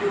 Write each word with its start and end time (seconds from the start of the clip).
My 0.00 0.06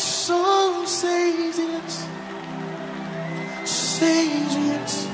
soul 0.00 0.84
says 0.84 1.58
yes, 1.58 2.08
says 3.64 4.56
yes. 4.56 5.08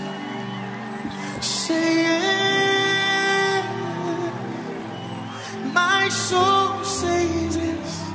My 5.74 6.08
soul 6.08 6.82
says 6.84 7.56
yes, 7.56 8.10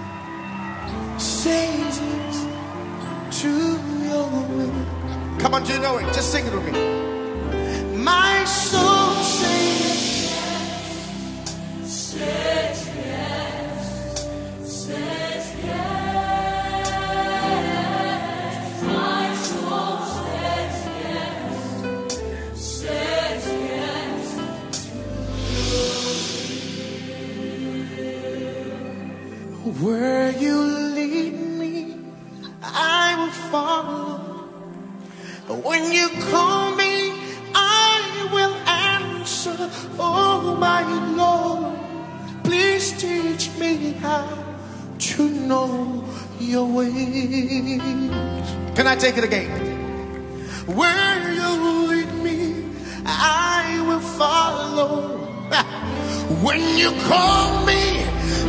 says 1.22 2.00
yes. 2.02 2.46
Come 5.42 5.54
on, 5.54 5.64
do 5.64 5.74
you 5.74 5.80
know 5.80 5.98
it? 6.00 6.06
Just 6.06 6.32
sing 6.32 6.46
it 6.48 6.54
with 6.54 6.66
me. 6.74 7.05
Your 46.56 46.68
ways. 46.68 47.82
Can 48.78 48.88
I 48.88 48.96
take 48.96 49.18
it 49.18 49.26
again? 49.26 49.50
Where 50.80 51.34
you 51.40 51.50
lead 51.90 52.12
me, 52.28 52.40
I 53.06 53.84
will 53.88 54.06
follow. 54.22 54.92
When 56.46 56.62
you 56.82 56.92
call 57.12 57.48
me, 57.70 57.82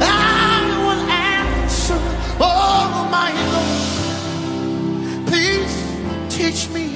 I 0.00 0.58
will 0.84 1.02
answer. 1.34 2.00
Oh, 2.50 2.86
my 3.16 3.30
Lord, 3.54 5.26
please 5.28 5.74
teach 6.36 6.62
me 6.76 6.86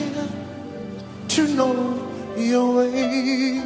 to 1.35 1.43
know 1.59 1.75
your 2.51 2.69
way. 2.77 3.59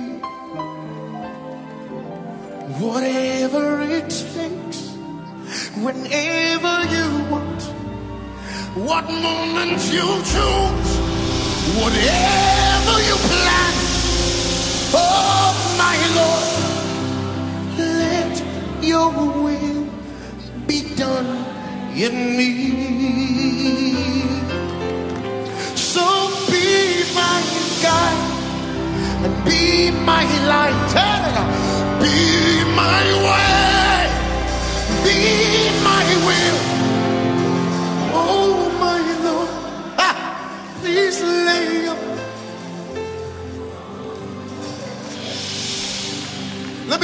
Whatever 2.84 3.64
it 3.98 4.08
takes, 4.34 4.80
whenever 5.84 6.63
what 8.74 9.04
moment 9.08 9.78
you 9.92 10.02
choose, 10.02 10.90
whatever 11.78 12.96
you 13.06 13.16
plan. 13.30 13.72
Oh, 14.92 15.54
my 15.78 15.96
Lord, 16.18 16.46
let 17.78 18.34
your 18.82 19.10
will 19.42 19.86
be 20.66 20.94
done 20.96 21.30
in 21.94 22.36
me. 22.36 22.50
So 25.76 26.04
be 26.50 27.04
my 27.14 27.42
guide 27.80 28.22
and 29.24 29.44
be 29.44 29.92
my 30.04 30.24
light. 30.48 30.74
Be 32.00 32.64
my 32.74 33.04
way, 33.24 34.10
be 35.04 35.70
my 35.84 36.06
will. 36.26 36.63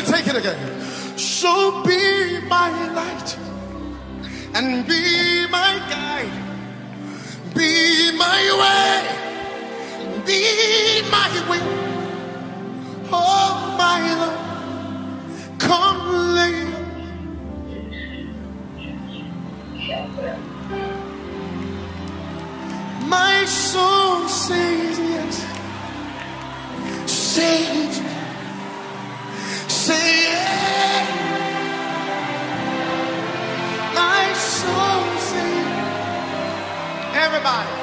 Me 0.00 0.06
take 0.06 0.27
it 0.27 0.37
again. 0.37 0.81
So 1.19 1.83
be 1.84 2.41
my 2.49 2.71
light 2.94 3.37
and 4.55 4.87
be 4.87 5.47
my 5.50 5.78
guide. 5.91 6.33
Be 7.55 8.16
my 8.16 8.43
way. 8.61 9.03
Be 10.25 11.03
my 11.11 11.31
way. 11.50 11.61
Oh, 13.12 13.77
my 13.78 14.00
Lord. 14.21 15.59
Come 15.59 16.34
lay. 16.34 16.59
Everybody. 37.42 37.79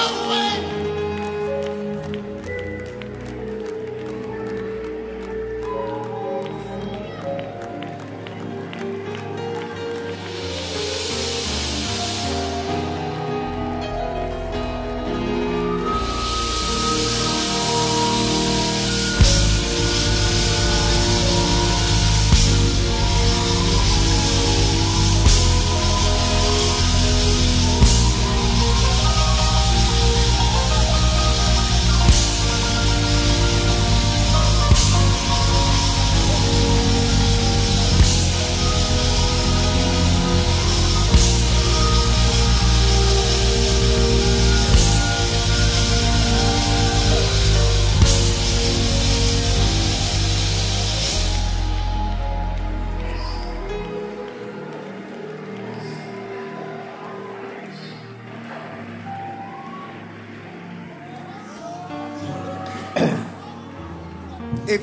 Do 0.00 0.49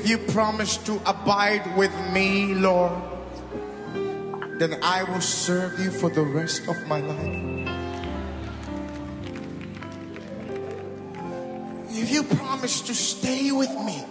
you 0.08 0.16
promise 0.16 0.78
to 0.78 0.98
abide 1.04 1.76
with 1.76 1.92
me, 2.12 2.54
Lord, 2.54 2.92
then 4.58 4.78
I 4.82 5.04
will 5.04 5.20
serve 5.20 5.78
you 5.78 5.90
for 5.90 6.08
the 6.08 6.22
rest 6.22 6.66
of 6.66 6.76
my 6.86 7.00
life. 7.00 7.68
If 11.90 12.10
you 12.10 12.22
promise 12.22 12.80
to 12.82 12.94
stay 12.94 13.52
with 13.52 13.70
me 13.84 14.02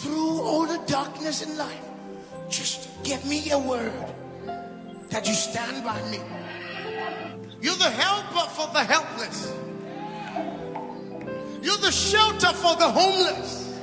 through 0.00 0.40
all 0.42 0.66
the 0.66 0.82
darkness 0.86 1.42
in 1.42 1.56
life, 1.56 1.88
just 2.48 2.88
give 3.04 3.24
me 3.24 3.50
a 3.52 3.58
word 3.58 3.92
that 5.10 5.28
you 5.28 5.34
stand 5.34 5.84
by 5.84 6.02
me. 6.10 6.18
You're 7.60 7.76
the 7.76 7.84
helper 7.84 8.50
for 8.50 8.66
the 8.72 8.82
helpless. 8.82 9.52
The 11.86 11.92
shelter 11.92 12.52
for 12.52 12.74
the 12.74 12.90
homeless. 12.90 13.78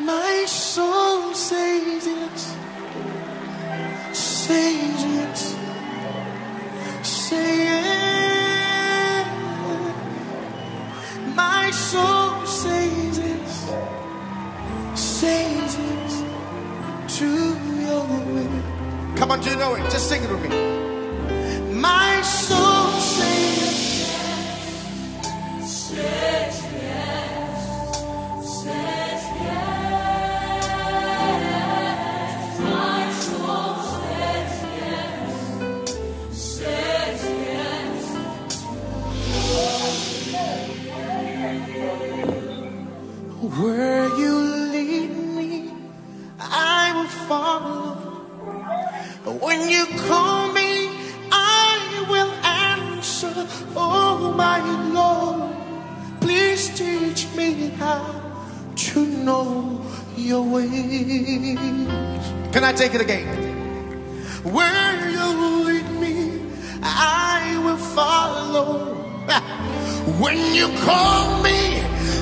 My 0.00 0.44
soul 0.46 1.34
says 1.34 2.06
yes, 2.06 2.56
says 4.16 5.04
yes, 5.04 5.54
say 7.02 7.64
yes. 7.64 9.26
My 11.36 11.70
soul 11.72 12.46
says 12.46 13.18
yes, 13.18 13.70
says 14.94 15.76
yes 15.78 17.18
to. 17.18 17.51
Come 19.22 19.30
on, 19.30 19.40
do 19.40 19.50
you 19.50 19.56
know 19.56 19.76
it? 19.76 19.82
Just 19.82 20.08
sing 20.08 20.24
it 20.24 20.28
with 20.28 20.42
me. 20.42 20.48
My 21.74 22.20
soul. 22.22 22.58
Yes, 22.58 24.18
says 25.70 26.62
yes, 26.74 27.62
says 28.64 29.24
yes, 29.44 29.94
My 32.58 33.12
soul 33.12 33.76
says 36.58 37.22
Where 43.40 44.06
you 44.06 44.10
lead 44.10 44.11
When 49.52 49.68
you 49.68 49.84
call 50.08 50.50
me, 50.50 50.88
I 51.30 52.06
will 52.08 52.32
answer. 52.42 53.34
Oh, 53.76 54.32
my 54.34 54.60
Lord, 54.94 55.52
please 56.22 56.70
teach 56.74 57.28
me 57.36 57.68
how 57.76 58.00
to 58.74 59.04
know 59.04 59.78
your 60.16 60.42
ways. 60.42 60.70
Can 62.54 62.64
I 62.64 62.72
take 62.72 62.94
it 62.94 63.02
again? 63.02 63.28
Where 64.42 65.10
you 65.10 65.26
lead 65.66 65.90
me, 66.00 66.40
I 66.82 67.60
will 67.62 67.76
follow. 67.76 68.96
When 70.22 70.54
you 70.54 70.68
call 70.88 71.42
me, 71.42 71.58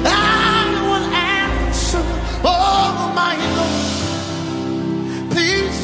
I 0.04 0.66
will 0.88 1.06
answer. 1.14 2.02
Oh, 2.42 3.12
my 3.14 3.36
Lord, 3.58 5.30
please 5.30 5.78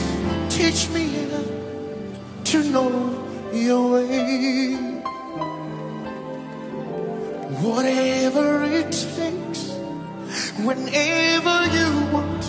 teach 0.50 0.90
me 0.90 1.25
to 2.46 2.62
know 2.70 2.90
your 3.52 3.94
way. 3.94 4.76
Whatever 7.60 8.62
it 8.62 8.92
takes, 8.92 9.62
whenever 10.64 11.56
you 11.76 11.90
want, 12.14 12.44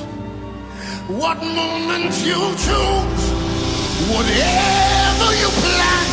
what 1.19 1.37
moment 1.41 2.13
you 2.29 2.39
choose, 2.65 3.23
whatever 4.13 5.29
you 5.41 5.49
plan, 5.61 6.07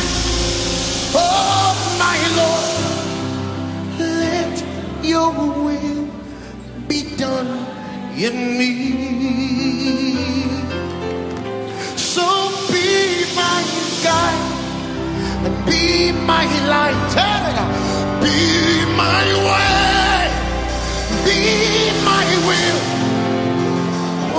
oh 1.13 1.75
my 2.03 2.19
Lord, 2.39 2.67
let 3.99 4.55
your 5.03 5.31
will 5.63 6.07
be 6.87 7.15
done 7.17 7.51
in 8.17 8.57
me. 8.57 10.44
sky 14.05 14.33
and 15.45 15.55
be 15.65 16.11
my 16.31 16.45
light. 16.73 17.15
Be 18.23 18.37
my 19.03 19.25
way. 19.47 20.21
Be 21.25 21.41
my 22.09 22.27
will. 22.47 22.81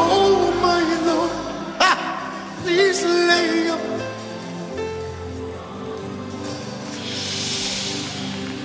Oh, 0.05 0.35
my 0.67 0.83
Lord. 1.09 1.33
Please 2.63 3.01
lay 3.05 3.69
up. 3.75 3.83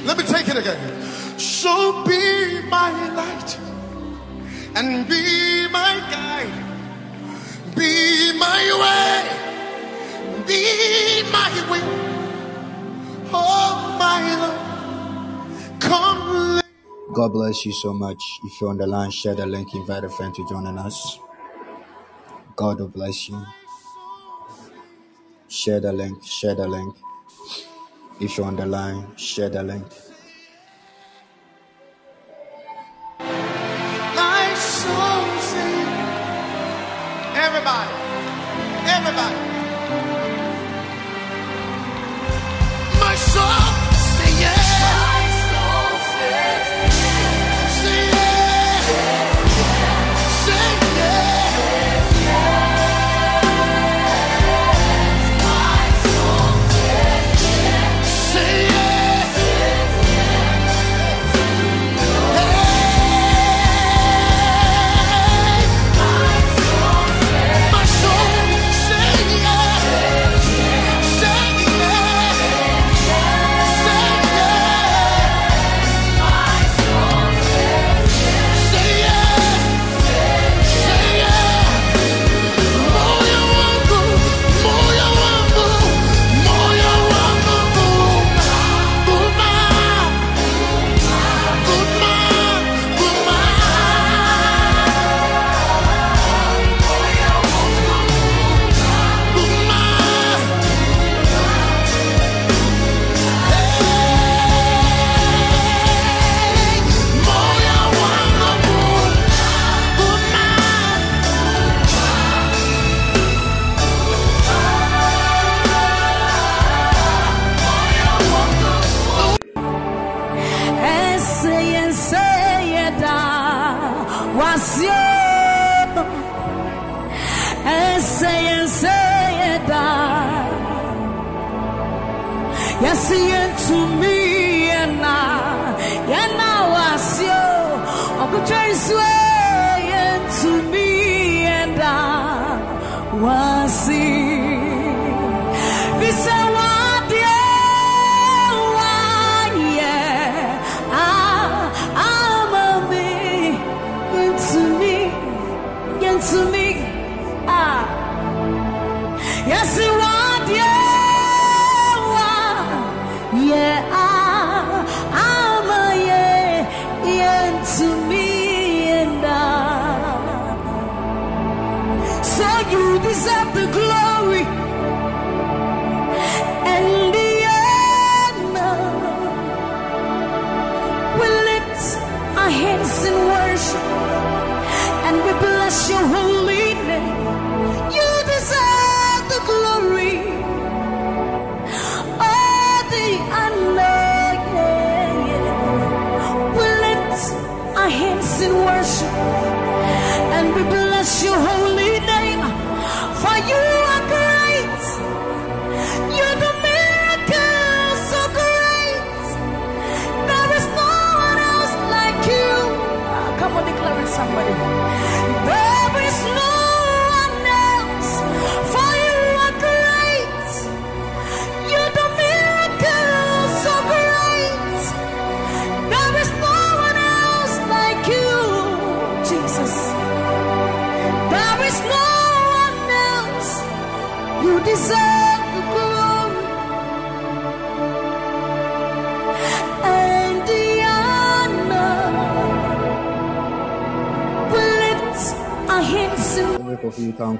Let 0.07 0.15
me 0.19 0.23
take 0.23 0.47
it 0.53 0.57
again. 0.57 0.81
So 1.39 2.03
be 2.05 2.61
my 2.77 2.91
light 3.19 3.51
and 4.75 5.07
be 5.07 5.23
my 5.79 5.93
guide, 6.13 6.57
be 7.75 7.93
my 8.45 8.63
way 8.81 9.21
be 10.51 11.23
my. 11.31 11.47
Oh, 13.33 13.95
my 13.99 14.19
Lord, 14.41 15.79
come. 15.79 16.61
God 17.13 17.29
bless 17.33 17.65
you 17.65 17.73
so 17.73 17.93
much. 17.93 18.21
If 18.43 18.59
you're 18.59 18.69
on 18.69 18.77
the 18.77 18.87
line, 18.87 19.11
share 19.11 19.35
the 19.35 19.45
link, 19.45 19.73
invite 19.73 20.03
a 20.03 20.09
friend 20.09 20.33
to 20.35 20.47
join 20.49 20.67
us. 20.77 21.19
God 22.55 22.79
will 22.79 22.89
bless 22.89 23.29
you. 23.29 23.41
Share 25.47 25.79
the 25.79 25.93
link, 25.93 26.23
share 26.25 26.55
the 26.55 26.67
link. 26.67 26.95
If 28.19 28.37
you're 28.37 28.47
on 28.47 28.55
the 28.57 28.65
line, 28.65 29.15
share 29.15 29.49
the 29.49 29.63
link. 29.63 29.85
Everybody, 37.33 37.91
everybody. 38.85 39.40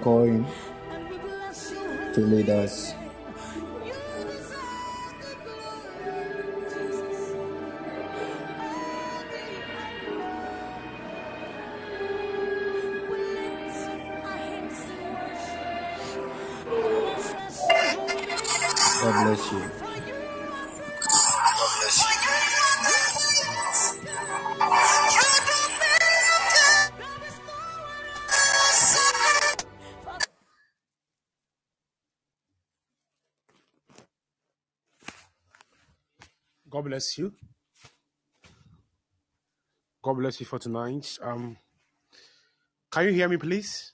Calling 0.02 0.48
to 2.14 2.22
lead 2.22 2.50
us. 2.50 2.94
God 36.72 36.86
bless 36.86 37.20
you. 37.20 37.34
God 40.04 40.14
bless 40.16 40.40
you 40.40 40.48
for 40.48 40.60
tonight. 40.60 41.18
Um, 41.22 41.58
can 42.92 43.06
you 43.06 43.14
hear 43.14 43.30
me, 43.30 43.38
please? 43.38 43.94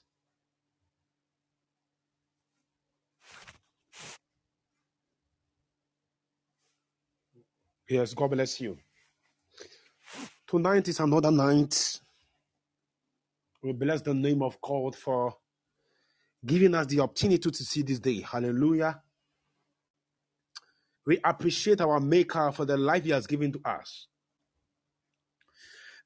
Yes, 7.88 8.14
God 8.14 8.30
bless 8.32 8.60
you. 8.60 8.78
Tonight 10.48 10.88
is 10.88 11.00
another 11.00 11.30
night. 11.30 12.00
We 13.62 13.72
bless 13.72 14.02
the 14.02 14.14
name 14.14 14.42
of 14.42 14.60
God 14.62 14.96
for 14.96 15.34
giving 16.46 16.74
us 16.74 16.86
the 16.86 17.00
opportunity 17.00 17.50
to 17.50 17.64
see 17.64 17.82
this 17.82 17.98
day. 18.00 18.20
Hallelujah. 18.22 19.02
We 21.08 21.18
appreciate 21.24 21.80
our 21.80 22.00
Maker 22.00 22.52
for 22.52 22.66
the 22.66 22.76
life 22.76 23.04
He 23.04 23.10
has 23.12 23.26
given 23.26 23.50
to 23.52 23.60
us. 23.64 24.08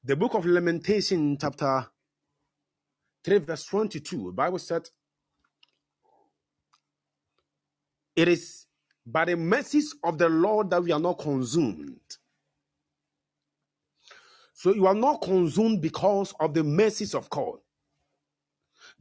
The 0.01 0.15
book 0.15 0.33
of 0.33 0.45
Lamentation, 0.45 1.37
chapter 1.37 1.87
3, 3.25 3.39
verse 3.39 3.65
22, 3.65 4.27
the 4.27 4.31
Bible 4.31 4.59
said, 4.59 4.83
It 8.15 8.29
is 8.29 8.65
by 9.05 9.25
the 9.25 9.35
mercies 9.35 9.93
of 10.05 10.17
the 10.17 10.29
Lord 10.29 10.69
that 10.69 10.81
we 10.81 10.93
are 10.93 11.01
not 11.01 11.19
consumed. 11.19 11.99
So 14.53 14.73
you 14.73 14.87
are 14.87 14.95
not 14.95 15.21
consumed 15.21 15.81
because 15.81 16.33
of 16.39 16.53
the 16.53 16.63
mercies 16.63 17.13
of 17.13 17.29
God, 17.29 17.57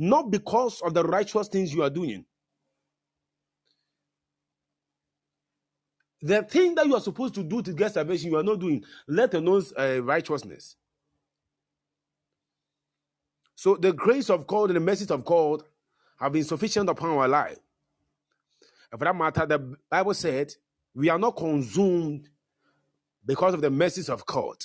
not 0.00 0.32
because 0.32 0.80
of 0.80 0.94
the 0.94 1.04
righteous 1.04 1.46
things 1.46 1.72
you 1.72 1.84
are 1.84 1.90
doing. 1.90 2.24
The 6.22 6.42
thing 6.44 6.76
that 6.76 6.86
you 6.86 6.94
are 6.94 7.00
supposed 7.00 7.34
to 7.34 7.42
do 7.42 7.62
to 7.62 7.72
get 7.72 7.94
salvation, 7.94 8.30
you 8.30 8.38
are 8.38 8.44
not 8.44 8.60
doing, 8.60 8.84
let 9.08 9.34
alone 9.34 9.64
uh, 9.78 10.02
righteousness. 10.02 10.76
So 13.56 13.76
the 13.76 13.92
grace 13.92 14.30
of 14.30 14.46
God 14.46 14.70
and 14.70 14.76
the 14.76 14.80
mercies 14.80 15.10
of 15.10 15.24
God 15.24 15.62
have 16.18 16.32
been 16.32 16.44
sufficient 16.44 16.88
upon 16.88 17.10
our 17.10 17.28
life. 17.28 17.58
And 18.92 18.98
for 18.98 19.04
that 19.04 19.16
matter, 19.16 19.46
the 19.46 19.76
Bible 19.90 20.14
said 20.14 20.54
we 20.94 21.08
are 21.08 21.18
not 21.18 21.36
consumed 21.36 22.28
because 23.24 23.54
of 23.54 23.60
the 23.60 23.70
mercies 23.70 24.08
of 24.08 24.24
God. 24.26 24.56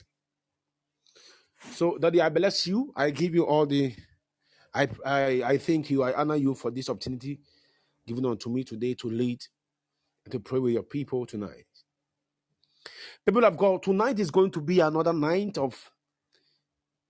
So, 1.73 1.97
Daddy, 1.97 2.21
I 2.21 2.29
bless 2.29 2.67
you. 2.67 2.93
I 2.95 3.09
give 3.11 3.35
you 3.35 3.45
all 3.45 3.65
the. 3.65 3.95
I, 4.73 4.87
I 5.05 5.43
I 5.45 5.57
thank 5.57 5.89
you. 5.89 6.03
I 6.03 6.13
honor 6.13 6.35
you 6.35 6.55
for 6.55 6.71
this 6.71 6.89
opportunity 6.89 7.39
given 8.05 8.25
unto 8.25 8.49
me 8.49 8.63
today 8.63 8.93
to 8.95 9.09
lead 9.09 9.43
to 10.31 10.39
pray 10.39 10.59
with 10.59 10.73
your 10.73 10.83
people 10.83 11.25
tonight. 11.25 11.65
People 13.25 13.45
of 13.45 13.57
God, 13.57 13.83
tonight 13.83 14.19
is 14.19 14.31
going 14.31 14.51
to 14.51 14.61
be 14.61 14.79
another 14.79 15.13
night 15.13 15.57
of 15.57 15.91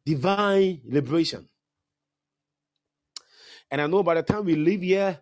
divine 0.06 0.82
liberation. 0.86 1.48
And 3.70 3.82
I 3.82 3.88
know 3.88 4.04
by 4.04 4.16
the 4.16 4.24
time 4.24 4.46
we 4.46 4.56
leave 4.56 4.82
here, 4.82 5.20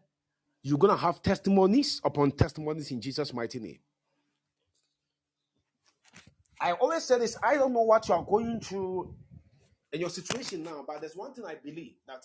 you're 0.63 0.77
going 0.77 0.93
to 0.93 1.01
have 1.01 1.21
testimonies 1.21 2.01
upon 2.03 2.31
testimonies 2.31 2.91
in 2.91 3.01
Jesus' 3.01 3.33
mighty 3.33 3.59
name. 3.59 3.79
I 6.59 6.71
always 6.73 7.03
say 7.03 7.19
this 7.19 7.37
I 7.43 7.55
don't 7.55 7.73
know 7.73 7.81
what 7.83 8.07
you 8.07 8.15
are 8.15 8.23
going 8.23 8.59
through 8.59 9.13
in 9.91 9.99
your 9.99 10.09
situation 10.09 10.63
now, 10.63 10.83
but 10.87 11.01
there's 11.01 11.15
one 11.15 11.33
thing 11.33 11.45
I 11.45 11.55
believe 11.55 11.93
that 12.07 12.23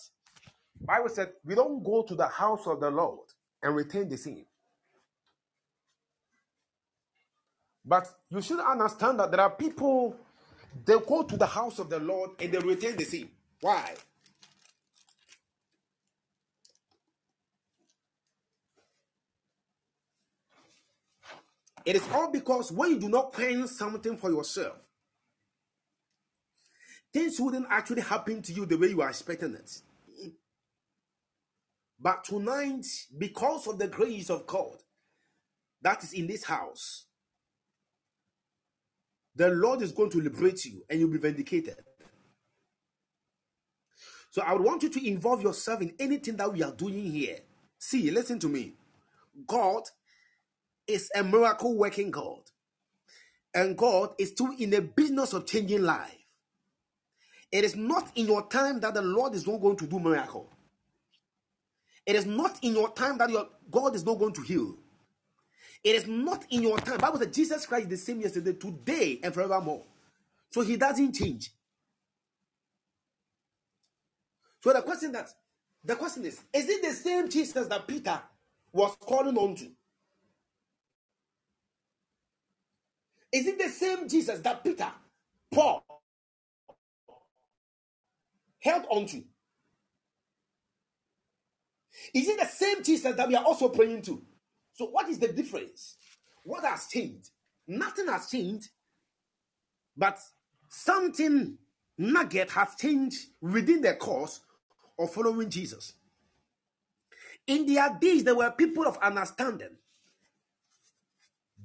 Bible 0.81 1.09
said 1.09 1.33
we 1.45 1.55
don't 1.55 1.83
go 1.83 2.03
to 2.03 2.15
the 2.15 2.27
house 2.27 2.65
of 2.67 2.79
the 2.79 2.89
Lord 2.89 3.27
and 3.61 3.75
retain 3.75 4.09
the 4.09 4.17
same. 4.17 4.45
But 7.91 8.07
you 8.29 8.41
should 8.41 8.61
understand 8.61 9.19
that 9.19 9.31
there 9.31 9.41
are 9.41 9.49
people 9.49 10.15
they 10.85 10.95
go 11.05 11.23
to 11.23 11.35
the 11.35 11.45
house 11.45 11.77
of 11.77 11.89
the 11.89 11.99
Lord 11.99 12.29
and 12.39 12.49
they 12.49 12.57
retain 12.57 12.95
the 12.95 13.03
same. 13.03 13.29
Why? 13.59 13.95
It 21.85 21.97
is 21.97 22.07
all 22.13 22.31
because 22.31 22.71
when 22.71 22.91
you 22.91 22.99
do 23.01 23.09
not 23.09 23.33
plan 23.33 23.67
something 23.67 24.15
for 24.15 24.31
yourself, 24.31 24.77
things 27.11 27.41
wouldn't 27.41 27.67
actually 27.69 28.03
happen 28.03 28.41
to 28.41 28.53
you 28.53 28.65
the 28.65 28.77
way 28.77 28.87
you 28.87 29.01
are 29.01 29.09
expecting 29.09 29.53
it. 29.53 29.81
But 31.99 32.23
tonight, 32.23 32.85
because 33.17 33.67
of 33.67 33.79
the 33.79 33.89
grace 33.89 34.29
of 34.29 34.47
God 34.47 34.77
that 35.81 36.01
is 36.05 36.13
in 36.13 36.27
this 36.27 36.45
house, 36.45 37.07
the 39.35 39.49
Lord 39.49 39.81
is 39.81 39.91
going 39.91 40.09
to 40.11 40.21
liberate 40.21 40.65
you 40.65 40.83
and 40.89 40.99
you'll 40.99 41.09
be 41.11 41.17
vindicated. 41.17 41.77
So 44.31 44.41
I 44.41 44.53
would 44.53 44.63
want 44.63 44.83
you 44.83 44.89
to 44.89 45.07
involve 45.07 45.41
yourself 45.43 45.81
in 45.81 45.93
anything 45.99 46.37
that 46.37 46.51
we 46.51 46.63
are 46.63 46.71
doing 46.71 47.11
here. 47.11 47.39
See, 47.79 48.11
listen 48.11 48.39
to 48.39 48.49
me. 48.49 48.73
God 49.47 49.83
is 50.87 51.09
a 51.15 51.23
miracle 51.23 51.75
working 51.77 52.11
God. 52.11 52.41
And 53.53 53.77
God 53.77 54.13
is 54.17 54.29
still 54.29 54.53
in 54.57 54.69
the 54.69 54.81
business 54.81 55.33
of 55.33 55.45
changing 55.45 55.83
life. 55.83 56.17
It 57.51 57.65
is 57.65 57.75
not 57.75 58.11
in 58.15 58.27
your 58.27 58.47
time 58.47 58.79
that 58.81 58.93
the 58.93 59.01
Lord 59.01 59.35
is 59.35 59.45
not 59.47 59.61
going 59.61 59.77
to 59.77 59.87
do 59.87 59.99
miracle. 59.99 60.49
It 62.05 62.15
is 62.15 62.25
not 62.25 62.57
in 62.61 62.73
your 62.73 62.91
time 62.93 63.17
that 63.19 63.29
your 63.29 63.47
God 63.69 63.95
is 63.95 64.05
not 64.05 64.19
going 64.19 64.33
to 64.33 64.41
heal. 64.41 64.77
It 65.83 65.95
is 65.95 66.07
not 66.07 66.45
in 66.51 66.63
your 66.63 66.79
time. 66.79 66.99
Bible 66.99 67.19
says 67.19 67.35
Jesus 67.35 67.65
Christ 67.65 67.85
is 67.85 67.89
the 67.91 67.97
same 67.97 68.21
yesterday, 68.21 68.53
today, 68.53 69.19
and 69.23 69.33
forevermore. 69.33 69.83
So 70.51 70.61
he 70.61 70.77
doesn't 70.77 71.13
change. 71.13 71.51
So 74.63 74.73
the 74.73 74.81
question 74.83 75.11
that 75.13 75.29
the 75.83 75.95
question 75.95 76.25
is: 76.25 76.41
Is 76.53 76.69
it 76.69 76.83
the 76.83 76.93
same 76.93 77.29
Jesus 77.29 77.67
that 77.67 77.87
Peter 77.87 78.21
was 78.73 78.95
calling 79.01 79.37
on 79.37 79.55
to? 79.55 79.67
Is 83.33 83.47
it 83.47 83.59
the 83.59 83.69
same 83.69 84.09
Jesus 84.09 84.39
that 84.41 84.63
Peter, 84.63 84.91
Paul 85.53 85.85
held 88.59 88.85
on 88.89 89.07
to? 89.07 89.23
Is 92.13 92.27
it 92.29 92.39
the 92.39 92.47
same 92.47 92.83
Jesus 92.83 93.15
that 93.15 93.27
we 93.27 93.35
are 93.35 93.45
also 93.45 93.69
praying 93.69 94.03
to? 94.03 94.21
So, 94.81 94.87
what 94.87 95.07
is 95.09 95.19
the 95.19 95.27
difference? 95.27 95.95
What 96.41 96.63
has 96.65 96.87
changed? 96.87 97.29
Nothing 97.67 98.07
has 98.07 98.31
changed, 98.31 98.69
but 99.95 100.17
something 100.69 101.59
nugget 101.99 102.49
has 102.49 102.69
changed 102.79 103.27
within 103.41 103.81
the 103.83 103.93
course 103.93 104.39
of 104.97 105.13
following 105.13 105.51
Jesus. 105.51 105.93
In 107.45 107.67
their 107.71 107.95
days, 108.01 108.23
there 108.23 108.33
were 108.33 108.49
people 108.49 108.87
of 108.87 108.97
understanding, 108.97 109.77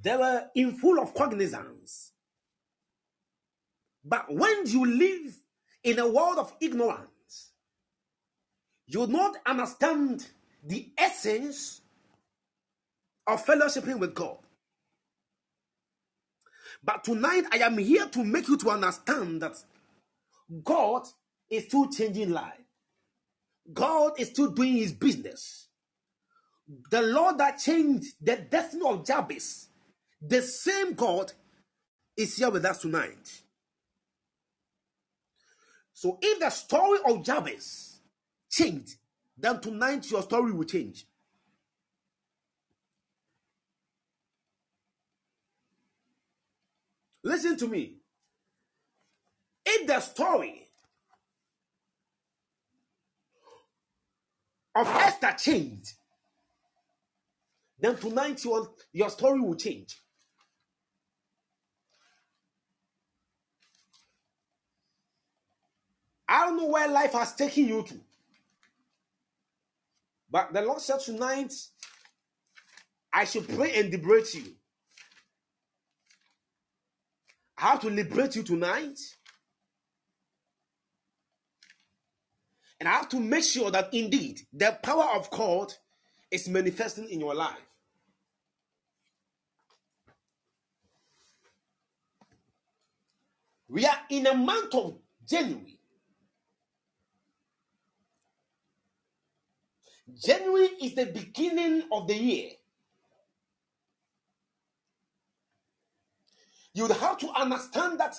they 0.02 0.14
were 0.14 0.48
in 0.55 0.72
full 0.76 1.00
of 1.00 1.14
cognizance. 1.14 2.12
But 4.05 4.26
when 4.29 4.66
you 4.66 4.85
live 4.85 5.38
in 5.83 5.98
a 6.00 6.07
world 6.07 6.37
of 6.37 6.52
ignorance, 6.61 7.52
you 8.87 9.07
do 9.07 9.11
not 9.11 9.38
understand 9.46 10.26
the 10.62 10.92
essence 10.98 11.81
of 13.27 13.45
fellowshipping 13.45 13.99
with 13.99 14.15
God. 14.15 14.39
But 16.83 17.05
tonight 17.05 17.45
I 17.53 17.59
am 17.59 17.79
here 17.79 18.07
to 18.07 18.25
make 18.25 18.49
you 18.49 18.57
to 18.59 18.71
understand 18.71 19.43
that 19.43 19.57
God 20.65 21.03
is 21.51 21.65
still 21.65 21.89
changing 21.91 22.31
life. 22.31 22.61
God 23.73 24.12
is 24.19 24.29
still 24.29 24.51
doing 24.51 24.75
his 24.75 24.93
business. 24.93 25.69
The 26.91 27.03
Lord 27.03 27.39
that 27.39 27.59
changed 27.59 28.15
the 28.21 28.37
destiny 28.37 28.83
of 28.89 29.07
Jabez, 29.07 29.69
the 30.21 30.43
same 30.43 30.95
God 30.95 31.33
is 32.17 32.37
here 32.37 32.51
with 32.51 32.65
us 32.65 32.83
tonight. 32.83 33.43
So 35.93 36.19
if 36.21 36.41
the 36.41 36.51
story 36.51 36.99
of 37.07 37.25
Jabez 37.25 38.01
changed, 38.51 38.97
then 39.37 39.61
tonight 39.61 40.11
your 40.11 40.23
story 40.23 40.53
will 40.53 40.65
change. 40.65 41.07
Listen 47.27 47.57
to 47.57 47.67
me. 47.67 47.97
If 49.65 49.85
the 49.89 49.99
story 49.99 50.69
of 54.77 54.87
Esther 54.87 55.35
changed, 55.37 55.95
then 57.81 57.97
tonight 57.97 58.45
your, 58.45 58.71
your 58.93 59.11
story 59.11 59.41
will 59.41 59.57
change. 59.57 60.01
I 66.29 66.47
don't 66.47 66.59
know 66.59 66.67
where 66.69 66.87
life 66.87 67.15
has 67.15 67.35
taken 67.35 67.67
you 67.67 67.83
to. 67.83 68.01
But 70.31 70.53
the 70.53 70.62
Lord 70.62 70.81
said 70.81 71.01
tonight, 71.01 71.53
I 73.12 73.25
should 73.25 73.49
pray 73.49 73.81
and 73.81 73.91
liberate 73.91 74.33
you. 74.33 74.56
I 77.59 77.71
have 77.71 77.81
to 77.81 77.90
liberate 77.90 78.37
you 78.37 78.42
tonight. 78.42 78.99
And 82.79 82.88
I 82.88 82.92
have 82.92 83.09
to 83.11 83.21
make 83.21 83.45
sure 83.45 83.71
that 83.71 83.92
indeed 83.95 84.40
the 84.53 84.79
power 84.83 85.09
of 85.14 85.31
God 85.31 85.73
is 86.31 86.49
manifesting 86.49 87.09
in 87.09 87.21
your 87.21 87.35
life. 87.35 87.57
We 93.69 93.87
are 93.87 93.99
in 94.11 94.27
a 94.27 94.35
month 94.35 94.75
of 94.75 94.99
January. 95.29 95.79
January 100.23 100.69
is 100.83 100.95
the 100.95 101.07
beginning 101.07 101.85
of 101.92 102.07
the 102.07 102.14
year. 102.14 102.51
You 106.77 106.87
have 106.89 107.17
to 107.19 107.31
understand 107.31 107.99
that 108.01 108.15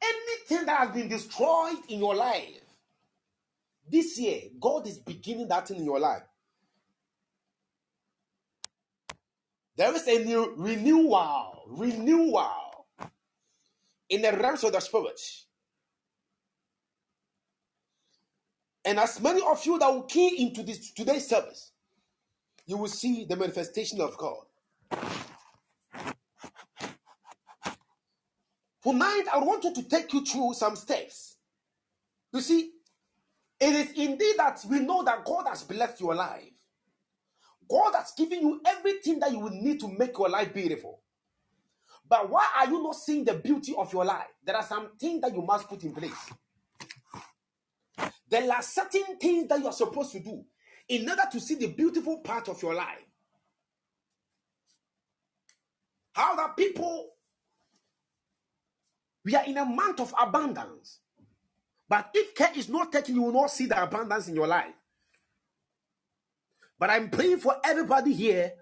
anything 0.00 0.64
that 0.66 0.78
has 0.78 0.90
been 0.94 1.08
destroyed 1.08 1.78
in 1.88 1.98
your 1.98 2.14
life, 2.14 2.60
this 3.90 4.16
year, 4.16 4.42
God 4.60 4.86
is 4.86 4.98
beginning 4.98 5.48
that 5.48 5.66
thing 5.66 5.78
in 5.78 5.84
your 5.84 5.98
life. 5.98 6.22
There 9.76 9.92
is 9.92 10.06
a 10.06 10.24
new 10.24 10.54
renewal, 10.56 11.64
renewal 11.66 12.86
in 14.08 14.22
the 14.22 14.34
realms 14.34 14.62
of 14.62 14.70
the 14.72 14.78
spirit. 14.78 15.20
And 18.84 19.00
as 19.00 19.20
many 19.20 19.42
of 19.44 19.66
you 19.66 19.80
that 19.80 19.92
will 19.92 20.04
key 20.04 20.46
into 20.46 20.62
this 20.62 20.92
today's 20.92 21.26
service, 21.26 21.72
you 22.66 22.76
will 22.76 22.86
see 22.86 23.24
the 23.24 23.34
manifestation 23.34 24.00
of 24.00 24.16
God. 24.16 24.44
Tonight, 28.82 29.24
I 29.32 29.38
want 29.38 29.64
you 29.64 29.74
to 29.74 29.82
take 29.82 30.12
you 30.12 30.24
through 30.24 30.54
some 30.54 30.76
steps. 30.76 31.36
You 32.32 32.40
see, 32.40 32.72
it 33.60 33.74
is 33.74 33.92
indeed 33.92 34.36
that 34.38 34.64
we 34.68 34.80
know 34.80 35.02
that 35.04 35.24
God 35.24 35.46
has 35.48 35.62
blessed 35.64 36.00
your 36.00 36.14
life. 36.14 36.52
God 37.68 37.94
has 37.94 38.12
given 38.16 38.40
you 38.40 38.60
everything 38.66 39.20
that 39.20 39.32
you 39.32 39.38
will 39.38 39.50
need 39.50 39.80
to 39.80 39.88
make 39.88 40.16
your 40.18 40.28
life 40.28 40.52
beautiful. 40.54 41.02
But 42.08 42.28
why 42.28 42.44
are 42.58 42.66
you 42.66 42.82
not 42.82 42.96
seeing 42.96 43.24
the 43.24 43.34
beauty 43.34 43.74
of 43.76 43.92
your 43.92 44.04
life? 44.04 44.26
There 44.44 44.56
are 44.56 44.64
some 44.64 44.90
things 44.98 45.20
that 45.20 45.34
you 45.34 45.42
must 45.42 45.68
put 45.68 45.84
in 45.84 45.94
place. 45.94 46.30
There 48.28 48.50
are 48.50 48.62
certain 48.62 49.16
things 49.20 49.48
that 49.48 49.60
you 49.60 49.66
are 49.66 49.72
supposed 49.72 50.12
to 50.12 50.20
do 50.20 50.44
in 50.88 51.08
order 51.08 51.22
to 51.30 51.40
see 51.40 51.54
the 51.54 51.68
beautiful 51.68 52.18
part 52.18 52.48
of 52.48 52.60
your 52.62 52.74
life. 52.74 53.04
How 56.12 56.34
that 56.36 56.56
people, 56.56 57.10
we 59.30 59.36
are 59.36 59.44
in 59.44 59.58
a 59.58 59.64
month 59.64 60.00
of 60.00 60.12
abundance. 60.20 60.98
But 61.88 62.10
if 62.14 62.34
care 62.34 62.50
is 62.56 62.68
not 62.68 62.90
taken, 62.90 63.14
you 63.14 63.22
will 63.22 63.32
not 63.32 63.52
see 63.52 63.66
the 63.66 63.80
abundance 63.80 64.26
in 64.26 64.34
your 64.34 64.48
life. 64.48 64.74
But 66.78 66.90
I'm 66.90 67.10
praying 67.10 67.38
for 67.38 67.54
everybody 67.64 68.12
here 68.12 68.52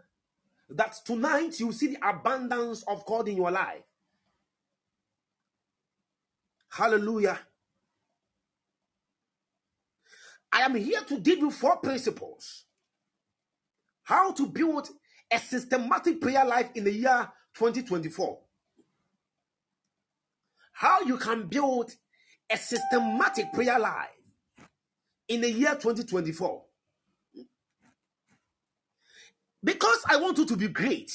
that 0.69 0.95
tonight 1.07 1.59
you 1.59 1.73
see 1.73 1.95
the 1.95 2.09
abundance 2.09 2.85
of 2.87 3.07
God 3.07 3.29
in 3.29 3.37
your 3.37 3.51
life. 3.51 3.83
Hallelujah. 6.69 7.39
I 10.53 10.63
am 10.63 10.75
here 10.75 11.01
to 11.01 11.19
give 11.19 11.39
you 11.39 11.51
four 11.51 11.77
principles 11.79 12.65
how 14.03 14.33
to 14.33 14.47
build 14.47 14.89
a 15.31 15.39
systematic 15.39 16.21
prayer 16.21 16.45
life 16.45 16.71
in 16.75 16.85
the 16.85 16.93
year 16.93 17.31
2024. 17.55 18.39
How 20.79 21.01
you 21.01 21.17
can 21.17 21.49
build 21.49 21.91
a 22.49 22.57
systematic 22.57 23.53
prayer 23.53 23.81
life 23.81 24.11
in 25.27 25.41
the 25.41 25.51
year 25.51 25.73
2024. 25.75 26.63
Because 29.65 29.99
I 30.09 30.19
want 30.19 30.39
you 30.39 30.47
to 30.47 30.57
be 30.57 30.69
great, 30.69 31.11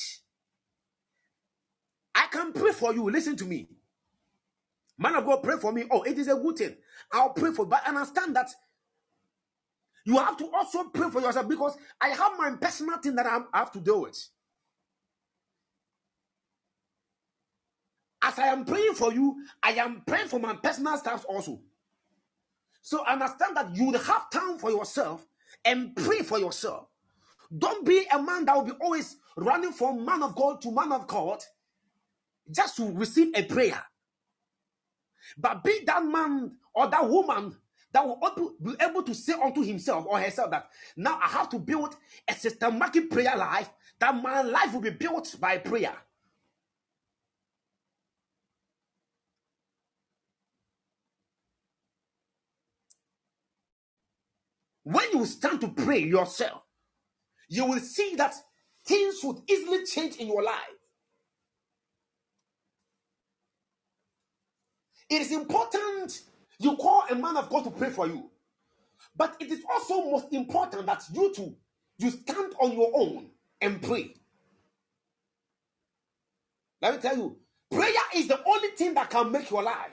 I 2.13 2.27
can 2.29 2.51
pray 2.51 2.73
for 2.73 2.93
you. 2.93 3.09
Listen 3.09 3.37
to 3.37 3.45
me. 3.45 3.69
Man 4.97 5.15
of 5.15 5.25
God, 5.25 5.41
pray 5.41 5.55
for 5.55 5.71
me. 5.71 5.85
Oh, 5.89 6.01
it 6.01 6.17
is 6.19 6.27
a 6.27 6.35
good 6.35 6.57
thing. 6.57 6.75
I'll 7.13 7.29
pray 7.29 7.51
for 7.53 7.65
But 7.65 7.87
understand 7.87 8.35
that 8.35 8.49
you 10.03 10.17
have 10.17 10.35
to 10.39 10.51
also 10.53 10.83
pray 10.89 11.09
for 11.09 11.21
yourself 11.21 11.47
because 11.47 11.77
I 12.01 12.09
have 12.09 12.33
my 12.37 12.51
personal 12.59 12.97
thing 12.97 13.15
that 13.15 13.27
I 13.27 13.39
have 13.57 13.71
to 13.71 13.79
deal 13.79 14.01
with. 14.01 14.27
As 18.23 18.39
I 18.39 18.47
am 18.47 18.63
praying 18.65 18.93
for 18.93 19.13
you, 19.13 19.45
I 19.61 19.73
am 19.73 20.01
praying 20.07 20.29
for 20.29 20.39
my 20.39 20.53
personal 20.55 20.97
stuff 20.97 21.25
also. 21.27 21.59
So 22.81 23.05
understand 23.05 23.57
that 23.57 23.75
you 23.75 23.91
have 23.91 24.29
time 24.29 24.57
for 24.57 24.71
yourself 24.71 25.25
and 25.65 25.95
pray 25.95 26.19
for 26.19 26.39
yourself. 26.39 26.87
Don't 27.55 27.85
be 27.85 28.05
a 28.11 28.21
man 28.21 28.45
that 28.45 28.55
will 28.55 28.63
be 28.65 28.71
always 28.81 29.17
running 29.35 29.71
from 29.71 30.05
man 30.05 30.23
of 30.23 30.35
God 30.35 30.61
to 30.61 30.71
man 30.71 30.91
of 30.91 31.05
God 31.07 31.43
just 32.49 32.77
to 32.77 32.91
receive 32.93 33.31
a 33.35 33.43
prayer. 33.43 33.81
But 35.37 35.63
be 35.63 35.83
that 35.85 36.05
man 36.05 36.53
or 36.73 36.87
that 36.87 37.07
woman 37.07 37.55
that 37.91 38.05
will 38.07 38.55
be 38.61 38.73
able 38.81 39.03
to 39.03 39.13
say 39.13 39.33
unto 39.33 39.61
himself 39.61 40.05
or 40.07 40.19
herself 40.19 40.51
that 40.51 40.69
now 40.97 41.19
I 41.21 41.27
have 41.27 41.49
to 41.49 41.59
build 41.59 41.95
a 42.27 42.33
systematic 42.33 43.09
prayer 43.09 43.37
life, 43.37 43.69
that 43.99 44.15
my 44.21 44.41
life 44.41 44.73
will 44.73 44.81
be 44.81 44.89
built 44.89 45.35
by 45.39 45.57
prayer. 45.57 45.95
When 54.83 55.11
you 55.13 55.25
stand 55.25 55.61
to 55.61 55.69
pray 55.69 55.99
yourself, 55.99 56.61
you 57.49 57.65
will 57.65 57.79
see 57.79 58.15
that 58.17 58.35
things 58.85 59.17
would 59.23 59.37
easily 59.49 59.85
change 59.85 60.17
in 60.17 60.27
your 60.27 60.43
life. 60.43 60.55
It 65.09 65.21
is 65.21 65.31
important 65.31 66.21
you 66.59 66.75
call 66.77 67.03
a 67.09 67.15
man 67.15 67.37
of 67.37 67.49
God 67.49 67.65
to 67.65 67.71
pray 67.71 67.89
for 67.89 68.07
you. 68.07 68.29
But 69.15 69.37
it 69.39 69.51
is 69.51 69.63
also 69.69 70.09
most 70.11 70.27
important 70.33 70.85
that 70.87 71.03
you 71.13 71.33
too, 71.33 71.55
you 71.97 72.11
stand 72.11 72.53
on 72.61 72.73
your 72.73 72.91
own 72.95 73.27
and 73.61 73.81
pray. 73.81 74.15
Let 76.81 76.95
me 76.95 77.01
tell 77.01 77.17
you, 77.17 77.37
prayer 77.71 77.93
is 78.15 78.27
the 78.27 78.41
only 78.45 78.69
thing 78.69 78.93
that 78.95 79.09
can 79.09 79.31
make 79.31 79.49
your 79.51 79.63
life. 79.63 79.91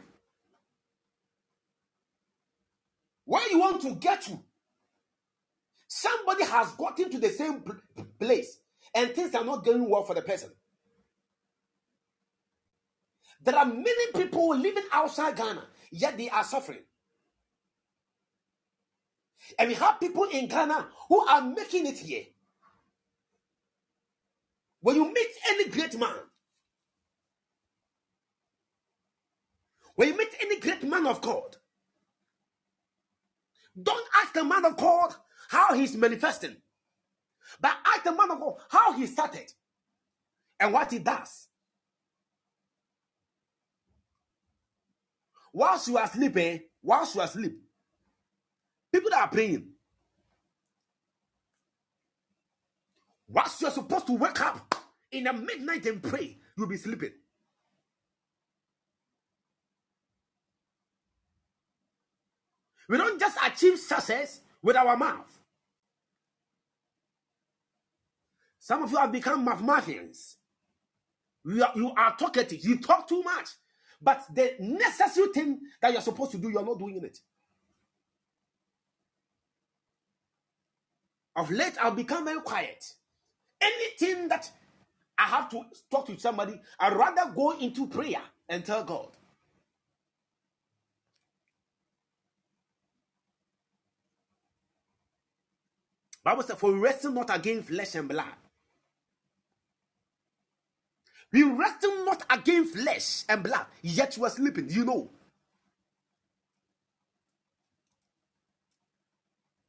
Where 3.26 3.48
you 3.50 3.60
want 3.60 3.82
to 3.82 3.94
get 3.96 4.22
to, 4.22 4.38
somebody 5.90 6.44
has 6.44 6.70
gotten 6.72 7.10
to 7.10 7.18
the 7.18 7.30
same 7.30 7.64
place 8.20 8.60
and 8.94 9.10
things 9.10 9.34
are 9.34 9.44
not 9.44 9.64
going 9.64 9.90
well 9.90 10.04
for 10.04 10.14
the 10.14 10.22
person. 10.22 10.50
There 13.42 13.56
are 13.56 13.64
many 13.66 14.12
people 14.14 14.56
living 14.56 14.84
outside 14.92 15.36
Ghana 15.36 15.64
yet 15.90 16.16
they 16.16 16.30
are 16.30 16.44
suffering. 16.44 16.84
And 19.58 19.68
we 19.68 19.74
have 19.74 19.98
people 19.98 20.24
in 20.32 20.46
Ghana 20.46 20.88
who 21.08 21.26
are 21.26 21.42
making 21.42 21.86
it 21.86 21.98
here. 21.98 22.24
When 24.80 24.94
you 24.94 25.12
meet 25.12 25.28
any 25.50 25.68
great 25.70 25.98
man, 25.98 26.14
when 29.96 30.08
you 30.08 30.16
meet 30.16 30.30
any 30.40 30.60
great 30.60 30.84
man 30.84 31.06
of 31.08 31.20
God, 31.20 31.56
don't 33.82 34.06
ask 34.22 34.32
the 34.34 34.44
man 34.44 34.64
of 34.64 34.76
God 34.76 35.14
how 35.50 35.74
he's 35.74 35.96
manifesting, 35.96 36.56
but 37.60 37.72
ask 37.86 38.04
the 38.04 38.12
man 38.12 38.30
of 38.30 38.40
God 38.40 38.54
how 38.70 38.92
he 38.94 39.06
started 39.06 39.52
and 40.60 40.72
what 40.72 40.90
he 40.90 40.98
does. 41.00 41.48
whilst 45.52 45.88
you 45.88 45.98
are 45.98 46.06
sleeping, 46.06 46.60
whilst 46.82 47.14
you 47.14 47.20
are 47.20 47.26
asleep, 47.26 47.58
people 48.92 49.10
that 49.10 49.22
are 49.22 49.28
praying, 49.28 49.68
whilst 53.28 53.60
you 53.60 53.66
are 53.68 53.72
supposed 53.72 54.06
to 54.06 54.16
wake 54.16 54.40
up 54.40 54.74
in 55.12 55.24
the 55.24 55.32
midnight 55.32 55.86
and 55.86 56.02
pray, 56.02 56.36
you'll 56.56 56.68
be 56.68 56.76
sleeping. 56.76 57.12
We 62.88 62.96
don't 62.96 63.20
just 63.20 63.38
achieve 63.44 63.78
success 63.78 64.40
with 64.62 64.76
our 64.76 64.96
mouth. 64.96 65.39
Some 68.70 68.84
of 68.84 68.92
you 68.92 68.98
have 68.98 69.10
become 69.10 69.44
mathematicians. 69.44 70.36
You 71.44 71.64
are, 71.64 71.72
you 71.74 71.90
are 71.90 72.14
talkative. 72.16 72.64
You 72.64 72.78
talk 72.78 73.08
too 73.08 73.20
much. 73.24 73.48
But 74.00 74.22
the 74.32 74.54
necessary 74.60 75.26
thing 75.34 75.58
that 75.82 75.92
you're 75.92 76.00
supposed 76.00 76.30
to 76.30 76.38
do, 76.38 76.50
you're 76.50 76.64
not 76.64 76.78
doing 76.78 77.02
it. 77.02 77.18
Of 81.34 81.50
late, 81.50 81.72
I've 81.82 81.96
become 81.96 82.26
very 82.26 82.40
quiet. 82.42 82.84
Anything 83.60 84.28
that 84.28 84.48
I 85.18 85.24
have 85.24 85.48
to 85.50 85.64
talk 85.90 86.06
to 86.06 86.16
somebody, 86.20 86.60
I'd 86.78 86.92
rather 86.92 87.32
go 87.34 87.58
into 87.58 87.88
prayer 87.88 88.22
and 88.48 88.64
tell 88.64 88.84
God. 88.84 89.08
Bible 96.22 96.44
says, 96.44 96.56
For 96.56 96.72
we 96.72 96.78
wrestle 96.78 97.10
not 97.10 97.34
against 97.36 97.66
flesh 97.66 97.96
and 97.96 98.08
blood. 98.08 98.26
We 101.32 101.44
wrestle 101.44 102.04
not 102.04 102.24
against 102.30 102.76
flesh 102.76 103.24
and 103.28 103.42
blood, 103.42 103.66
yet 103.82 104.16
you 104.16 104.24
are 104.24 104.30
sleeping. 104.30 104.68
You 104.68 104.84
know. 104.84 105.10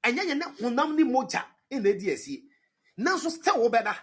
And 0.03 0.17
yet, 0.17 0.27
you 0.27 0.67
honam 0.67 0.95
ni 0.95 1.03
moja 1.03 1.43
in 1.69 1.83
the 1.83 1.93
DSC. 1.93 2.41
Now, 2.97 3.17
so 3.17 3.29
still 3.29 3.69
better. 3.69 3.95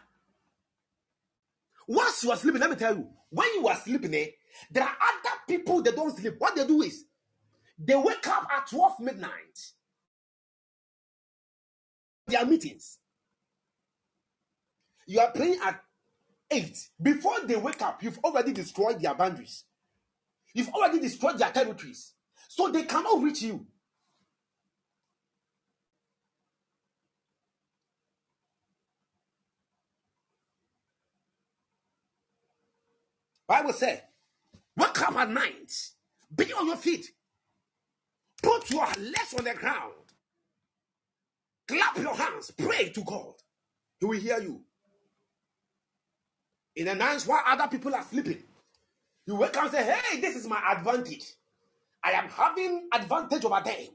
Once 1.86 2.22
you 2.22 2.30
are 2.30 2.36
sleeping, 2.36 2.60
let 2.60 2.70
me 2.70 2.76
tell 2.76 2.94
you, 2.96 3.08
when 3.30 3.48
you 3.54 3.66
are 3.66 3.76
sleeping, 3.76 4.14
eh, 4.14 4.26
there 4.70 4.84
are 4.84 4.88
other 4.90 5.36
people 5.48 5.82
that 5.82 5.96
don't 5.96 6.16
sleep. 6.16 6.34
What 6.38 6.54
they 6.54 6.66
do 6.66 6.82
is 6.82 7.04
they 7.78 7.96
wake 7.96 8.26
up 8.28 8.46
at 8.54 8.68
12 8.68 9.00
midnight. 9.00 9.72
Their 12.26 12.44
meetings. 12.44 12.98
You 15.06 15.20
are 15.20 15.30
praying 15.30 15.58
at 15.64 15.82
8. 16.50 16.78
Before 17.02 17.40
they 17.46 17.56
wake 17.56 17.82
up, 17.82 18.02
you've 18.02 18.18
already 18.24 18.52
destroyed 18.52 19.00
their 19.00 19.14
boundaries. 19.14 19.64
You've 20.54 20.70
already 20.70 21.00
destroyed 21.00 21.38
their 21.38 21.50
territories. 21.50 22.14
So 22.48 22.68
they 22.70 22.84
cannot 22.84 23.22
reach 23.22 23.42
you. 23.42 23.66
Bible 33.48 33.72
say, 33.72 34.02
wake 34.76 35.02
up 35.02 35.16
at 35.16 35.30
night, 35.30 35.72
be 36.34 36.52
on 36.52 36.66
your 36.66 36.76
feet, 36.76 37.06
put 38.42 38.70
your 38.70 38.86
legs 38.86 39.34
on 39.38 39.44
the 39.44 39.54
ground, 39.54 39.94
clap 41.68 41.98
your 41.98 42.14
hands, 42.14 42.52
pray 42.52 42.90
to 42.90 43.02
God. 43.04 43.34
He 44.00 44.06
will 44.06 44.18
hear 44.20 44.40
you. 44.40 44.62
In 46.78 46.86
the 46.86 46.96
nights 46.96 47.26
while 47.26 47.42
other 47.46 47.68
people 47.68 47.94
are 47.94 48.04
sleeping, 48.04 48.42
you 49.26 49.36
wake 49.36 49.56
up 49.56 49.64
and 49.64 49.72
say, 49.72 49.84
Hey, 49.84 50.20
this 50.20 50.36
is 50.36 50.46
my 50.48 50.62
advantage. 50.76 51.24
I 52.04 52.12
am 52.12 52.28
having 52.30 52.88
advantage 52.94 53.44
over 53.44 53.62
them. 53.64 53.88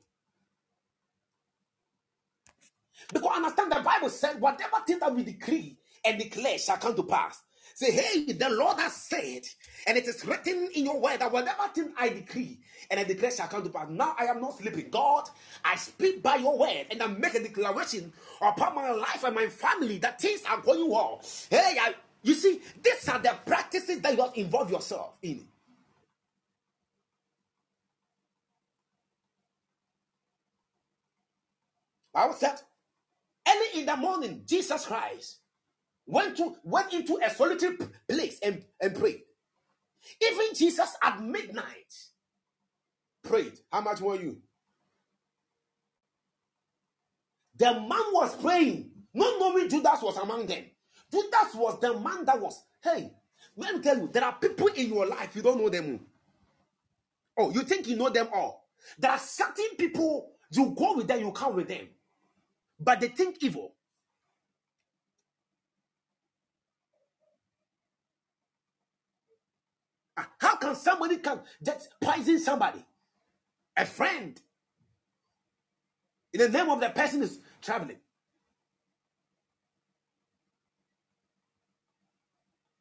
Because 3.13 3.31
understand 3.35 3.71
the 3.73 3.81
Bible 3.81 4.09
said, 4.09 4.41
whatever 4.41 4.77
thing 4.87 4.99
that 4.99 5.15
we 5.15 5.23
decree 5.23 5.77
and 6.05 6.19
declare 6.19 6.57
shall 6.59 6.77
come 6.77 6.95
to 6.95 7.03
pass. 7.03 7.41
Say, 7.75 7.91
hey, 7.91 8.33
the 8.33 8.49
Lord 8.49 8.79
has 8.79 8.95
said, 8.95 9.43
and 9.87 9.97
it 9.97 10.05
is 10.07 10.25
written 10.25 10.69
in 10.75 10.85
your 10.85 10.99
word 10.99 11.19
that 11.19 11.31
whatever 11.31 11.63
thing 11.73 11.93
I 11.99 12.09
decree 12.09 12.59
and 12.91 12.99
I 12.99 13.03
declare 13.05 13.31
shall 13.31 13.47
come 13.47 13.63
to 13.63 13.69
pass. 13.69 13.87
Now 13.89 14.15
I 14.19 14.25
am 14.25 14.41
not 14.41 14.57
sleeping. 14.57 14.89
God, 14.91 15.25
I 15.65 15.75
speak 15.77 16.23
by 16.23 16.37
your 16.37 16.57
word 16.57 16.87
and 16.91 17.03
I 17.03 17.07
make 17.07 17.35
a 17.35 17.41
declaration 17.41 18.13
upon 18.41 18.75
my 18.75 18.91
life 18.91 19.23
and 19.23 19.35
my 19.35 19.47
family 19.47 19.99
that 19.99 20.19
things 20.21 20.41
are 20.49 20.61
going 20.61 20.89
well. 20.89 21.21
Hey, 21.51 21.77
I, 21.81 21.95
you 22.23 22.35
see, 22.35 22.61
these 22.83 23.09
are 23.09 23.19
the 23.19 23.35
practices 23.45 24.01
that 24.01 24.15
you 24.17 24.23
have 24.23 24.33
involve 24.35 24.71
yourself 24.71 25.15
in. 25.23 25.45
Bible 32.13 32.35
said, 32.35 32.55
early 33.47 33.81
in 33.81 33.85
the 33.87 33.97
morning, 33.97 34.43
Jesus 34.47 34.85
Christ 34.87 35.39
went 36.07 36.37
to 36.37 36.55
went 36.63 36.93
into 36.93 37.19
a 37.25 37.29
solitary 37.29 37.77
place 38.09 38.39
and, 38.43 38.63
and 38.81 38.95
prayed. 38.95 39.21
Even 40.21 40.55
Jesus 40.55 40.95
at 41.03 41.21
midnight 41.23 41.93
prayed. 43.23 43.53
How 43.71 43.81
much 43.81 44.01
were 44.01 44.15
you? 44.17 44.39
The 47.57 47.73
man 47.73 47.89
was 48.13 48.35
praying, 48.37 48.91
not 49.13 49.39
knowing 49.39 49.69
Judas 49.69 50.01
was 50.01 50.17
among 50.17 50.47
them. 50.47 50.65
Judas 51.13 51.55
was 51.55 51.79
the 51.81 51.99
man 51.99 52.25
that 52.25 52.41
was, 52.41 52.63
hey, 52.83 53.13
let 53.57 53.75
me 53.77 53.81
tell 53.83 53.97
you, 53.99 54.09
there 54.13 54.25
are 54.25 54.33
people 54.35 54.69
in 54.69 54.89
your 54.89 55.07
life, 55.07 55.35
you 55.37 55.43
don't 55.43 55.59
know 55.59 55.69
them. 55.69 56.01
Oh, 57.37 57.51
you 57.51 57.63
think 57.63 57.87
you 57.87 57.97
know 57.97 58.09
them 58.09 58.29
all. 58.33 58.67
There 58.99 59.11
are 59.11 59.19
certain 59.19 59.75
people, 59.77 60.31
you 60.51 60.75
go 60.77 60.97
with 60.97 61.07
them, 61.07 61.21
you 61.21 61.31
come 61.33 61.55
with 61.55 61.69
them. 61.69 61.87
But 62.79 63.01
they 63.01 63.09
think 63.09 63.37
evil. 63.41 63.75
Ah, 70.17 70.29
How 70.39 70.57
can 70.57 70.75
somebody 70.75 71.17
come 71.17 71.41
just 71.63 71.89
poison 72.01 72.39
somebody? 72.39 72.85
A 73.77 73.85
friend. 73.85 74.39
In 76.33 76.41
the 76.41 76.49
name 76.49 76.69
of 76.69 76.81
the 76.81 76.89
person 76.89 77.23
is 77.23 77.39
traveling. 77.61 77.97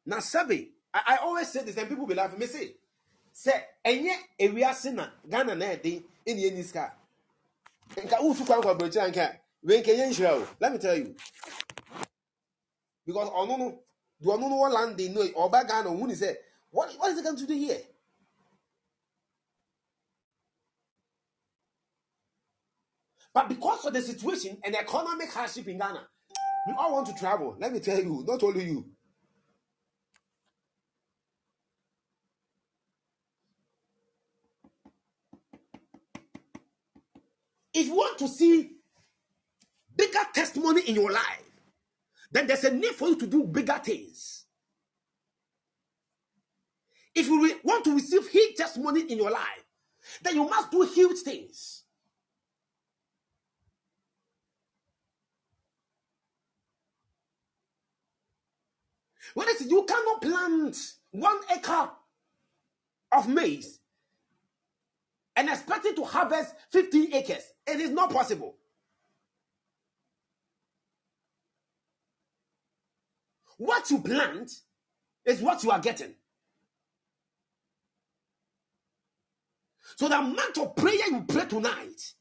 Now, 0.05 0.19
Sabi, 0.19 0.71
I, 0.93 1.01
I 1.07 1.17
always 1.17 1.47
say 1.49 1.63
this, 1.63 1.77
and 1.77 1.87
people 1.89 2.05
be 2.05 2.13
laughing. 2.15 2.39
Me 2.39 2.45
say, 2.45 2.75
say, 3.31 3.63
enye 3.85 4.13
ewiase 4.39 4.93
na 4.93 5.07
Ghana 5.29 5.55
na 5.55 5.65
ede 5.71 6.03
eni 6.25 6.45
eni 6.45 6.63
ska. 6.63 6.91
Nka 7.97 8.19
ufu 8.21 8.45
kwa 8.45 8.61
kwa 8.61 8.75
brocha 8.75 9.07
nka 9.07 9.39
we 9.63 9.79
nke 9.81 9.97
ye 9.97 10.09
nhyira. 10.09 10.47
Let 10.59 10.71
me 10.73 10.77
tell 10.79 10.97
you. 10.97 11.15
Because 13.05 13.29
ono 13.33 13.57
no, 13.57 13.79
ono 14.25 14.47
no 14.49 14.55
land 14.69 14.97
they 14.97 15.09
know 15.09 15.25
oba 15.35 15.63
Ghana 15.67 15.89
who 15.89 16.07
ni 16.07 16.15
what 16.71 16.91
what 16.97 17.11
is 17.11 17.19
it 17.19 17.23
going 17.23 17.37
to 17.37 17.47
do 17.47 17.53
here? 17.53 17.77
But 23.33 23.49
because 23.49 23.85
of 23.85 23.93
the 23.93 24.01
situation 24.01 24.57
and 24.63 24.73
the 24.75 24.79
economic 24.81 25.31
hardship 25.31 25.67
in 25.67 25.79
Ghana, 25.79 26.01
we 26.67 26.73
all 26.77 26.93
want 26.93 27.07
to 27.07 27.13
travel. 27.15 27.55
Let 27.59 27.73
me 27.73 27.79
tell 27.79 27.99
you, 27.99 28.23
not 28.27 28.43
only 28.43 28.65
you. 28.65 28.85
If 37.73 37.87
you 37.87 37.95
want 37.95 38.19
to 38.19 38.27
see 38.27 38.71
bigger 39.95 40.19
testimony 40.33 40.81
in 40.83 40.95
your 40.95 41.11
life, 41.11 41.43
then 42.31 42.47
there's 42.47 42.63
a 42.65 42.73
need 42.73 42.93
for 42.95 43.09
you 43.09 43.17
to 43.17 43.27
do 43.27 43.45
bigger 43.45 43.79
things. 43.83 44.45
If 47.15 47.27
you 47.27 47.43
re- 47.43 47.57
want 47.63 47.85
to 47.85 47.95
receive 47.95 48.27
huge 48.29 48.55
testimony 48.57 49.01
in 49.11 49.17
your 49.17 49.31
life, 49.31 49.65
then 50.23 50.35
you 50.35 50.45
must 50.49 50.71
do 50.71 50.83
huge 50.83 51.19
things. 51.19 51.83
What 59.33 59.49
is 59.49 59.61
it? 59.61 59.71
You 59.71 59.85
cannot 59.85 60.21
plant 60.21 60.77
one 61.11 61.39
acre 61.55 61.89
of 63.13 63.29
maize 63.29 63.79
and 65.35 65.49
expect 65.49 65.85
it 65.85 65.95
to 65.95 66.03
harvest 66.03 66.53
15 66.71 67.13
acres. 67.13 67.43
It 67.67 67.79
is 67.79 67.89
not 67.89 68.11
possible. 68.11 68.55
What 73.57 73.89
you 73.89 74.01
plant 74.01 74.51
is 75.25 75.41
what 75.41 75.63
you 75.63 75.71
are 75.71 75.79
getting. 75.79 76.15
So 79.95 80.09
the 80.09 80.19
amount 80.19 80.57
of 80.57 80.75
prayer 80.75 81.07
you 81.09 81.23
pray 81.27 81.45
tonight 81.45 82.13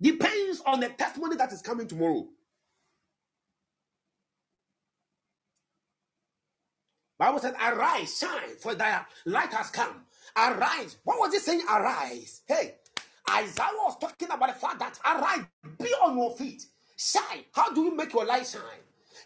depends 0.00 0.60
on 0.66 0.80
the 0.80 0.88
testimony 0.88 1.36
that 1.36 1.52
is 1.52 1.62
coming 1.62 1.86
tomorrow. 1.86 2.28
Bible 7.20 7.40
said, 7.40 7.56
Arise, 7.62 8.18
shine, 8.18 8.56
for 8.60 8.76
thy 8.76 9.02
light 9.26 9.52
has 9.54 9.70
come. 9.70 10.06
Arise. 10.36 10.98
What 11.04 11.20
was 11.20 11.34
it 11.34 11.42
saying? 11.42 11.62
Arise. 11.70 12.42
Hey, 12.48 12.76
Isaiah 13.30 13.68
was 13.86 13.98
talking 14.00 14.30
about 14.32 14.48
the 14.54 14.60
fact 14.60 14.80
that 14.80 15.00
arise, 15.06 15.46
be 15.80 15.90
on 16.04 16.18
your 16.18 16.36
feet, 16.36 16.64
shine. 16.98 17.44
How 17.54 17.74
do 17.74 17.82
you 17.84 17.96
make 17.96 18.14
your 18.14 18.26
light 18.26 18.48
shine? 18.48 18.62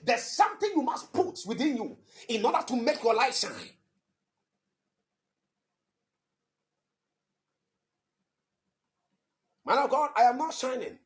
There's 0.05 0.25
something 0.25 0.71
you 0.77 0.83
must 0.83 1.13
put 1.15 1.41
within 1.47 1.77
you 1.79 1.99
in 2.31 2.45
order 2.47 2.61
to 2.69 2.77
make 2.77 3.05
your 3.05 3.15
light 3.17 3.35
shine. 3.35 3.71
Man 9.67 9.79
of 9.79 9.91
God, 9.91 10.11
I 10.17 10.23
am 10.25 10.39
not 10.39 10.55
shining. 10.55 10.99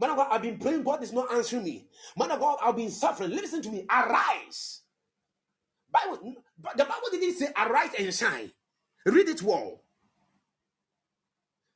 Man 0.00 0.10
of 0.10 0.16
God, 0.18 0.28
I've 0.30 0.42
been 0.42 0.58
praying, 0.58 0.84
God 0.84 1.02
is 1.02 1.12
not 1.12 1.32
answering 1.32 1.64
me. 1.64 1.86
Man 2.18 2.30
of 2.32 2.40
God, 2.40 2.58
I've 2.62 2.76
been 2.76 2.90
suffering. 2.90 3.30
Listen 3.30 3.62
to 3.62 3.70
me. 3.70 3.86
Arise. 3.90 4.79
Bible, 5.92 6.34
but 6.58 6.76
the 6.76 6.84
Bible 6.84 7.08
didn't 7.10 7.34
say 7.34 7.48
arise 7.56 7.90
and 7.98 8.14
shine. 8.14 8.50
Read 9.06 9.28
it 9.28 9.42
well. 9.42 9.82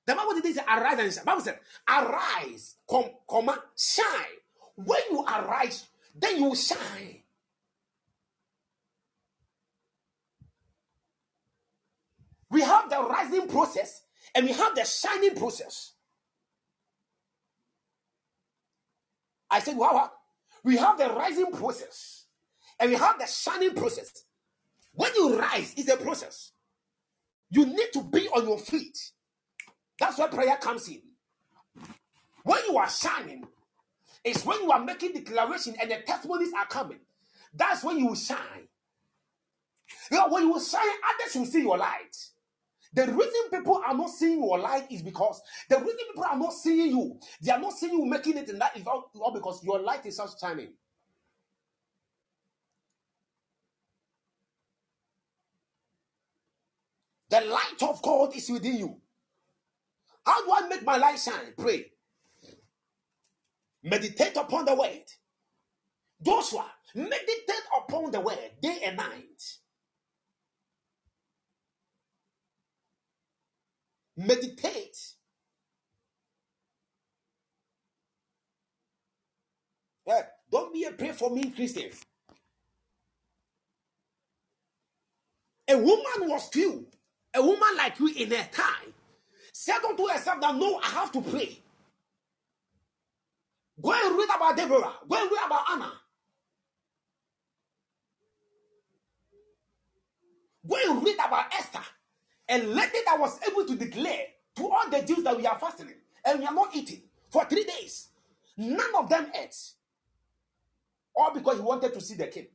The 0.07 0.15
Bible 0.15 0.35
didn't 0.35 0.55
say 0.55 0.63
arise 0.63 0.99
and 0.99 1.13
shine. 1.13 1.25
Bible 1.25 1.41
said 1.43 1.61
arise, 1.89 2.77
come, 2.89 3.07
comma, 3.29 3.63
shine. 3.77 4.07
When 4.77 5.01
you 5.11 5.23
arise, 5.25 5.87
then 6.15 6.43
you 6.43 6.55
shine. 6.55 7.23
We 12.51 12.63
have 12.63 12.89
the 12.89 13.03
rising 13.03 13.49
process 13.49 14.03
and 14.35 14.47
we 14.47 14.53
have 14.53 14.75
the 14.75 14.85
shining 14.85 15.35
process. 15.35 15.93
I 19.51 19.61
said, 19.61 19.77
wow, 19.77 20.11
we 20.63 20.77
have 20.77 20.99
the 20.99 21.09
rising 21.11 21.51
process 21.53 22.24
and 22.81 22.91
we 22.91 22.97
have 22.97 23.19
the 23.19 23.27
shining 23.27 23.75
process. 23.75 24.25
When 24.93 25.11
you 25.17 25.39
rise, 25.39 25.75
it's 25.77 25.91
a 25.91 25.97
process. 25.97 26.53
You 27.51 27.67
need 27.67 27.93
to 27.95 28.03
be 28.03 28.29
on 28.29 28.47
your 28.47 28.59
feet. 28.59 28.99
That's 29.99 30.19
where 30.19 30.29
prayer 30.29 30.57
comes 30.57 30.89
in. 30.89 31.03
When 32.45 32.59
you 32.69 32.79
are 32.79 32.89
shining, 32.91 33.45
it's 34.25 34.45
when 34.45 34.63
you 34.63 34.71
are 34.71 34.85
making 34.85 35.13
declaration 35.13 35.77
and 35.81 35.91
the 35.91 35.99
testimonies 36.07 36.53
are 36.59 36.67
coming. 36.67 37.01
That's 37.55 37.85
when 37.85 37.99
you 37.99 38.09
will 38.09 38.15
shine. 38.17 38.69
You 40.11 40.19
know, 40.19 40.29
when 40.29 40.45
you 40.45 40.53
will 40.53 40.61
shine, 40.61 40.83
others 40.83 41.37
will 41.37 41.47
see 41.47 41.63
your 41.63 41.79
light. 41.79 42.17
The 42.95 43.07
reason 43.07 43.51
people 43.51 43.83
are 43.87 43.95
not 43.95 44.11
seeing 44.11 44.39
your 44.43 44.59
light 44.59 44.91
is 44.91 45.03
because 45.03 45.41
the 45.69 45.79
reason 45.79 45.99
people 46.09 46.25
are 46.25 46.39
not 46.39 46.53
seeing 46.53 46.91
you, 46.91 47.19
they 47.43 47.51
are 47.53 47.61
not 47.61 47.73
seeing 47.73 47.93
you 47.93 48.07
making 48.07 48.37
it, 48.39 48.49
and 48.49 48.61
that 48.61 48.77
is 48.77 48.87
all, 48.87 49.11
all 49.21 49.33
because 49.35 49.63
your 49.65 49.81
light 49.81 50.07
is 50.07 50.17
just 50.17 50.41
shining. 50.41 50.73
The 57.35 57.41
light 57.41 57.83
of 57.83 58.01
God 58.01 58.37
is 58.37 58.49
within 58.49 58.77
you. 58.79 58.97
How 60.25 60.45
do 60.47 60.53
I 60.53 60.69
make 60.69 60.85
my 60.85 60.97
light 60.99 61.19
shine? 61.19 61.53
Pray. 61.59 61.87
Meditate 63.83 64.37
upon 64.37 64.67
the 64.67 64.77
word. 64.77 65.03
Joshua, 66.23 66.65
meditate 66.95 67.67
upon 67.77 68.13
the 68.13 68.21
word 68.21 68.39
day 68.63 68.79
and 68.85 68.99
night. 68.99 69.43
Meditate. 74.17 74.97
Yeah, 80.07 80.23
don't 80.53 80.73
be 80.73 80.85
a 80.85 80.93
pray 80.93 81.11
for 81.11 81.31
me, 81.31 81.51
Christians. 81.51 82.01
A 85.69 85.77
woman 85.77 86.29
was 86.31 86.49
killed. 86.49 86.94
A 87.35 87.43
woman 87.43 87.77
like 87.77 87.99
you 87.99 88.09
in 88.17 88.31
her 88.31 88.49
time 88.53 88.93
said 89.53 89.79
unto 89.89 90.07
herself 90.09 90.41
that 90.41 90.55
no, 90.55 90.79
I 90.79 90.87
have 90.89 91.13
to 91.13 91.21
pray. 91.21 91.59
Go 93.81 93.93
and 93.93 94.17
read 94.17 94.29
about 94.35 94.57
Deborah. 94.57 94.93
Go 95.09 95.17
and 95.23 95.31
read 95.31 95.47
about 95.47 95.65
Anna. 95.73 95.93
Go 100.69 100.77
and 100.89 101.05
read 101.05 101.17
about 101.17 101.47
Esther. 101.59 101.81
A 102.49 102.59
lady 102.59 102.99
that 103.07 103.19
was 103.19 103.39
able 103.49 103.67
to 103.67 103.77
declare 103.77 104.27
to 104.57 104.69
all 104.69 104.89
the 104.91 105.03
Jews 105.03 105.25
that 105.25 105.37
we 105.37 105.47
are 105.47 105.59
fasting 105.59 105.89
and 106.25 106.39
we 106.41 106.47
are 106.47 106.55
not 106.55 106.75
eating 106.75 107.03
for 107.31 107.45
three 107.47 107.65
days. 107.65 108.09
None 108.57 108.95
of 108.99 109.09
them 109.09 109.27
ate. 109.35 109.57
All 111.17 111.33
because 111.35 111.57
he 111.57 111.63
wanted 111.63 111.93
to 111.95 112.01
see 112.01 112.15
the 112.15 112.27
king. 112.29 112.47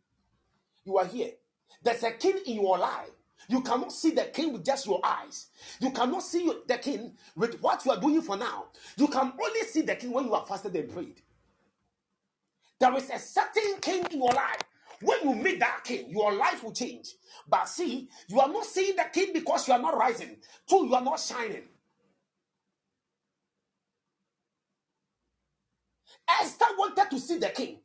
You 0.86 0.98
are 0.98 1.06
here. 1.06 1.32
There's 1.84 2.04
a 2.04 2.12
king 2.12 2.40
in 2.46 2.56
your 2.56 2.78
life. 2.78 3.10
You 3.48 3.62
cannot 3.62 3.92
see 3.92 4.12
the 4.12 4.24
king 4.26 4.54
with 4.54 4.66
just 4.66 4.86
your 4.86 5.00
eyes. 5.04 5.48
You 5.80 5.92
cannot 5.92 6.24
see 6.24 6.52
the 6.68 6.78
king 6.78 7.14
with 7.36 7.60
what 7.62 7.86
you 7.86 7.92
are 7.92 8.00
doing 8.00 8.22
for 8.22 8.38
now. 8.38 8.66
You 8.98 9.08
can 9.08 9.34
only 9.42 9.62
see 9.64 9.82
the 9.82 9.96
king 9.96 10.12
when 10.12 10.26
you 10.26 10.34
are 10.34 10.46
fasted 10.46 10.76
and 10.76 10.92
prayed. 10.92 11.22
There 12.80 12.96
is 12.98 13.10
a 13.10 13.20
certain 13.20 13.80
king 13.82 14.06
in 14.12 14.20
your 14.20 14.32
life. 14.34 14.62
When 15.02 15.20
you 15.24 15.36
meet 15.36 15.60
that 15.60 15.82
king, 15.84 16.10
your 16.10 16.34
life 16.34 16.64
will 16.64 16.74
change. 16.74 17.10
But 17.48 17.70
see, 17.70 18.10
you 18.28 18.40
are 18.40 18.50
not 18.50 18.66
seeing 18.66 18.96
the 18.96 19.06
king 19.14 19.34
because 19.34 19.68
you 19.68 19.74
are 19.74 19.80
not 19.80 19.98
rising. 19.98 20.38
Two, 20.70 20.88
you 20.88 20.96
are 20.96 21.02
not 21.04 21.20
shining. 21.20 21.64
Esther 26.42 26.66
wanted 26.78 27.10
to 27.12 27.20
see 27.20 27.38
the 27.38 27.50
king. 27.50 27.80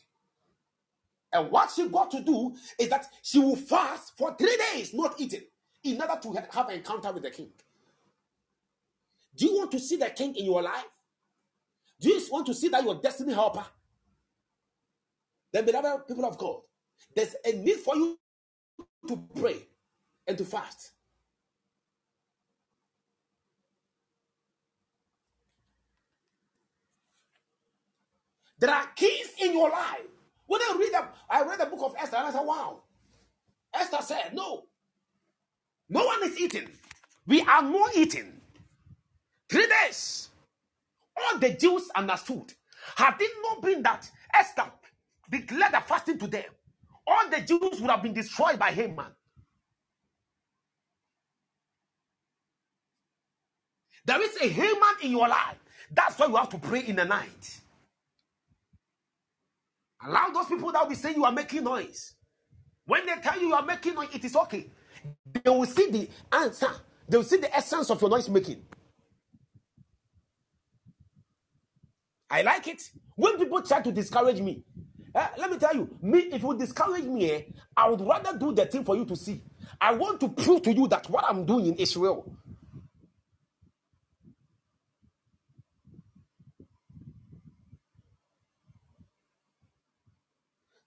And 1.35 1.51
what 1.51 1.73
she 1.73 1.89
got 1.89 2.13
to 2.13 2.21
do 2.23 2.55
is 2.79 2.89
that 2.91 3.07
she 3.23 3.41
will 3.41 3.57
fast 3.57 4.17
for 4.17 4.37
three 4.37 4.57
days, 4.73 4.95
not 4.95 5.17
eating, 5.21 5.43
in 5.83 6.01
order 6.01 6.19
to 6.23 6.33
have 6.53 6.69
an 6.71 6.77
encounter 6.77 7.13
with 7.13 7.25
the 7.25 7.31
king. 7.33 7.51
Do 9.37 9.47
you 9.47 9.57
want 9.59 9.73
to 9.73 9.81
see 9.81 9.97
the 9.97 10.11
king 10.11 10.37
in 10.37 10.47
your 10.47 10.63
life? 10.63 10.87
Do 12.01 12.09
you 12.11 12.23
want 12.31 12.47
to 12.47 12.55
see 12.55 12.69
that 12.69 12.85
your 12.85 12.97
destiny 12.97 13.35
helper? 13.35 13.67
Then, 15.53 15.67
beloved 15.67 16.07
people 16.09 16.25
of 16.25 16.39
God, 16.39 16.61
there's 17.15 17.35
a 17.45 17.53
need 17.53 17.79
for 17.79 17.97
you 17.97 18.19
to 19.09 19.29
pray 19.37 19.67
and 20.27 20.39
to 20.39 20.45
fast. 20.45 20.93
There 28.59 28.71
are 28.71 28.87
keys 28.97 29.31
in 29.43 29.53
your 29.53 29.71
life. 29.71 30.14
When 30.47 30.61
I 30.63 30.77
read 30.79 30.93
them, 30.95 31.05
I 31.31 31.43
read 31.45 31.61
the 31.61 31.67
book 31.67 31.81
of 31.83 31.95
Esther 31.99 32.17
and 32.17 32.27
I 32.29 32.33
said, 32.33 32.45
wow. 32.45 32.83
Esther 33.75 33.99
said, 34.03 34.35
no. 34.35 34.65
No 35.89 36.05
one 36.05 36.23
is 36.25 36.39
eating. 36.41 36.69
We 37.27 37.43
are 37.43 37.63
not 37.63 37.97
eating. 37.97 38.41
Three 39.49 39.67
days. 39.67 40.31
All 41.17 41.39
the 41.39 41.51
Jews 41.51 41.91
understood. 41.95 42.53
Had 42.97 43.17
it 43.21 43.31
not 43.43 43.63
been 43.63 43.83
that 43.83 44.11
Esther 44.35 44.65
declared 45.31 45.73
the 45.73 45.81
fasting 45.81 46.19
to 46.19 46.27
them, 46.27 46.45
all 47.07 47.29
the 47.31 47.41
Jews 47.41 47.81
would 47.81 47.91
have 47.91 48.03
been 48.03 48.15
destroyed 48.15 48.59
by 48.59 48.71
Haman. 48.73 49.07
There 54.05 54.23
is 54.23 54.37
a 54.43 54.49
Haman 54.49 54.97
in 55.03 55.13
your 55.13 55.29
life. 55.29 55.59
That's 55.91 56.19
why 56.19 56.27
you 56.27 56.37
have 56.37 56.51
to 56.51 56.59
pray 56.59 56.81
in 56.87 56.97
the 56.97 57.05
night. 57.05 57.61
Allow 60.07 60.29
those 60.35 60.47
people 60.47 60.73
that 60.73 60.89
will 60.89 60.97
saying 60.97 61.17
you 61.17 61.25
are 61.25 61.33
making 61.33 61.65
noise. 61.65 62.15
When 62.87 63.07
they 63.07 63.15
tell 63.23 63.41
you 63.41 63.49
you 63.49 63.55
are 63.55 63.65
making 63.65 63.95
noise, 63.95 64.09
it 64.15 64.25
is 64.25 64.37
okay. 64.37 64.71
They 65.45 65.51
will 65.51 65.67
see 65.67 65.91
the 65.91 66.09
answer. 66.33 66.71
They 67.09 67.17
will 67.19 67.25
see 67.25 67.39
the 67.39 67.55
essence 67.57 67.91
of 67.91 68.01
your 68.01 68.11
noise 68.11 68.29
making. 68.29 68.63
I 72.31 72.43
like 72.43 72.69
it. 72.69 72.83
When 73.17 73.39
people 73.39 73.63
try 73.63 73.83
to 73.83 73.93
discourage 73.93 74.41
me, 74.41 74.65
eh, 75.15 75.29
let 75.39 75.51
me 75.51 75.59
tell 75.59 75.75
you, 75.75 75.89
me, 76.03 76.21
if 76.33 76.43
you 76.43 76.59
discourage 76.59 77.05
me, 77.05 77.31
eh, 77.33 77.43
I 77.77 77.89
would 77.91 78.01
rather 78.03 78.39
do 78.39 78.53
the 78.55 78.67
thing 78.67 78.85
for 78.85 78.97
you 78.97 79.07
to 79.07 79.17
see. 79.17 79.43
I 79.81 79.95
want 79.95 80.21
to 80.21 80.29
prove 80.31 80.63
to 80.63 80.73
you 80.75 80.89
that 80.89 81.09
what 81.11 81.25
I'm 81.29 81.47
doing 81.47 81.77
is 81.77 81.97
real. 81.97 82.37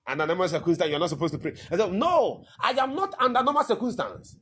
Under 0.08 0.26
normal 0.28 0.48
circumstance, 0.50 0.90
you're 0.90 1.00
not 1.00 1.10
supposed 1.10 1.34
to 1.34 1.40
pray. 1.40 1.54
I 1.72 1.78
said, 1.78 1.94
No, 1.94 2.46
I 2.60 2.72
am 2.72 2.96
not 2.96 3.16
under 3.20 3.44
normal 3.44 3.64
circumstance. 3.64 4.38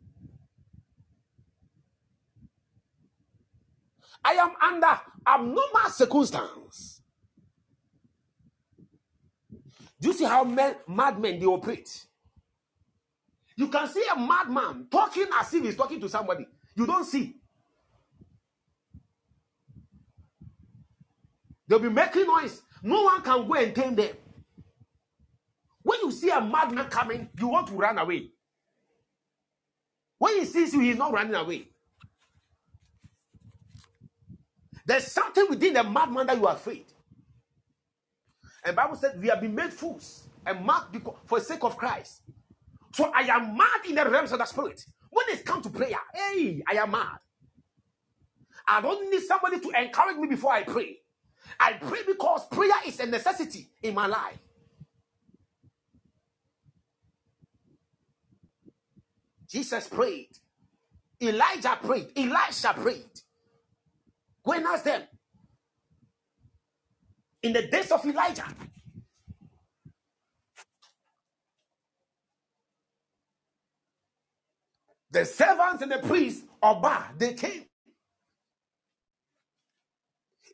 I 4.23 4.33
am 4.33 4.51
under 4.61 4.99
abnormal 5.27 5.89
circumstance. 5.91 7.01
Do 10.01 10.09
you 10.09 10.13
see 10.13 10.25
how 10.25 10.43
men, 10.43 10.75
madmen 10.87 11.39
they 11.39 11.45
operate? 11.45 12.05
You 13.57 13.69
can 13.69 13.87
see 13.87 14.03
a 14.15 14.19
madman 14.19 14.87
talking 14.91 15.27
as 15.39 15.53
if 15.53 15.63
he's 15.63 15.75
talking 15.75 16.01
to 16.01 16.09
somebody. 16.09 16.47
You 16.75 16.85
don't 16.85 17.05
see. 17.05 17.35
They'll 21.67 21.79
be 21.79 21.89
making 21.89 22.27
noise. 22.27 22.61
No 22.83 23.03
one 23.03 23.21
can 23.21 23.47
go 23.47 23.53
and 23.55 23.75
tame 23.75 23.95
them. 23.95 24.15
When 25.85 25.99
you 26.03 26.11
see 26.11 26.31
a 26.31 26.41
madman 26.41 26.87
coming, 26.87 27.29
you 27.39 27.49
want 27.49 27.69
to 27.69 27.75
run 27.75 27.99
away. 27.99 28.31
When 30.19 30.39
he 30.39 30.45
sees 30.45 30.73
you, 30.73 30.81
he's 30.81 30.97
not 30.97 31.13
running 31.13 31.35
away. 31.35 31.69
There's 34.85 35.07
something 35.11 35.47
within 35.49 35.73
the 35.75 35.83
madman 35.83 36.27
that 36.27 36.37
you 36.37 36.47
are 36.47 36.55
afraid. 36.55 36.85
And 38.65 38.75
Bible 38.75 38.95
said 38.97 39.21
we 39.21 39.29
have 39.29 39.41
been 39.41 39.55
made 39.55 39.73
fools 39.73 40.29
and 40.45 40.65
mad 40.65 40.83
for 41.25 41.39
the 41.39 41.45
sake 41.45 41.63
of 41.63 41.77
Christ. 41.77 42.21
So 42.93 43.11
I 43.15 43.21
am 43.23 43.57
mad 43.57 43.85
in 43.89 43.95
the 43.95 44.09
realms 44.09 44.31
of 44.33 44.39
the 44.39 44.45
spirit. 44.45 44.85
When 45.11 45.25
it's 45.29 45.43
come 45.43 45.61
to 45.63 45.69
prayer, 45.69 45.97
hey, 46.13 46.63
I 46.69 46.75
am 46.75 46.91
mad. 46.91 47.19
I 48.67 48.81
don't 48.81 49.11
need 49.11 49.21
somebody 49.23 49.59
to 49.61 49.69
encourage 49.81 50.17
me 50.17 50.27
before 50.27 50.53
I 50.53 50.63
pray. 50.63 50.99
I 51.59 51.73
pray 51.73 52.01
because 52.07 52.47
prayer 52.47 52.71
is 52.87 52.99
a 52.99 53.07
necessity 53.07 53.69
in 53.83 53.95
my 53.95 54.07
life. 54.07 54.39
Jesus 59.55 59.87
prayed. 59.87 60.29
Elijah 61.21 61.79
prayed. 61.81 62.09
Elisha 62.17 62.73
prayed. 62.75 63.21
Go 64.45 64.53
and 64.53 64.65
ask 64.65 64.83
them. 64.83 65.03
In 67.43 67.53
the 67.53 67.67
days 67.67 67.91
of 67.91 68.05
Elijah, 68.05 68.45
The 75.11 75.25
servants 75.25 75.81
and 75.81 75.91
the 75.91 75.99
priests 75.99 76.43
of 76.61 76.81
Baal, 76.81 77.03
they 77.17 77.33
came. 77.33 77.65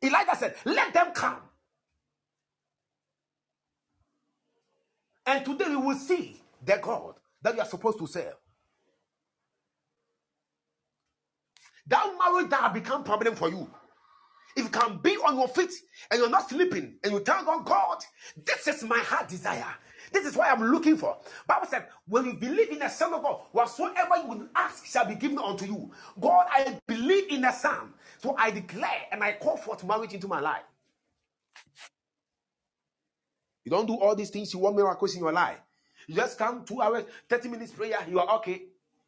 Elijah 0.04 0.36
said, 0.38 0.56
Let 0.66 0.94
them 0.94 1.12
come. 1.14 1.38
And 5.26 5.46
today 5.46 5.70
we 5.70 5.78
will 5.78 5.98
see 5.98 6.42
the 6.66 6.80
God 6.82 7.16
that 7.42 7.56
we 7.56 7.62
are 7.62 7.68
supposed 7.68 8.00
to 8.00 8.08
serve. 8.08 8.36
That 11.88 12.14
marriage 12.20 12.50
that 12.52 12.62
have 12.62 12.74
become 12.74 13.04
problem 13.04 13.36
for 13.36 13.50
you. 13.50 13.70
If 14.56 14.66
you 14.66 14.70
can 14.70 14.98
be 14.98 15.12
on 15.18 15.38
your 15.38 15.48
feet 15.48 15.72
and 16.12 16.20
you're 16.20 16.30
not 16.30 16.50
sleeping 16.50 16.96
and 17.04 17.14
you 17.14 17.20
tell 17.22 17.44
God, 17.46 17.66
God, 17.66 17.98
this 18.46 18.68
is 18.68 18.84
my 18.84 19.00
heart 19.00 19.30
desire. 19.30 19.66
This 20.12 20.26
is 20.26 20.36
what 20.36 20.52
I'm 20.52 20.64
looking 20.64 20.98
for. 20.98 21.18
Bible 21.48 21.68
said, 21.70 21.88
when 22.08 22.26
you 22.26 22.34
believe 22.34 22.70
in 22.70 22.80
the 22.80 22.90
Son 22.90 23.14
of 23.14 23.24
God, 23.24 23.42
whatsoever 23.54 24.18
you 24.18 24.28
will 24.28 24.48
ask 24.56 24.86
shall 24.86 25.06
be 25.08 25.16
given 25.16 25.40
unto 25.40 25.66
you. 25.66 25.92
God, 26.20 26.48
I 26.52 26.78
believe 26.88 27.30
in 27.32 27.42
the 27.42 27.52
Son. 27.52 27.94
So 28.20 28.36
I 28.38 28.52
declare 28.52 29.08
and 29.12 29.24
I 29.24 29.34
call 29.34 29.58
forth 29.58 29.86
marriage 29.86 30.14
into 30.14 30.28
my 30.28 30.42
life. 30.42 30.64
You 33.66 33.72
don't 33.72 33.86
do 33.88 33.96
all 33.96 34.16
these 34.16 34.30
things, 34.32 34.54
you 34.54 34.60
want 34.60 34.76
miracles 34.76 35.16
in 35.16 35.22
your 35.22 35.32
life. 35.34 35.58
You 36.08 36.16
just 36.16 36.38
come 36.38 36.66
two 36.66 36.82
hours, 36.82 37.06
30 37.30 37.50
minutes 37.50 37.72
prayer, 37.72 37.98
you 38.10 38.20
are 38.20 38.38
okay. 38.38 38.64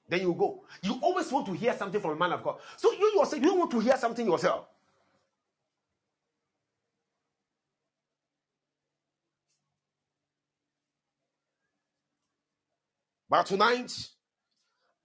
Then 0.10 0.22
you 0.22 0.34
go. 0.34 0.64
You 0.84 1.00
always 1.02 1.32
want 1.32 1.48
to 1.48 1.54
hear 1.54 1.74
something 1.76 2.02
from 2.02 2.12
a 2.12 2.16
man 2.16 2.34
of 2.34 2.44
God. 2.44 2.58
So 2.78 2.92
you 2.94 3.14
yourself, 3.18 3.42
you 3.44 3.56
want 3.56 3.72
to 3.72 3.80
hear 3.80 3.98
something 3.98 4.26
yourself. 4.28 4.68
But 13.30 13.48
tonight, 13.48 13.92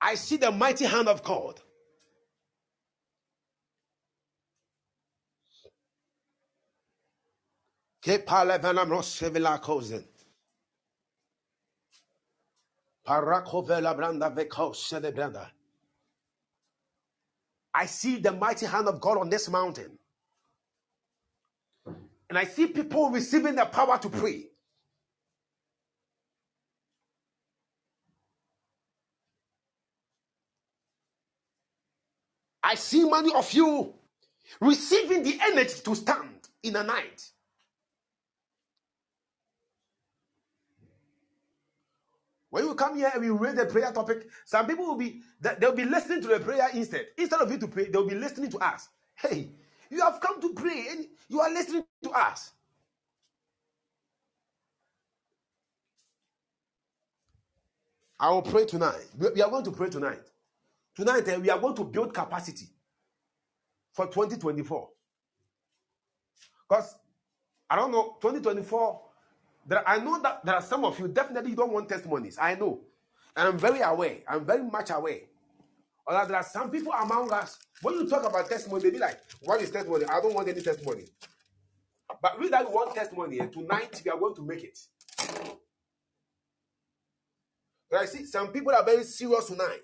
I 0.01 0.15
see 0.17 0.37
the 0.39 0.53
mighty 0.53 0.87
hand 0.87 1.09
of 1.09 1.23
God. 1.25 1.61
I 17.75 17.87
see 17.87 18.19
the 18.19 18.33
mighty 18.33 18.67
hand 18.67 18.89
of 18.89 19.01
God 19.01 19.19
on 19.19 19.31
this 19.31 19.49
mountain. 19.49 19.99
And 22.29 22.39
I 22.39 22.45
see 22.45 22.67
people 22.67 23.11
receiving 23.11 23.55
the 23.57 23.65
power 23.67 23.99
to 23.99 24.09
pray. 24.11 24.47
I 32.63 32.75
see 32.75 33.09
many 33.09 33.35
of 33.35 33.51
you 33.53 33.95
receiving 34.61 35.23
the 35.23 35.39
energy 35.43 35.81
to 35.85 35.95
stand 35.95 36.49
in 36.63 36.75
the 36.75 36.83
night. 36.83 37.31
When 42.51 42.65
you 42.65 42.75
come 42.75 42.97
here 42.97 43.11
and 43.13 43.23
we 43.23 43.31
raise 43.31 43.57
the 43.57 43.67
prayer 43.67 43.93
topic, 43.93 44.27
some 44.47 44.67
people 44.67 44.87
will 44.87 44.97
be 44.97 45.21
they'll 45.41 45.73
be 45.75 45.85
listening 45.85 46.23
to 46.23 46.29
the 46.29 46.41
prayer 46.41 46.69
instead. 46.73 47.09
Instead 47.19 47.41
of 47.41 47.51
you 47.51 47.59
to 47.59 47.69
pray, 47.69 47.89
they'll 47.89 48.09
be 48.09 48.15
listening 48.15 48.51
to 48.51 48.59
us. 48.59 48.89
Hey, 49.15 49.51
you 49.91 50.01
have 50.01 50.21
come 50.21 50.41
to 50.41 50.55
pray 50.55 50.87
and 50.91 51.07
you 51.29 51.41
are 51.41 51.51
listening 51.51 51.85
to 52.03 52.11
us. 52.11 52.53
I 58.21 58.31
will 58.31 58.43
pray 58.43 58.65
tonight. 58.67 59.07
We 59.17 59.41
are 59.43 59.51
going 59.51 59.65
to 59.65 59.71
pray 59.71 59.91
tonight. 59.91 60.23
Tonight, 60.97 61.29
eh, 61.29 61.37
we 61.37 61.51
are 61.51 61.59
going 61.61 61.77
to 61.77 61.85
build 61.85 62.13
capacity 62.13 62.67
for 63.93 64.07
2024. 64.07 64.89
Because 66.69 66.97
I 67.71 67.77
don't 67.77 67.93
know, 67.93 68.17
2024, 68.21 69.01
there, 69.69 69.87
I 69.87 69.99
know 69.99 70.21
that 70.23 70.45
there 70.45 70.55
are 70.55 70.62
some 70.62 70.85
of 70.87 70.99
you 70.99 71.09
definitely 71.09 71.55
don't 71.55 71.73
want 71.73 71.91
testimonies. 71.91 72.39
I 72.41 72.55
know. 72.55 72.81
And 73.37 73.49
I'm 73.49 73.59
very 73.59 73.83
aware. 73.83 74.16
I'm 74.27 74.45
very 74.47 74.62
much 74.64 74.91
aware. 74.91 75.21
Or 76.07 76.14
that 76.14 76.29
there 76.29 76.39
are 76.39 76.43
some 76.43 76.71
people 76.71 76.93
among 76.93 77.31
us, 77.33 77.59
when 77.83 77.95
you 77.95 78.09
talk 78.09 78.25
about 78.25 78.49
testimony, 78.49 78.83
they 78.83 78.91
be 78.91 78.99
like, 78.99 79.21
What 79.43 79.61
is 79.61 79.71
testimony? 79.71 80.07
I 80.07 80.21
don't 80.23 80.35
want 80.35 80.49
any 80.49 80.62
testimony. 80.62 81.05
But 82.23 82.41
we 82.41 82.49
that 82.49 82.71
want 82.73 82.95
testimony, 82.95 83.39
and 83.41 83.53
tonight 83.53 84.01
we 84.03 84.11
are 84.11 84.19
going 84.19 84.35
to 84.37 84.43
make 84.43 84.64
it. 84.64 84.79
But 87.91 88.01
I 88.01 88.07
see 88.07 88.25
some 88.25 88.49
people 88.49 88.73
are 88.73 88.85
very 88.85 89.05
serious 89.05 89.47
tonight. 89.47 89.81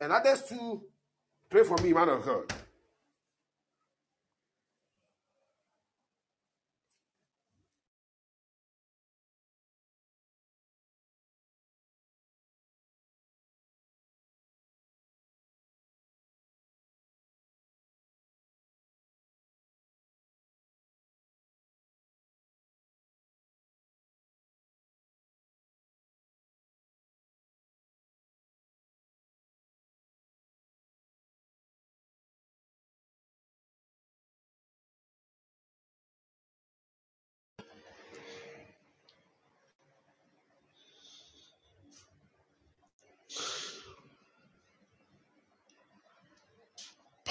And 0.00 0.12
others 0.12 0.44
too, 0.44 0.82
pray 1.50 1.64
for 1.64 1.76
me, 1.78 1.92
man 1.92 2.08
of 2.10 2.24
God. 2.24 2.52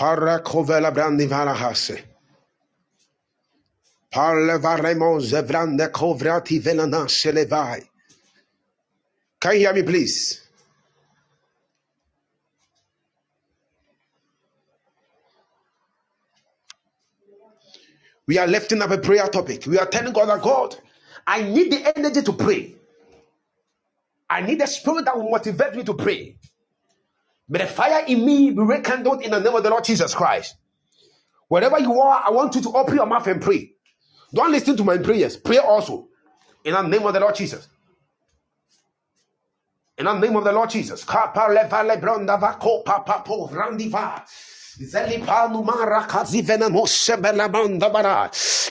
Parakovela 0.04 0.91
brandi 0.91 1.28
varahase. 1.28 2.04
Velana. 6.60 7.08
Can 9.39 9.54
you 9.54 9.60
hear 9.60 9.74
me, 9.74 9.84
please? 9.84 10.41
We 18.28 18.38
are 18.38 18.47
lifting 18.47 18.82
up 18.82 18.91
a 18.91 18.97
prayer 18.97 19.28
topic. 19.30 19.66
We 19.68 19.80
are 19.80 19.86
telling 19.86 20.12
God 20.14 20.28
that 20.28 20.41
God, 20.41 20.76
I 21.26 21.43
need 21.43 21.72
the 21.72 21.97
energy 21.97 22.22
to 22.24 22.34
pray. 22.34 22.76
I 24.30 24.41
need 24.41 24.60
the 24.60 24.68
spirit 24.68 25.06
that 25.06 25.18
will 25.18 25.30
motivate 25.30 25.76
me 25.76 25.84
to 25.86 25.93
pray. 25.93 26.36
May 27.54 27.60
the 27.60 27.68
fire 27.68 28.04
in 28.08 28.26
me 28.26 28.49
be 28.49 28.62
rekindled 28.64 29.22
in 29.22 29.30
the 29.30 29.39
name 29.39 29.54
of 29.54 29.62
the 29.62 29.70
Lord 29.70 29.84
Jesus 29.84 30.16
Christ. 30.16 30.56
Wherever 31.49 31.80
you 31.80 32.01
are, 32.01 32.24
I 32.26 32.32
want 32.32 32.56
you 32.56 32.62
to 32.64 32.70
open 32.70 32.95
your 32.95 33.06
mouth 33.06 33.28
and 33.28 33.39
pray. 33.39 33.74
Don't 34.34 34.51
listen 34.51 34.76
to 34.76 34.84
my 34.84 34.97
prayers. 34.97 35.38
Pray 35.38 35.60
also. 35.60 36.08
In 36.66 36.74
the 36.74 36.82
name 36.82 37.06
of 37.06 37.14
the 37.14 37.20
Lord 37.20 37.36
Jesus. 37.36 37.68
In 39.99 40.06
the 40.06 40.18
name 40.18 40.36
of 40.36 40.45
the 40.45 40.51
Lord 40.51 40.72
Jesus. 40.72 41.06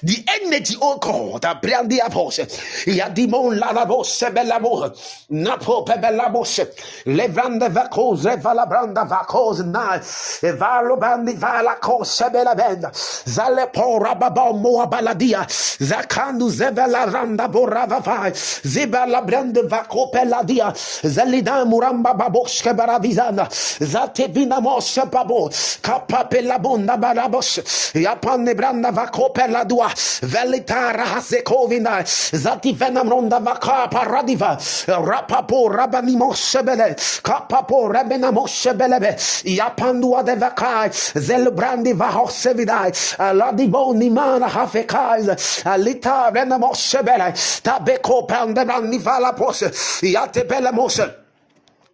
The 0.03 0.25
energy, 0.27 0.75
oh 0.83 0.99
God, 0.99 1.43
brandi 1.63 2.01
avos, 2.01 2.39
yadimon 2.87 3.57
lavos, 3.57 4.23
belamo, 4.35 4.93
napo 5.31 5.85
pebelamos, 5.85 6.59
levranda 7.07 7.69
vacos, 7.71 8.25
revala 8.25 8.67
branda 8.67 9.05
vacos, 9.05 9.61
na, 9.65 10.01
evalo 10.43 10.97
bandi 10.99 11.35
vala 11.35 11.77
cos, 11.81 12.21
bela 12.33 12.57
benda, 12.57 12.91
zale 12.93 13.69
pora 13.73 14.17
baba 14.17 14.53
moa 14.53 14.89
baladia, 14.89 15.47
zakandu 15.79 16.51
zevela 16.51 17.07
randa 17.07 17.47
borava 17.47 18.01
vai, 18.01 18.33
zibala 18.35 19.23
branda 19.23 19.63
vaco 19.69 20.11
peladia, 20.11 20.73
zalida 20.75 21.65
muramba 21.65 22.13
babosca 22.13 22.75
baravizana, 22.75 23.49
zate 23.79 24.27
vinamos 24.27 24.99
babo, 25.09 25.49
kapapela 25.93 26.59
bonda 26.59 26.97
barabos. 26.97 27.93
Yapane 27.95 28.55
branda 28.55 28.91
vakopela 28.91 29.65
dua 29.65 29.89
velitara 30.23 31.05
hasekovina. 31.05 32.03
Zati 32.05 32.73
venam 32.75 33.09
ronda 33.09 33.41
vaka 33.41 33.89
paradiva 33.89 34.57
rapapo 34.87 35.69
rabani 35.69 36.17
moshebele. 36.17 36.97
Kapapo 37.23 37.89
rabena 37.93 38.33
moshebelebe. 38.33 39.17
Yapandua 39.45 40.25
de 40.25 40.37
vakai. 40.37 40.91
Zelbrandi 41.15 41.93
vahosevidai 41.93 42.93
ladiboni 43.35 44.11
mana 44.11 44.49
hafekais 44.49 45.65
alita 45.65 46.33
rena 46.35 46.59
moshebele. 46.59 47.33
Tabeko 47.63 48.27
pande 48.27 48.65
brandi 48.65 48.99
vala 48.99 49.33
pose 49.33 49.71
yate 50.03 50.49
bele 50.49 50.73
mose 50.73 51.22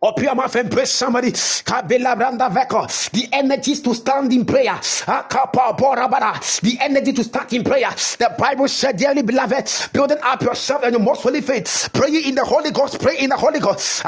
Open 0.01 0.23
your 0.23 0.37
mouth 0.37 0.55
and 0.55 0.71
pray 0.71 0.85
somebody. 0.85 1.31
The 1.33 3.29
energies 3.33 3.81
to 3.81 3.93
stand 3.95 4.33
in 4.33 4.45
prayer. 4.45 4.79
The 5.07 6.79
energy 6.81 7.13
to 7.15 7.25
start 7.25 7.53
in 7.53 7.65
prayer. 7.65 7.91
The 7.91 8.33
Bible 8.39 8.69
said, 8.69 8.97
dearly 8.97 9.23
beloved, 9.23 9.69
building 9.93 10.19
up 10.23 10.41
yourself 10.43 10.85
and 10.85 10.93
your 10.93 11.03
most 11.03 11.23
holy 11.23 11.41
faith. 11.41 11.89
Pray 11.93 12.15
in 12.17 12.37
the 12.37 12.45
Holy 12.45 12.71
Ghost. 12.71 13.01
Pray 13.01 13.19
in 13.19 13.31
the 13.31 13.37
Holy 13.37 13.59
Ghost. 13.59 14.03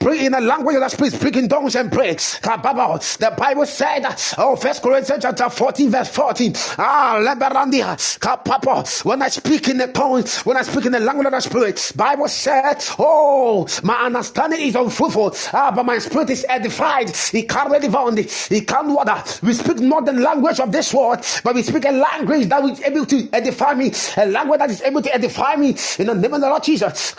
Pray 0.00 0.26
in 0.26 0.32
the 0.32 0.40
language 0.40 0.74
of 0.76 0.82
the 0.82 0.88
Spirit. 0.90 1.12
Speak 1.14 1.36
in 1.36 1.48
tongues 1.48 1.74
and 1.74 1.90
pray. 1.90 2.12
The 2.16 3.34
Bible 3.38 3.64
said, 3.64 4.04
oh, 4.36 4.56
First 4.56 4.82
Corinthians 4.82 5.22
chapter 5.22 5.48
14, 5.48 5.90
verse 5.90 6.10
14. 6.10 6.52
Ah. 6.76 7.16
When 9.04 9.22
I 9.22 9.28
speak 9.28 9.68
in 9.68 9.78
the 9.78 9.85
tongues, 9.92 10.40
when 10.40 10.56
I 10.56 10.62
speak 10.62 10.86
in 10.86 10.92
the 10.92 11.00
language 11.00 11.26
of 11.26 11.32
the 11.32 11.40
spirit, 11.40 11.92
Bible 11.96 12.28
said, 12.28 12.84
Oh, 12.98 13.66
my 13.82 13.94
understanding 14.06 14.60
is 14.60 14.74
unfruitful, 14.74 15.34
ah, 15.52 15.72
but 15.74 15.84
my 15.84 15.98
spirit 15.98 16.30
is 16.30 16.44
edified. 16.48 17.14
He 17.16 17.42
can't 17.42 17.70
really 17.70 17.88
found 17.90 18.18
He 18.18 18.60
can't 18.60 18.88
water. 18.88 19.22
We 19.42 19.52
speak 19.54 19.78
not 19.80 20.06
the 20.06 20.12
language 20.12 20.60
of 20.60 20.72
this 20.72 20.92
world, 20.94 21.24
but 21.44 21.54
we 21.54 21.62
speak 21.62 21.84
a 21.84 21.92
language 21.92 22.48
that 22.48 22.64
is 22.64 22.80
able 22.82 23.06
to 23.06 23.28
edify 23.32 23.74
me, 23.74 23.92
a 24.16 24.26
language 24.26 24.58
that 24.58 24.70
is 24.70 24.82
able 24.82 25.02
to 25.02 25.14
edify 25.14 25.56
me 25.56 25.76
in 25.98 26.06
the 26.06 26.14
name 26.14 26.34
of 26.34 26.40
the 26.40 26.48
Lord 26.48 26.62
Jesus. 26.62 27.14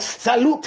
Salute 0.00 0.62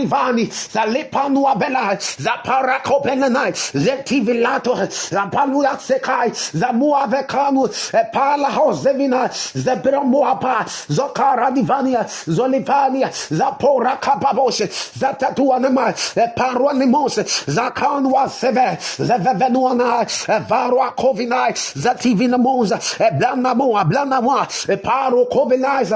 divani 0.00 0.48
za 0.72 0.84
lepanu 0.84 1.48
abela 1.48 1.98
za 2.18 2.32
parako 2.44 3.00
benanai 3.04 3.52
za 3.74 3.96
tivilato 4.04 4.76
za 5.10 5.26
panuya 5.32 5.78
sekai 5.78 6.32
za 6.52 6.72
muave 6.72 7.22
kanu 7.26 7.68
e 7.92 8.04
pala 8.12 8.50
hozevina 8.50 9.30
za 9.54 9.76
bramuapa 9.76 10.64
zokara 10.88 11.50
divania 11.50 12.06
zolivania 12.26 13.10
za 13.30 13.50
pora 13.52 13.96
kapaboshe 13.96 14.68
za 15.00 15.12
tatuanema 15.12 15.94
e 16.16 16.28
paruanimose 16.36 17.24
za 17.46 17.70
kanwa 17.70 18.28
seve 18.28 18.78
za 18.98 19.18
vevenuana 19.18 20.06
e 20.28 20.38
varua 20.48 20.90
kovinai 20.90 21.54
za 21.74 21.94
tivinamoza 21.94 22.78
e 22.98 23.10
blana 23.18 23.54
moa 23.54 23.84
blana 23.84 24.20
moa 24.20 24.46
e 24.68 24.76
paro 24.76 25.24
kovinai 25.24 25.86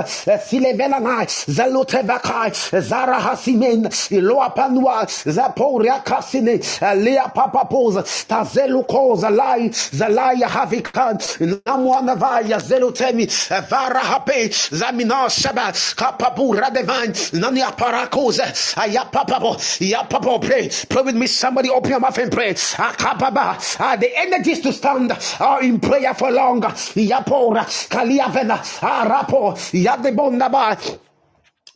silevelanai 0.49 1.27
zara 2.81 3.21
hasimen 3.21 3.89
iloa 4.11 4.51
panua 4.51 5.07
zaporia 5.27 5.99
kasine 6.05 6.61
lea 6.97 7.29
papapoza 7.29 8.03
tazelu 8.29 8.83
koza 8.85 9.31
lai 9.31 9.71
zalaya 9.93 10.49
havikan 10.49 11.19
namwana 11.67 12.15
vaya 12.17 12.59
zelu 12.59 12.93
temi 12.93 13.27
vara 13.71 14.01
hape 14.01 14.49
zamina 14.71 15.29
shaba 15.31 15.73
kapapura 15.97 16.71
divine 16.71 17.15
nani 17.33 17.61
aparakoza 17.63 18.45
ayapapapo 18.77 19.57
yapapo 19.81 20.41
pray. 20.41 20.71
Pray 20.89 21.03
with 21.03 21.15
me 21.17 21.27
somebody 21.27 21.71
open 21.71 21.91
your 21.91 22.01
mouth 22.01 22.19
and 22.19 22.33
pray. 22.33 22.55
Akapaba 22.55 23.79
ah, 23.81 23.97
the 23.97 24.17
energies 24.17 24.61
to 24.61 24.73
stand 24.73 25.13
are 25.41 25.63
in 25.63 25.81
prayer 25.81 26.15
for 26.15 26.31
longer. 26.31 26.69
Yapora 26.69 27.65
kaliavena 27.89 28.59
ah, 28.83 29.05
arapo 29.05 29.55
yadebondaba 29.73 31.03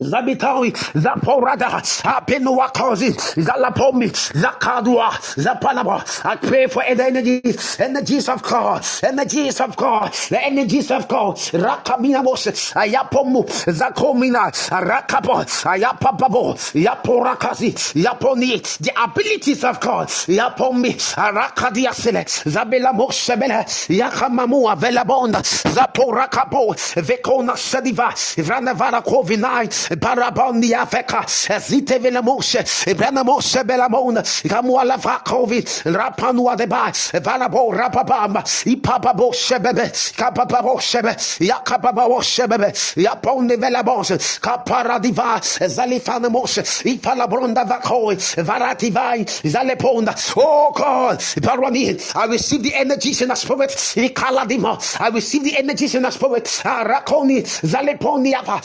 Zabitawi, 0.00 0.72
Zaporada, 0.94 1.82
Apenuakozi, 2.04 3.12
Zalapomi, 3.42 4.08
Zakadua, 4.32 5.10
Zapanaba. 5.36 6.04
I 6.24 6.36
pray 6.36 6.68
for 6.68 6.84
the 6.84 7.04
energies, 7.04 7.80
energies 7.80 8.28
of 8.28 8.42
God, 8.44 8.86
energies 9.02 9.60
of 9.60 9.76
God, 9.76 10.12
the 10.30 10.40
energies 10.44 10.92
of 10.92 11.08
God. 11.08 11.36
Rakamina 11.36 12.22
Mos, 12.22 12.46
Ayapomu, 12.46 13.44
Zakomina, 13.66 14.52
Rakapo, 14.70 15.44
Ayapapabo, 15.64 16.54
Yaporakazi, 16.80 17.74
Yaponi, 18.00 18.78
the 18.78 18.92
abilities 19.02 19.64
of 19.64 19.80
God, 19.80 20.06
Yapomi, 20.08 20.94
Arakadia 21.16 21.92
Select, 21.92 22.28
Zabela 22.44 22.92
Mosebele, 22.94 23.64
Yakamamua, 23.98 24.76
Velabonda, 24.78 25.42
Zaporakapo, 25.42 26.74
Vekona 27.02 27.54
Sadiva, 27.56 28.12
Vranavara 28.44 29.02
Kovinai, 29.04 29.87
Barabandi 29.96 30.72
Afeka, 30.72 31.24
Zite 31.58 31.98
Velamoshe, 31.98 32.62
Branamoshe 32.94 33.62
Belamon, 33.64 34.16
Kamuala 34.48 34.96
Vakovi, 34.98 35.62
Rapanua 35.84 36.56
de 36.56 36.66
Ba, 36.66 36.90
Valabo 36.92 37.72
Rapabam, 37.72 38.34
Ipapabo 38.66 39.32
Shebebe, 39.32 39.90
Kapapabo 40.14 40.78
Shebe, 40.78 41.14
Yakapabo 41.40 42.20
Shebebe, 42.20 42.72
Yapon 43.02 43.48
de 43.48 43.56
Velabos, 43.56 44.38
Kaparadiva, 44.40 45.40
Zalifanamos, 45.68 46.58
Ipalabronda 46.84 47.64
Vakoi, 47.66 48.16
Varativai, 48.44 49.24
Zaleponda. 49.44 50.14
Oh 50.36 50.72
God, 50.74 51.18
Parwani, 51.18 52.14
I 52.14 52.26
receive 52.26 52.62
the 52.62 52.74
energies 52.74 53.22
in 53.22 53.28
the 53.28 53.34
spirit, 53.34 53.94
I 53.96 55.08
receive 55.08 55.44
the 55.44 55.56
energies 55.56 55.94
in 55.94 56.02
the 56.02 56.10
spirit, 56.10 56.62
ah, 56.64 56.84
Rakoni, 56.84 57.42
Zaleponi 57.42 58.34
Apa, 58.34 58.60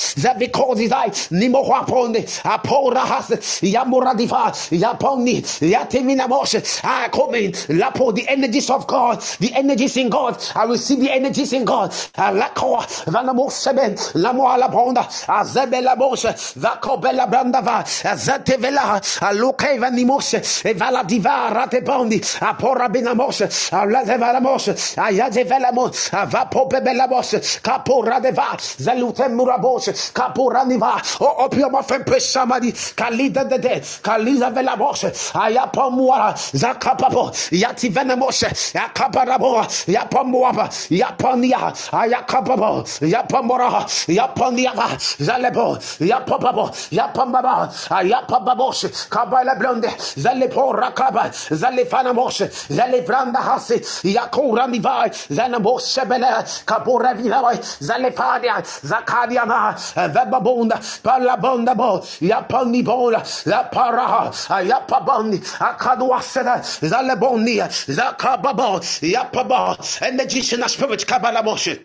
Zavikozizai, 1.14 1.39
nimo 1.39 1.64
hwaponde 1.64 2.26
apora 2.43 3.05
has 3.05 3.30
yamura 3.61 4.16
diva 4.16 4.51
yaponi 4.72 5.41
yatemina 5.61 6.28
moshe 6.28 6.64
I 6.84 7.09
come 7.09 7.36
in. 7.36 7.51
Lapo 7.51 8.11
the 8.11 8.28
energies 8.28 8.70
of 8.70 8.88
God 8.88 9.22
the 9.39 9.53
energies 9.53 9.97
in 9.97 10.09
God. 10.09 10.41
I 10.55 10.66
receive 10.66 10.99
the 10.99 11.11
energies 11.11 11.53
in 11.53 11.66
God. 11.66 11.91
Lakoa 11.91 12.86
vanamo 13.05 13.49
seben 13.49 13.95
lamo 14.16 14.47
ala 14.47 14.70
ponda 14.70 15.01
azebela 15.28 15.95
moshe 15.95 16.34
vakobela 16.57 17.28
brandava 17.30 17.84
azatevela 17.84 19.01
aluke 19.22 19.80
vanimoshe 19.80 20.39
evala 20.64 21.03
diva 21.07 21.53
rate 21.53 21.82
bondi 21.84 22.20
apora 22.20 22.89
binamoshe 22.89 23.45
alazevala 23.72 24.41
moshe 24.41 24.74
ayazevela 24.97 25.72
moshe 25.72 26.11
avapope 26.11 26.84
bela 26.84 27.07
moshe 27.07 27.39
kapora 27.61 28.22
deva 28.22 28.57
zalute 28.57 29.28
muraboshe 29.30 29.93
kapora 30.14 30.66
niva 30.66 31.01
Oh, 31.22 31.36
oh 31.39 31.45
open 31.45 31.60
your 31.60 31.70
mouth 31.70 31.91
and 31.91 32.06
pray 32.06 32.20
somebody. 32.20 32.72
Kalida 32.72 33.47
the 33.49 33.58
dead. 33.58 33.82
Kalida 33.82 34.54
vela 34.54 34.76
moshe. 34.78 35.10
Ayapamua. 35.34 36.34
Zakapapo. 36.54 37.32
Yati 37.51 37.89
venemoshe. 37.91 38.47
Yakaparabo. 38.74 39.64
Yapamuapa. 39.88 40.70
Yapania. 40.89 41.74
Ayakapabo. 41.91 42.84
Yapamora. 43.01 43.86
Yapaniava. 44.08 44.97
Zalebo. 45.20 45.78
Yapapabo. 45.99 46.70
Yapamaba. 46.91 47.72
Ayapababoshe. 47.89 48.89
Kabala 49.10 49.56
blonde. 49.60 49.88
Zalepo 50.18 50.74
rakaba. 50.74 51.30
Zalefana 51.51 52.14
moshe. 52.14 52.47
Zalevranda 52.70 53.39
hasi. 53.39 53.76
Yakura 54.14 54.68
nivai. 54.68 55.10
Zanamoshe 55.30 56.06
bele. 56.08 56.28
Kabura 56.66 57.14
vilai. 57.16 57.58
Zalefania. 57.82 58.62
Zakadiana. 58.84 59.74
Vebabunda 60.14 60.80
palabonda 61.04 61.76
bo 61.78 62.00
yapani 62.22 62.84
bola 62.84 63.24
la 63.46 63.64
paraha 63.70 64.32
yapabani 64.64 65.39
akaduasena 65.60 66.62
zaleboni 66.82 67.58
zakababo 67.88 68.80
yapaba 69.02 69.78
energy 70.04 70.39
in 70.56 70.62
the 70.62 70.68
spirit 70.70 71.06
kabalamoshi 71.08 71.80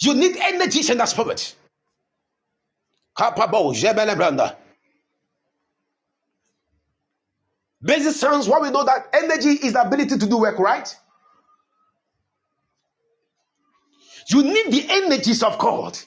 you 0.00 0.14
need 0.14 0.36
energy 0.36 0.80
in 0.92 0.98
the 0.98 1.06
spirit. 1.06 1.54
Kapabo 3.18 3.72
jebele 3.74 4.16
branda 4.16 4.56
Basic 7.82 8.12
science, 8.14 8.48
what 8.48 8.62
we 8.62 8.70
know 8.70 8.84
that 8.84 9.08
energy 9.14 9.50
is 9.66 9.72
the 9.74 9.82
ability 9.82 10.18
to 10.18 10.26
do 10.26 10.38
work, 10.38 10.58
right? 10.58 10.94
You 14.28 14.42
need 14.42 14.72
the 14.72 14.86
energies 14.90 15.42
of 15.42 15.58
God 15.58 15.98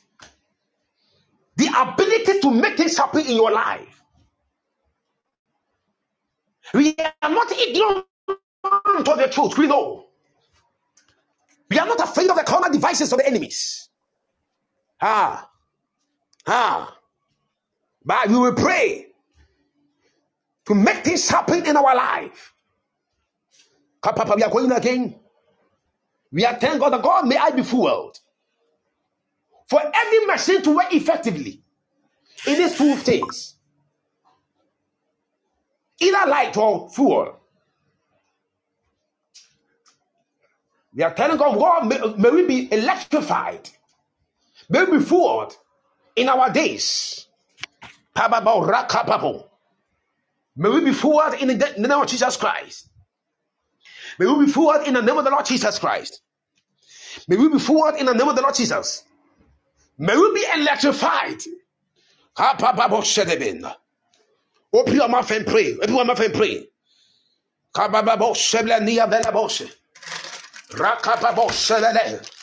the 1.58 1.68
ability 1.76 2.42
to 2.42 2.52
make 2.52 2.78
things 2.78 2.98
happen 2.98 3.22
in 3.26 3.36
your 3.36 3.52
life. 3.52 4.04
We 6.74 6.96
are 6.98 7.30
not 7.30 7.52
ignorant 7.52 8.06
to 9.06 9.16
the 9.18 9.30
truth, 9.32 9.58
we 9.58 9.68
know. 9.68 10.08
We 11.70 11.80
are 11.80 11.88
not 11.88 12.00
afraid 12.02 12.30
of 12.30 12.38
the 12.38 12.44
corner 12.44 12.70
devices 12.72 13.12
of 13.14 13.20
the 13.20 13.28
enemies. 13.28 13.90
Ah, 15.02 15.50
ah. 16.48 16.98
But 18.06 18.30
we 18.30 18.38
will 18.38 18.54
pray 18.56 19.08
to 20.68 20.76
make 20.76 21.04
things 21.06 21.30
happen 21.30 21.66
in 21.66 21.78
our 21.78 21.96
life. 21.96 22.54
We 24.38 24.44
are 24.44 24.52
going 24.52 24.72
again. 24.74 25.16
We 26.32 26.46
are 26.46 26.58
telling 26.60 26.80
God 26.80 26.94
that 26.94 27.04
God 27.04 27.28
may 27.28 27.38
I 27.38 27.52
be 27.52 27.64
fooled. 27.64 28.20
For 29.68 29.82
every 29.82 30.26
machine 30.26 30.62
to 30.64 30.76
work 30.76 30.94
effectively, 30.94 31.62
it 32.46 32.60
needs 32.60 32.78
two 32.78 32.96
things 32.96 33.56
either 36.00 36.30
light 36.30 36.56
or 36.58 36.90
fuel. 36.90 37.40
We 40.94 41.04
are 41.04 41.14
telling 41.14 41.38
God, 41.38 41.58
God, 41.58 41.88
may, 41.88 42.00
may 42.18 42.30
we 42.30 42.46
be 42.48 42.72
electrified, 42.72 43.70
may 44.70 44.84
we 44.86 44.98
be 44.98 45.04
forward 45.04 45.54
in 46.16 46.30
our 46.30 46.50
days. 46.52 47.28
May 48.16 48.28
we 50.70 50.86
be 50.86 50.94
forward 50.94 51.34
in 51.42 51.48
the 51.50 51.74
name 51.78 51.92
of 51.92 52.08
Jesus 52.08 52.38
Christ. 52.38 52.90
May 54.18 54.28
we 54.28 54.46
be 54.46 54.52
forward 54.52 54.88
in 54.88 54.94
the 54.94 55.02
name 55.02 55.18
of 55.18 55.26
the 55.26 55.32
Lord 55.32 55.46
Jesus 55.46 55.78
Christ. 55.80 56.22
May 57.28 57.36
we 57.36 57.50
be 57.50 57.60
forward 57.60 57.96
in 57.96 58.06
the 58.06 58.14
name 58.14 58.30
of 58.30 58.36
the 58.36 58.42
Lord 58.42 58.56
Jesus. 58.56 59.04
May 60.00 60.18
we 60.18 60.34
be 60.34 60.46
electrified. 60.56 61.42
Open 64.74 64.96
your 64.96 65.10
mouth 65.10 65.32
and 65.32 65.46
pray. 65.48 65.74
Open 65.76 65.96
your 65.96 66.06
mouth 66.06 66.20
and 66.20 66.34
pray. 66.34 66.68
Kabababo 67.76 68.36
sebla 68.36 68.80
niya 68.82 69.10
vela 69.10 69.32
bose. 69.32 69.70
Rakababo 70.72 71.50
sebele. 71.52 72.35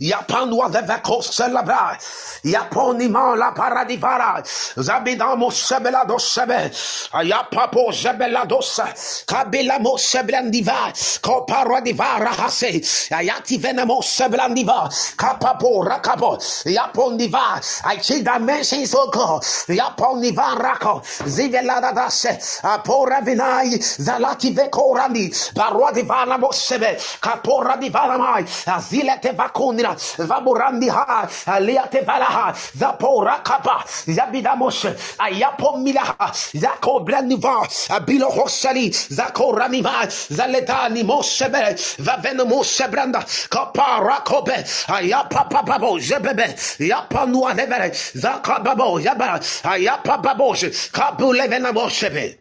Yapandwa 0.00 0.68
veveko 0.70 1.20
celebra. 1.22 1.98
Yaponi 2.44 3.08
ma 3.10 3.34
la 3.34 3.50
paradivara. 3.50 4.40
Zabidamo 4.76 5.50
sebela 5.50 6.06
do 6.06 6.18
sebe. 6.18 6.70
Ayapapo 7.14 7.90
zebela 7.90 8.46
dosa. 8.46 8.86
Kabila 9.26 9.80
mo 9.80 9.96
seblandiva. 9.98 10.92
Koparadivara 11.20 12.30
hase. 12.30 12.78
Ayati 13.10 13.58
venamo 13.58 14.00
seblandiva. 14.00 14.88
Kapapo 15.16 15.82
rakapo. 15.82 16.38
Yapondiva. 16.64 17.58
I 17.84 17.96
change 17.96 18.22
dimensions, 18.22 18.94
oh 18.94 19.10
God. 19.10 19.42
Yapondiva 19.66 20.54
rako. 20.54 21.02
Zivelada 21.26 21.92
dase. 21.92 22.38
Apora 22.62 23.20
vinai. 23.20 23.74
Zalati 23.80 24.54
vekorandi. 24.54 25.28
Paradivana 25.56 26.38
mo 26.38 26.52
sebe. 26.52 26.94
Kapora 27.20 27.76
divana 27.76 28.16
mai. 28.16 28.44
Azilete 28.44 29.34
vakunira. 29.34 29.87
Vaburandi 30.18 30.88
ha. 30.88 31.28
Aliate 31.46 32.04
valaha. 32.04 32.52
Zapora 32.76 33.42
kapa. 33.44 33.84
Zabidamos. 34.06 34.84
Ayapo 35.18 35.76
milaha. 35.78 36.32
Zako 36.54 37.00
blandiva. 37.04 37.66
Abilo 37.90 38.30
hosali. 38.30 38.90
Zako 38.90 39.52
raniva. 39.52 40.06
Zaletani 40.30 41.02
mosebe. 41.04 41.76
Vaveno 41.98 42.44
mosebranda. 42.44 43.20
Kapara 43.50 44.20
kobe. 44.24 44.64
Ayapa 44.88 45.44
papabo. 45.50 45.98
Zebebe. 46.00 46.54
Yapa 46.80 47.26
nua 47.26 47.54
levere. 47.54 47.90
Zakababo. 48.14 49.00
Yaba. 49.00 49.40
Ayapa 49.64 50.18
babos. 50.22 50.90
Kabu 50.92 51.32
levena 51.32 51.72
mosebe. 51.72 52.38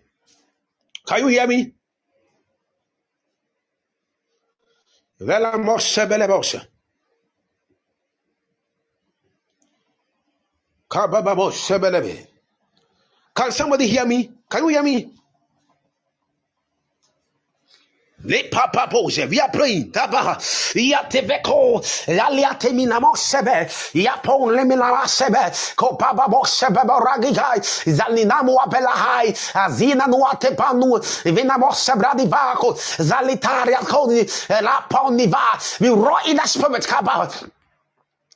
Can 1.07 1.19
you 1.21 1.27
hear 1.27 1.47
me? 1.47 1.73
Vela 5.19 5.57
lebose. 6.17 6.61
Can 10.89 11.11
somebody 13.51 13.87
hear 13.87 14.05
me? 14.05 14.31
Can 14.49 14.63
you 14.63 14.69
hear 14.69 14.83
me? 14.83 15.11
Le 18.23 18.49
papa 18.49 18.87
pose, 18.91 19.25
we 19.29 19.39
are 19.39 19.49
praying. 19.51 19.91
Taba, 19.91 20.35
yateveko, 20.75 21.79
laliate 22.07 22.71
minamo 22.73 23.15
sebe, 23.15 23.67
yapon 23.93 24.55
lemina 24.55 25.05
sebe, 25.07 25.51
ko 25.75 25.95
papa 25.95 26.25
bo 26.29 26.41
sebe 26.43 26.83
boragigai, 26.83 27.59
zalinamu 27.85 28.57
apelahai, 28.57 29.27
azina 29.53 30.07
nuate 30.07 30.55
panu, 30.57 30.97
vinamo 31.25 31.71
sebradi 31.71 32.25
vako, 32.27 32.73
zalitaria 33.03 33.79
koni, 33.87 34.25
la 34.63 34.81
we 35.79 35.89
roar 35.89 36.21
in 36.27 36.37
the 36.37 36.47
spirit, 36.47 36.87
kaba, 36.87 37.29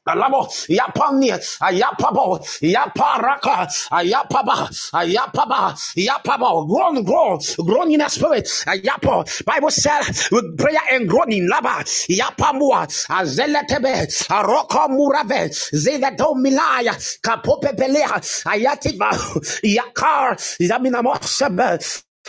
Alamo, 0.05 0.47
yapani, 0.69 1.31
ayapabo, 1.61 2.39
yaparaka, 2.61 3.69
ayapaba, 3.93 4.67
ayapaba, 4.93 5.75
yapabo, 5.95 6.67
groan, 6.67 7.03
groan, 7.05 7.39
groan 7.65 7.91
in 7.93 7.99
the 7.99 8.09
spirit, 8.09 8.45
ayapo. 8.67 9.23
Bible 9.45 9.71
said 9.71 10.01
with 10.33 10.57
prayer 10.57 10.79
and 10.91 11.07
groaning, 11.09 11.47
laba, 11.49 11.85
yapamua, 12.09 12.87
azeletebe, 13.09 14.07
aroko 14.29 14.89
murave, 14.89 15.49
zedato 15.73 16.35
milaya, 16.35 16.93
kapope 17.23 17.71
pelea, 17.77 18.19
ayativa, 18.45 19.11
yakar, 19.63 20.35
zaminamo 20.61 21.15
sebe, 21.23 21.79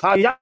ayap. 0.05 0.39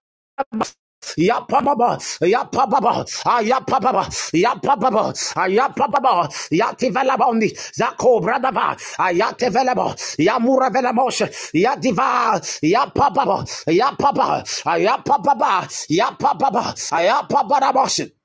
Yapababa, 1.17 1.99
yapababa, 2.21 3.05
ayapababa, 3.25 4.07
ah, 4.07 4.31
yapababa, 4.33 5.13
ayapababa, 5.37 6.11
ah, 6.25 6.29
yativelabondi, 6.51 7.49
zako 7.75 8.21
bradava, 8.21 8.77
ayatevelebo, 8.99 9.83
ah, 9.91 9.97
yamura 10.19 10.71
velemos, 10.71 11.23
yadiva, 11.55 12.41
yapababa, 12.63 13.45
yapaba, 13.67 14.45
ayapababa, 14.67 15.69
yapababa, 15.89 16.75
ayapabarabos. 16.93 18.20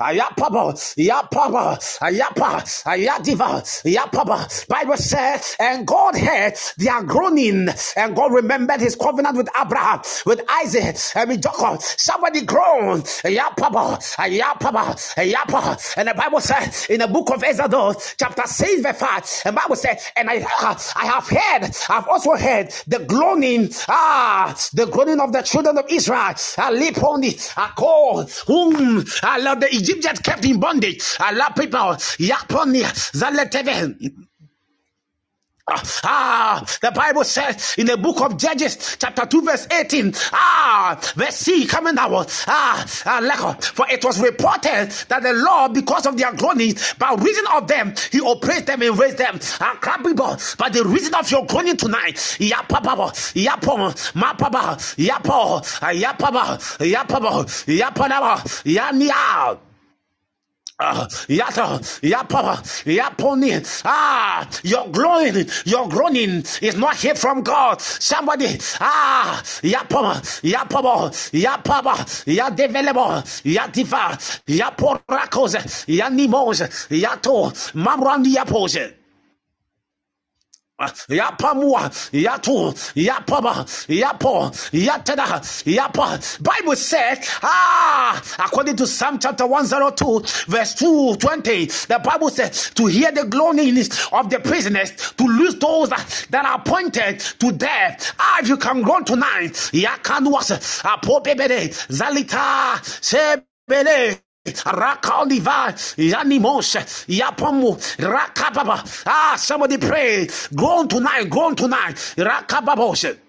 Ayapaba, 0.00 0.74
Yapaba, 0.96 1.78
Ayapa, 2.00 2.62
Ayadiva, 2.84 3.62
Yapaba. 3.84 4.68
Bible 4.68 4.96
says, 4.96 5.56
and 5.60 5.86
God 5.86 6.16
heard 6.16 6.54
their 6.76 7.02
groaning, 7.04 7.68
and 7.96 8.16
God 8.16 8.32
remembered 8.32 8.80
his 8.80 8.96
covenant 8.96 9.36
with 9.36 9.48
Abraham, 9.58 10.00
with 10.26 10.42
Isaac, 10.48 10.96
and 11.14 11.30
with 11.30 11.42
Jacob. 11.42 11.82
Somebody 11.82 12.42
groaned, 12.42 13.04
Ayapaba, 13.04 13.98
Ayapaba, 14.16 14.94
Ayapa. 15.16 15.94
And 15.96 16.08
the 16.08 16.14
Bible 16.14 16.40
says 16.40 16.86
in 16.90 17.00
the 17.00 17.08
book 17.08 17.30
of 17.30 17.42
Exodus, 17.42 18.14
chapter 18.18 18.46
6, 18.46 18.82
verse 18.82 18.98
5, 18.98 19.42
the 19.44 19.52
Bible 19.52 19.76
says, 19.76 20.04
and 20.16 20.28
I, 20.30 20.34
I 20.96 21.06
have 21.06 21.28
heard, 21.28 21.70
I've 21.88 22.08
also 22.08 22.36
heard 22.36 22.70
the 22.86 23.00
groaning, 23.00 23.70
ah, 23.88 24.56
the 24.74 24.86
groaning 24.86 25.20
of 25.20 25.32
the 25.32 25.42
children 25.42 25.78
of 25.78 25.86
Israel. 25.88 26.34
I 26.58 26.70
leap 26.70 27.02
on 27.02 27.24
it, 27.24 27.52
I 27.56 27.70
call, 27.76 28.24
whom 28.46 29.04
I 29.22 29.38
love 29.38 29.60
the 29.70 29.76
Egyptians 29.76 30.20
kept 30.20 30.44
in 30.44 30.60
bondage. 30.60 31.02
Allah 31.20 31.52
people, 31.56 31.96
Yaponi, 32.18 32.82
Zaleteve. 33.12 34.27
Ah, 36.04 36.64
the 36.80 36.90
Bible 36.90 37.24
says 37.24 37.74
in 37.78 37.86
the 37.86 37.96
book 37.96 38.20
of 38.20 38.36
Judges, 38.36 38.96
chapter 38.98 39.26
2, 39.26 39.42
verse 39.42 39.66
18. 39.70 40.12
Ah, 40.32 40.98
verse 41.14 41.36
C 41.36 41.66
coming 41.66 41.98
out. 41.98 42.44
Ah, 42.46 42.84
ah, 43.06 43.56
for 43.60 43.86
it 43.90 44.04
was 44.04 44.20
reported 44.20 44.90
that 45.08 45.22
the 45.22 45.32
Lord, 45.32 45.74
because 45.74 46.06
of 46.06 46.16
their 46.16 46.32
groaning, 46.32 46.74
by 46.98 47.14
reason 47.18 47.44
of 47.54 47.68
them, 47.68 47.94
he 48.10 48.20
oppressed 48.24 48.66
them 48.66 48.82
and 48.82 48.98
raised 48.98 49.18
them. 49.18 49.38
Ah, 49.60 49.78
people, 50.04 50.36
by 50.58 50.68
the 50.68 50.84
reason 50.84 51.14
of 51.14 51.30
your 51.30 51.46
groaning 51.46 51.76
tonight, 51.76 52.16
yapaba, 52.38 53.12
yapo, 53.34 53.92
mapaba, 54.14 54.76
yapo, 54.96 55.60
yapaba, 55.92 56.58
yapaba, 56.78 57.44
yapanaba, 57.66 58.38
yania. 58.64 59.67
Yata, 60.80 61.80
yapapa, 62.02 62.62
yaponi. 62.86 63.82
Ah, 63.84 64.48
your 64.62 64.88
groaning, 64.90 65.46
your 65.64 65.88
groaning 65.88 66.44
is 66.62 66.76
not 66.76 66.96
here 66.96 67.16
from 67.16 67.42
God. 67.42 67.80
Somebody, 67.82 68.58
ah, 68.80 69.42
yapama, 69.62 70.22
yapaba, 70.42 71.10
yapaba, 71.32 71.94
yadevelebo, 72.26 73.22
yadiva, 73.44 74.14
yaporakos, 74.46 75.56
yanimos, 75.88 76.60
yato, 76.90 77.50
mamrandi 77.74 78.34
yapose. 78.36 78.94
Yapamua. 80.80 81.90
Bible 86.42 86.76
said, 86.76 87.18
ah, 87.42 88.22
according 88.38 88.76
to 88.76 88.86
Psalm 88.86 89.18
chapter 89.18 89.46
102, 89.46 90.20
verse 90.50 90.74
220, 90.74 91.64
the 91.66 92.00
Bible 92.02 92.30
said, 92.30 92.52
to 92.52 92.86
hear 92.86 93.10
the 93.12 93.26
groaning 93.26 93.76
of 94.12 94.30
the 94.30 94.40
prisoners, 94.40 94.92
to 95.12 95.24
lose 95.24 95.56
those 95.56 95.90
that, 95.90 96.26
are 96.46 96.56
appointed 96.60 97.20
to 97.20 97.52
death. 97.52 98.14
Ah, 98.18 98.38
if 98.40 98.48
you 98.48 98.56
can 98.56 98.82
groan 98.82 99.04
tonight, 99.04 99.52
Yakanwas, 99.72 100.82
Apopebede, 100.82 101.70
Zalita, 101.88 102.78
Sebele. 103.02 104.20
Rakaliva, 104.52 105.72
Yapomu. 107.08 107.78
Ah, 109.06 109.36
somebody 109.36 109.78
pray. 109.78 110.28
Groan 110.54 110.88
tonight, 110.88 111.28
groan 111.28 111.54
tonight. 111.56 111.96
Rakababos. 112.16 113.27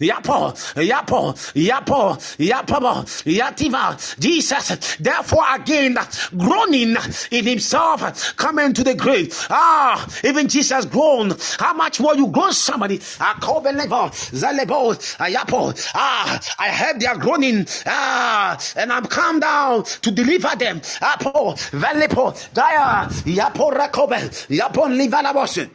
Yapo, 0.00 0.52
Yapo, 0.76 1.34
Yapo, 1.54 2.16
Yapo, 2.38 3.04
Yativa, 3.24 4.18
Jesus, 4.20 4.96
therefore 4.96 5.44
again, 5.54 5.96
groaning 6.36 6.96
in 7.30 7.46
himself, 7.46 8.36
coming 8.36 8.72
to 8.74 8.84
the 8.84 8.94
grave. 8.94 9.34
Ah, 9.50 10.06
even 10.24 10.48
Jesus 10.48 10.84
groaned. 10.86 11.36
How 11.58 11.74
much 11.74 12.00
more 12.00 12.14
you 12.14 12.28
groan, 12.28 12.52
somebody? 12.52 12.98
Akobelevo, 12.98 14.10
Zalebo, 14.32 14.94
Yapo. 15.18 15.90
Ah, 15.94 16.40
I 16.58 16.68
heard 16.70 17.00
their 17.00 17.16
groaning. 17.16 17.66
Ah, 17.86 18.58
and 18.76 18.92
I'm 18.92 19.06
come 19.06 19.40
down 19.40 19.84
to 19.84 20.10
deliver 20.10 20.54
them. 20.56 20.80
Apo, 21.00 21.54
Valepo, 21.72 22.32
Daya, 22.54 23.08
Yapo 23.24 23.72
Rakobe, 23.72 24.18
Yapon 24.48 24.96
Livanabosin. 24.98 25.70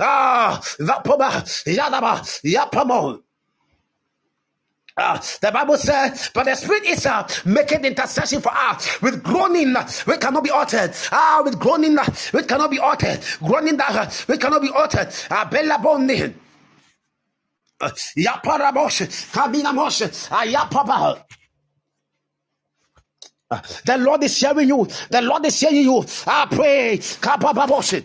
Ah, 0.00 0.60
Vapoba, 0.80 1.44
Yadaba. 1.66 3.20
Uh, 4.96 5.20
the 5.42 5.50
Bible 5.52 5.76
says, 5.78 6.30
but 6.34 6.44
the 6.44 6.54
Spirit 6.54 6.84
is 6.84 7.06
uh, 7.06 7.26
making 7.46 7.84
intercession 7.84 8.40
for 8.40 8.52
us 8.54 9.00
with 9.02 9.22
groaning 9.24 9.74
which 10.06 10.20
cannot 10.20 10.44
be 10.44 10.50
altered. 10.50 10.92
Ah, 11.12 11.42
with 11.44 11.58
groaning 11.58 11.96
which 12.32 12.48
cannot 12.48 12.70
be 12.70 12.78
altered. 12.78 13.20
Groaning 13.40 13.76
that 13.78 13.90
uh, 13.96 14.10
which 14.26 14.40
cannot 14.40 14.62
be 14.62 14.70
altered. 14.70 15.08
Ah, 15.30 15.48
Bella 15.50 15.78
Boni. 15.82 16.34
Yaparaboshe, 17.82 19.08
Kabina 19.32 19.72
Moshe, 19.74 20.08
Ayapaba. 20.30 21.22
The 23.84 23.98
Lord 23.98 24.24
is 24.24 24.38
hearing 24.38 24.68
you. 24.68 24.88
The 25.10 25.22
Lord 25.22 25.46
is 25.46 25.60
hearing 25.60 25.78
you. 25.84 26.04
I 26.26 26.46
pray. 26.50 26.98
Kabababoshe. 26.98 28.04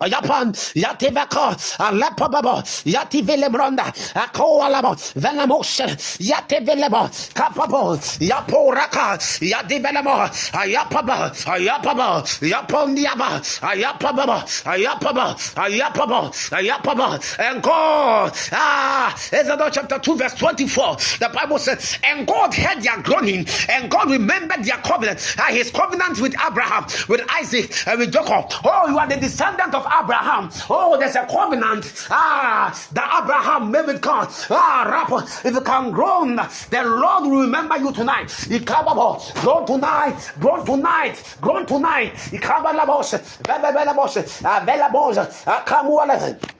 Yapan, 0.00 0.52
Yativaka, 0.74 1.56
Alapababa, 1.78 2.62
Yativelebronda, 2.84 3.84
Akoalabo, 4.14 4.94
Venamos, 5.14 5.80
Yativelebo, 6.18 7.08
Capabo, 7.34 7.96
Yaporaka, 8.20 9.18
Yadivelemo, 9.40 10.28
Ayapaba, 10.52 11.30
Ayapaba, 11.46 12.22
Yapondiaba, 12.40 13.40
Ayapaba, 13.60 14.44
Ayapaba, 14.64 15.34
Ayapaba, 15.56 16.30
Ayapaba, 16.50 17.38
and 17.40 17.62
God, 17.62 18.32
ah, 18.52 19.12
Exodus 19.32 19.70
chapter 19.74 19.98
2, 19.98 20.16
verse 20.16 20.34
24, 20.34 20.96
the 21.18 21.30
Bible 21.34 21.58
says, 21.58 21.98
and 22.04 22.26
God 22.26 22.54
heard 22.54 22.82
their 22.82 23.02
groaning, 23.02 23.46
and 23.68 23.90
God 23.90 24.10
remembered 24.10 24.62
their 24.64 24.78
covenant, 24.78 25.34
ah, 25.38 25.48
his 25.50 25.72
covenant 25.72 26.20
with 26.20 26.34
Abraham, 26.46 26.86
with 27.08 27.20
Isaac, 27.30 27.72
and 27.88 27.98
with 27.98 28.12
Jacob. 28.12 28.52
Oh, 28.64 28.88
you 28.88 28.98
are 28.98 29.08
the 29.08 29.16
descendant 29.16 29.74
of 29.74 29.87
Abraham. 30.02 30.50
Oh, 30.70 30.96
there's 30.98 31.16
a 31.16 31.26
covenant. 31.26 32.06
Ah, 32.10 32.72
that 32.92 33.22
Abraham 33.22 33.70
made 33.70 33.86
with 33.86 34.00
God. 34.00 34.28
Ah, 34.50 34.86
rapper, 34.88 35.24
if 35.46 35.54
you 35.54 35.60
can 35.60 35.90
groan, 35.90 36.36
the 36.36 36.82
Lord 36.84 37.24
will 37.24 37.40
remember 37.42 37.76
you 37.76 37.92
tonight. 37.92 38.28
Ikababo, 38.28 39.18
groan 39.42 39.66
tonight, 39.66 40.32
groan 40.40 40.64
tonight, 40.64 41.36
groan 41.40 41.66
tonight. 41.66 42.14
Ikabalabos, 42.14 43.14
Bebelabos, 43.42 44.42
Belabos, 44.66 46.57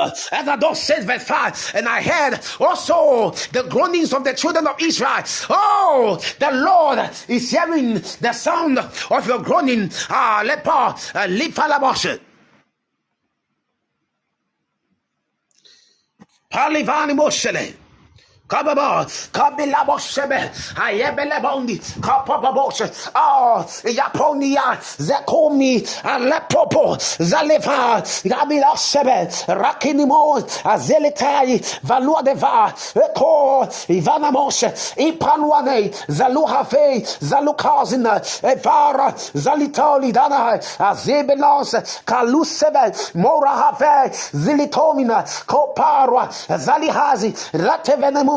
Akamualeven. 0.00 0.32
Exodus 0.32 0.82
says, 0.82 1.04
verse 1.04 1.24
5, 1.24 1.72
and 1.74 1.88
I 1.88 2.02
heard 2.02 2.40
also 2.60 3.30
the 3.52 3.62
groanings 3.68 4.12
of 4.12 4.24
the 4.24 4.32
children 4.34 4.66
of 4.66 4.76
Israel. 4.80 5.22
Oh, 5.50 6.20
the 6.38 6.50
Lord 6.52 7.10
is 7.28 7.50
hearing 7.50 7.94
the 7.94 8.32
sound 8.32 8.78
of 8.78 9.26
your 9.26 9.38
groaning. 9.42 9.90
Ah, 10.08 10.42
lepa, 10.44 10.94
lifalaboshe. 11.28 12.20
Palivani 16.52 17.16
moshele. 17.16 17.74
Kababa, 18.50 19.06
Kabilabo 19.32 19.96
Sebe, 20.00 20.50
Ayebelebondi, 20.74 21.78
Kapababos, 22.00 23.10
Ah, 23.14 23.64
Yaponia, 23.84 24.76
Zekomi, 24.98 25.80
Alepopo, 26.02 26.96
Zaleva, 27.22 28.02
Gabila 28.28 28.76
Sebe, 28.76 29.28
Rakinimo, 29.46 30.40
Azelitai, 30.64 31.60
Valua 31.84 32.22
Deva, 32.24 32.74
Eko, 32.96 33.62
Ivanamos, 33.88 34.64
Ipanwane, 34.96 35.90
Zaluhafe, 36.08 37.02
Zalukazina, 37.20 38.20
Evara, 38.42 39.12
Zalitoli 39.34 40.12
Dana, 40.12 40.58
Azebelos, 40.80 41.74
Kalusebe, 42.04 42.90
Morahafe, 43.14 44.10
Zilitomina, 44.34 45.22
Koparwa, 45.46 46.28
Zalihazi, 46.58 47.30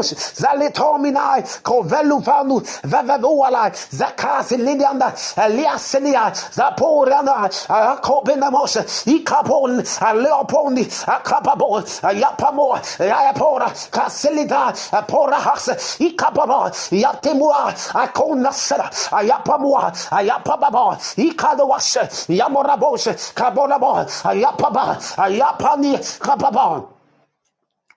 Kadosh, 0.04 0.36
Zaletaminai, 0.36 1.42
Kovelufanu, 1.64 2.62
Vavavualai, 2.84 3.72
Zakasi 3.92 4.58
Lidianda, 4.58 5.12
Eliaselia, 5.38 6.32
Zaporanda, 6.52 7.50
Akobinamos, 7.68 8.78
Ikapon, 9.06 9.82
Leopondi, 10.22 10.86
Akapabo, 11.06 11.82
Yapamo, 12.14 12.78
Yapora, 13.00 13.68
Kasilida, 13.92 14.74
Porahas, 15.08 15.98
Ikapabo, 16.00 16.70
Yatimua, 16.92 17.74
Akonasera, 17.94 18.90
Yapamua, 19.24 19.92
Yapababo, 20.24 20.96
Ikadowash, 21.18 22.28
Yamorabos, 22.30 23.34
Kabonabo, 23.34 24.06
Yapaba, 24.34 24.98
Yapani, 25.30 25.98
Kapabon. 26.20 26.93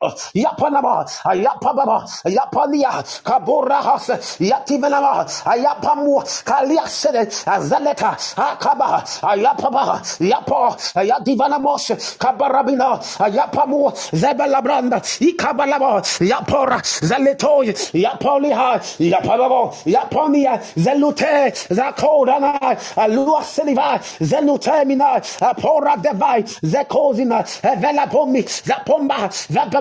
Yapanama, 0.03 1.05
Ayapababa, 1.25 2.05
Yapania, 2.27 3.03
Kaborahas, 3.25 4.39
Yativanama, 4.39 5.25
Ayapamu, 5.45 6.23
Kaliasede, 6.45 7.27
Azaleta, 7.47 8.17
Akaba, 8.37 9.03
Ayapaba, 9.23 10.01
Yapo, 10.21 10.77
Ayadivanamos, 10.95 12.17
Kabarabina, 12.19 12.99
Ayapamu, 13.19 13.91
Zebelabranda, 14.13 15.01
Ikabalabo, 15.21 16.03
Yapora, 16.27 16.79
Zaletoy, 17.03 17.73
Yapoliha, 17.95 18.81
Yapababo, 19.11 19.73
Yaponia, 19.87 20.59
Zelute, 20.77 21.53
Zakodana, 21.75 22.59
Aluaseliva, 22.97 23.99
Zelutemina, 24.21 25.21
Apora 25.41 25.97
Devai, 26.03 26.43
Zekozina, 26.63 27.43
Velapomi, 27.81 28.43
Zapomba, 28.65 29.29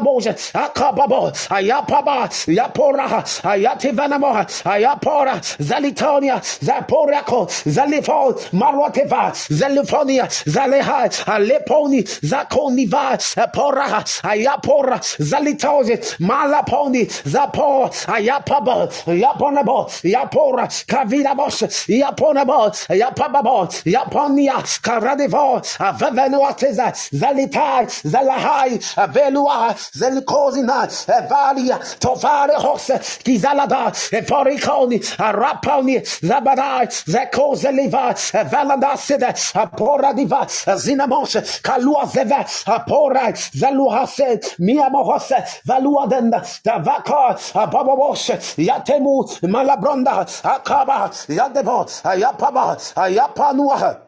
Zapabo. 0.05 0.45
Akababo, 0.53 1.31
Ayapaba, 1.49 2.29
Yapora, 2.47 3.23
Ayativanamo, 3.43 4.45
Ayapora, 4.65 5.39
Zalitonia, 5.59 6.39
Zaporako, 6.61 7.47
Zalifo, 7.65 8.33
Marwateva, 8.51 9.31
Zalifonia, 9.49 10.25
Zaleha, 10.45 11.09
Aleponi, 11.25 12.03
Zakoniva, 12.21 13.17
Apora, 13.37 14.03
Ayapora, 14.23 14.99
Zalitozi, 15.19 15.97
Malaponi, 16.19 17.05
Zapo, 17.23 17.89
Ayapaba, 18.07 18.87
Yaponabo, 19.05 19.89
Yapora, 20.03 20.67
Kavinabos, 20.87 21.87
Yaponabo, 21.87 22.71
Yapababo, 22.89 23.67
Yaponia, 23.85 24.61
Karadevo, 24.81 25.61
Avenuateza, 25.79 26.91
Zalitai, 27.13 27.85
Zalahai, 28.03 28.77
Avelua, 28.97 29.75
Zelkozina, 29.95 30.85
Evalia, 31.07 31.79
Tovare 31.99 32.55
Hose, 32.55 32.99
Kizalada, 33.23 33.91
Evorikoni, 34.11 34.99
Araponi, 35.17 35.99
Zabadai, 36.21 36.87
Zeko 36.87 37.55
Zeliva, 37.55 38.13
Valanda 38.49 38.95
Sida, 38.97 39.33
Apora 39.55 40.13
Diva, 40.15 40.45
Zinamos, 40.77 41.61
Kalua 41.61 42.05
Zeva, 42.05 42.43
Apora, 42.67 43.31
Zaluhase, 43.33 44.39
Miamohose, 44.59 45.61
Valuadenda, 45.65 46.41
Davaka, 46.63 47.35
Ababos, 47.53 48.29
Yatemu, 48.57 49.41
Malabronda, 49.43 50.25
Akaba, 50.43 51.09
Yadebo, 51.27 51.85
Ayapaba, 52.03 52.75
Ayapanua. 52.95 54.04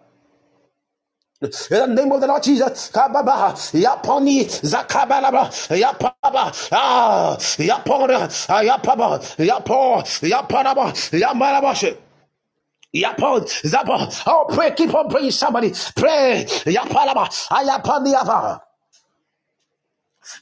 In 1.42 1.50
the 1.52 1.88
name 1.88 2.12
of 2.12 2.22
the 2.22 2.28
Lord 2.28 2.44
Jesus, 2.44 2.92
Kababa, 2.92 3.54
Yaponi, 3.74 4.46
Zakabalaba, 4.62 5.50
Yapaba, 5.80 6.70
Ah, 6.72 7.38
Yapora, 7.40 8.28
Yapaba, 8.68 9.20
Yapo, 9.38 10.04
Yaparaba, 10.30 10.94
Yamarabashe. 11.20 11.98
Yapon, 12.96 13.42
Zapa. 13.66 14.24
Oh, 14.28 14.48
pray, 14.54 14.74
keep 14.76 14.94
on 14.96 15.10
praying. 15.10 15.32
Somebody 15.32 15.74
pray. 15.96 16.46
Yapalaba, 16.66 17.28
Ayapaniava. 17.52 18.62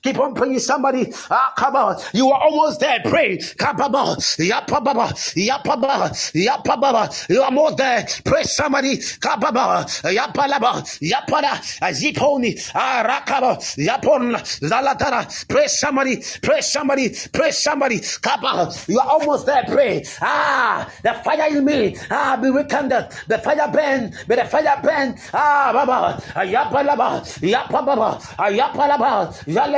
Keep 0.04 0.20
on 0.20 0.34
praying, 0.34 0.60
somebody. 0.60 1.12
Ah, 1.30 1.54
come 1.58 1.76
on. 1.76 1.98
You 2.14 2.30
are 2.32 2.42
almost 2.42 2.80
there. 2.80 3.00
Pray. 3.06 3.38
Kababa. 3.38 4.16
Yapababa. 4.40 5.10
Yapaba. 5.36 6.10
Yapababa. 6.34 7.30
You 7.30 7.42
are 7.42 7.46
almost 7.46 7.78
there. 7.78 8.06
Pray, 8.24 8.44
somebody. 8.44 8.98
Kababa. 8.98 9.86
Yapalaba. 10.04 10.82
Yapada. 11.02 11.54
Aziponi. 11.82 12.56
Arakaba. 12.74 13.58
Yapon. 13.78 14.34
Zalatara. 14.62 15.48
Pray, 15.48 15.68
somebody. 15.68 16.22
Pray, 16.42 16.62
somebody. 16.62 17.10
Pray, 17.34 17.52
somebody. 17.52 18.00
Kaba. 18.22 18.72
You 18.88 19.00
are 19.00 19.08
almost 19.10 19.46
there. 19.46 19.64
Pray. 19.68 20.04
Ah, 20.22 20.90
the 21.04 21.14
fire 21.24 21.48
in 21.56 21.66
me. 21.66 21.98
Ah, 22.10 22.38
be 22.42 22.50
rekindled. 22.50 23.12
The 23.28 23.38
fire 23.40 23.68
burn. 23.72 24.14
May 24.28 24.36
the 24.36 24.46
fire 24.46 24.80
burn. 24.84 25.16
Ah, 25.34 25.72
Baba. 25.74 26.22
Yapalaba. 26.46 27.22
Yapababa. 27.42 28.22
Yapalaba. 28.38 29.34
Yale 29.48 29.75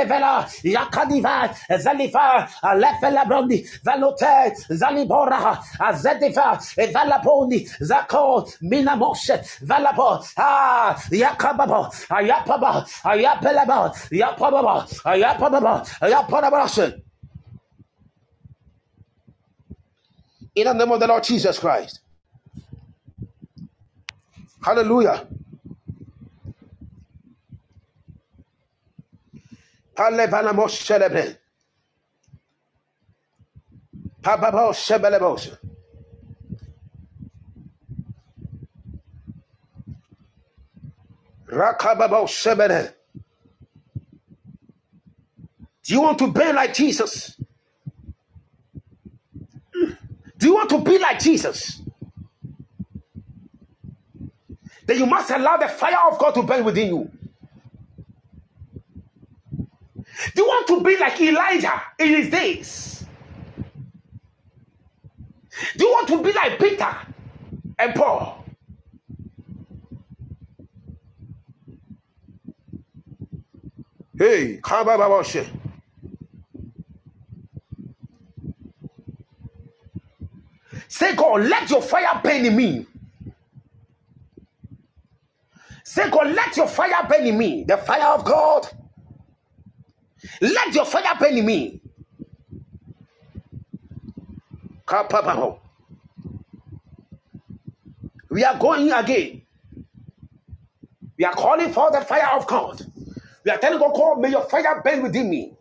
yakadiva 0.62 1.54
zalibora 4.68 5.62
zako 7.80 8.48
ayapaba 12.10 12.86
ayapelaba 13.04 13.92
yapababa 14.10 14.86
ayapababa 15.04 15.84
in 20.54 20.64
the 20.64 20.72
name 20.74 20.90
of 20.90 20.98
the 20.98 21.06
Lord 21.06 21.22
Jesus 21.22 21.58
Christ. 21.60 22.00
Hallelujah 24.60 25.26
Do 45.84 45.94
you 45.94 46.02
want 46.02 46.18
to 46.20 46.32
be 46.32 46.52
like 46.52 46.74
Jesus? 46.74 47.36
Do 50.38 50.46
you 50.48 50.54
want 50.54 50.70
to 50.70 50.80
be 50.80 50.98
like 50.98 51.18
Jesus? 51.20 51.82
Then 54.86 54.98
you 54.98 55.06
must 55.06 55.30
allow 55.30 55.56
the 55.56 55.68
fire 55.68 55.98
of 56.10 56.18
God 56.18 56.32
to 56.32 56.42
burn 56.42 56.64
within 56.64 56.88
you. 56.88 57.10
Do 60.34 60.42
you 60.42 60.48
want 60.48 60.66
to 60.68 60.82
be 60.82 60.98
like 60.98 61.20
Elijah 61.20 61.82
in 61.98 62.08
his 62.08 62.30
days? 62.30 63.06
Do 65.76 65.86
you 65.86 65.92
want 65.92 66.08
to 66.08 66.22
be 66.22 66.32
like 66.32 66.58
Peter 66.58 66.96
and 67.78 67.94
Paul? 67.94 68.44
Hey, 74.18 74.58
Say, 80.88 81.14
God, 81.16 81.42
let 81.42 81.70
your 81.70 81.82
fire 81.82 82.20
burn 82.22 82.46
in 82.46 82.56
me. 82.56 82.86
Say, 85.84 86.10
God, 86.10 86.34
let 86.34 86.56
your 86.56 86.68
fire 86.68 87.06
burn 87.08 87.26
in 87.26 87.38
me. 87.38 87.64
The 87.64 87.78
fire 87.78 88.14
of 88.14 88.24
God 88.24 88.68
let 90.40 90.74
your 90.74 90.84
fire 90.84 91.14
burn 91.18 91.36
in 91.38 91.46
me. 91.46 91.80
We 98.30 98.44
are 98.44 98.58
going 98.58 98.92
again. 98.92 99.42
We 101.18 101.24
are 101.24 101.32
calling 101.34 101.72
for 101.72 101.90
the 101.90 102.00
fire 102.02 102.36
of 102.36 102.46
God. 102.46 102.82
We 103.44 103.50
are 103.50 103.58
telling 103.58 103.78
God, 103.80 104.20
may 104.20 104.30
your 104.30 104.44
fire 104.48 104.80
burn 104.84 105.02
within 105.02 105.30
me. 105.30 105.54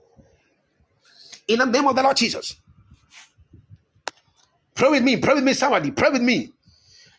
In 1.48 1.60
the 1.60 1.66
name 1.66 1.88
of 1.88 1.96
the 1.96 2.04
Lord 2.04 2.18
Jesus. 2.18 2.56
Pray 4.76 4.90
with 4.90 5.04
me. 5.04 5.18
Pray 5.18 5.36
with 5.36 5.44
me, 5.44 5.54
somebody. 5.54 5.92
Pray 5.92 6.10
with 6.12 6.22
me. 6.22 6.54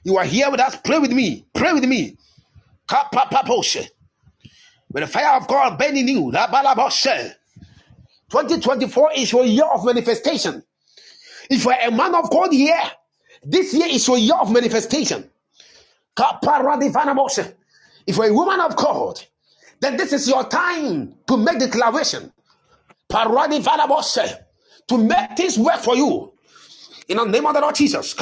You 0.05 0.17
are 0.19 0.25
here 0.25 0.51
with 0.51 0.61
us. 0.61 0.77
Pray 0.77 0.99
with 0.99 1.13
me. 1.13 1.47
Pray 1.55 1.73
with 1.73 1.85
me. 1.85 2.17
With 4.93 5.05
the 5.05 5.07
fire 5.09 5.37
of 5.37 5.49
God 5.49 5.79
burning 5.79 6.09
you. 6.09 6.33
2024 8.31 9.13
is 9.17 9.33
your 9.33 9.45
year 9.45 9.67
of 9.73 9.85
manifestation. 9.85 10.63
If 11.51 11.65
you're 11.65 11.75
a 11.75 11.91
man 11.91 12.15
of 12.15 12.31
God 12.31 12.53
here, 12.53 12.81
this 13.45 13.73
year 13.75 13.89
is 13.89 14.07
your 14.07 14.19
year 14.19 14.37
of 14.37 14.53
manifestation. 14.53 15.31
If 18.07 18.17
you're 18.17 18.27
a 18.27 18.33
woman 18.35 18.61
of 18.61 18.77
God, 18.77 19.21
then 19.81 19.97
this 19.97 20.13
is 20.13 20.29
your 20.29 20.45
time 20.45 21.15
to 21.27 21.37
make 21.37 21.59
declaration. 21.59 22.33
To 23.11 24.99
make 24.99 25.37
things 25.37 25.59
work 25.59 25.81
for 25.81 25.97
you. 25.97 26.33
In 27.09 27.17
the 27.17 27.25
name 27.25 27.47
of 27.47 27.55
the 27.55 27.61
Lord 27.61 27.75
Jesus. 27.75 28.15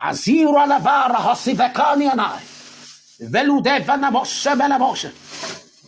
Azira 0.00 0.66
lavara 0.66 1.16
hasivekani 1.16 2.08
anai. 2.08 2.40
Velude 3.20 3.80
vanaboshe 3.84 4.54
belaboshe. 4.56 5.10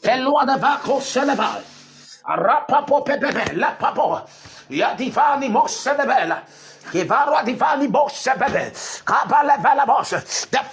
Pelua 0.03 0.47
de 0.47 0.57
vaco 0.57 1.01
celebal. 1.01 1.63
Arapapo 2.25 3.05
pepepe, 3.05 3.55
la 3.57 3.77
papo. 3.79 4.21
Yadivani 4.71 5.49
moselebela. 5.49 6.43
The 6.93 7.07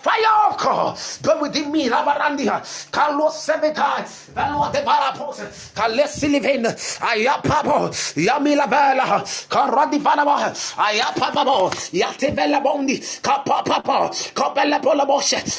fire 0.02 0.50
of 0.50 0.58
God 0.58 0.98
go 1.24 1.42
within 1.42 1.72
me. 1.72 1.90
Labarandia. 1.90 2.62
Carlos 2.92 3.34
Sevita. 3.46 4.04
Velo 4.34 4.72
de 4.72 4.82
barapose. 4.84 5.74
Kalesiliven. 5.76 6.66
Ayapapo. 7.02 7.90
Yamila 8.16 8.68
vela. 8.68 9.24
Karadivana 9.50 10.26
bohe. 10.26 10.54
Ayapapabo. 10.78 11.72
Yativela 11.94 12.62
bondi. 12.64 13.00
Kapapapa. 13.22 14.10
Kapele 14.34 14.82
pola. 14.82 15.06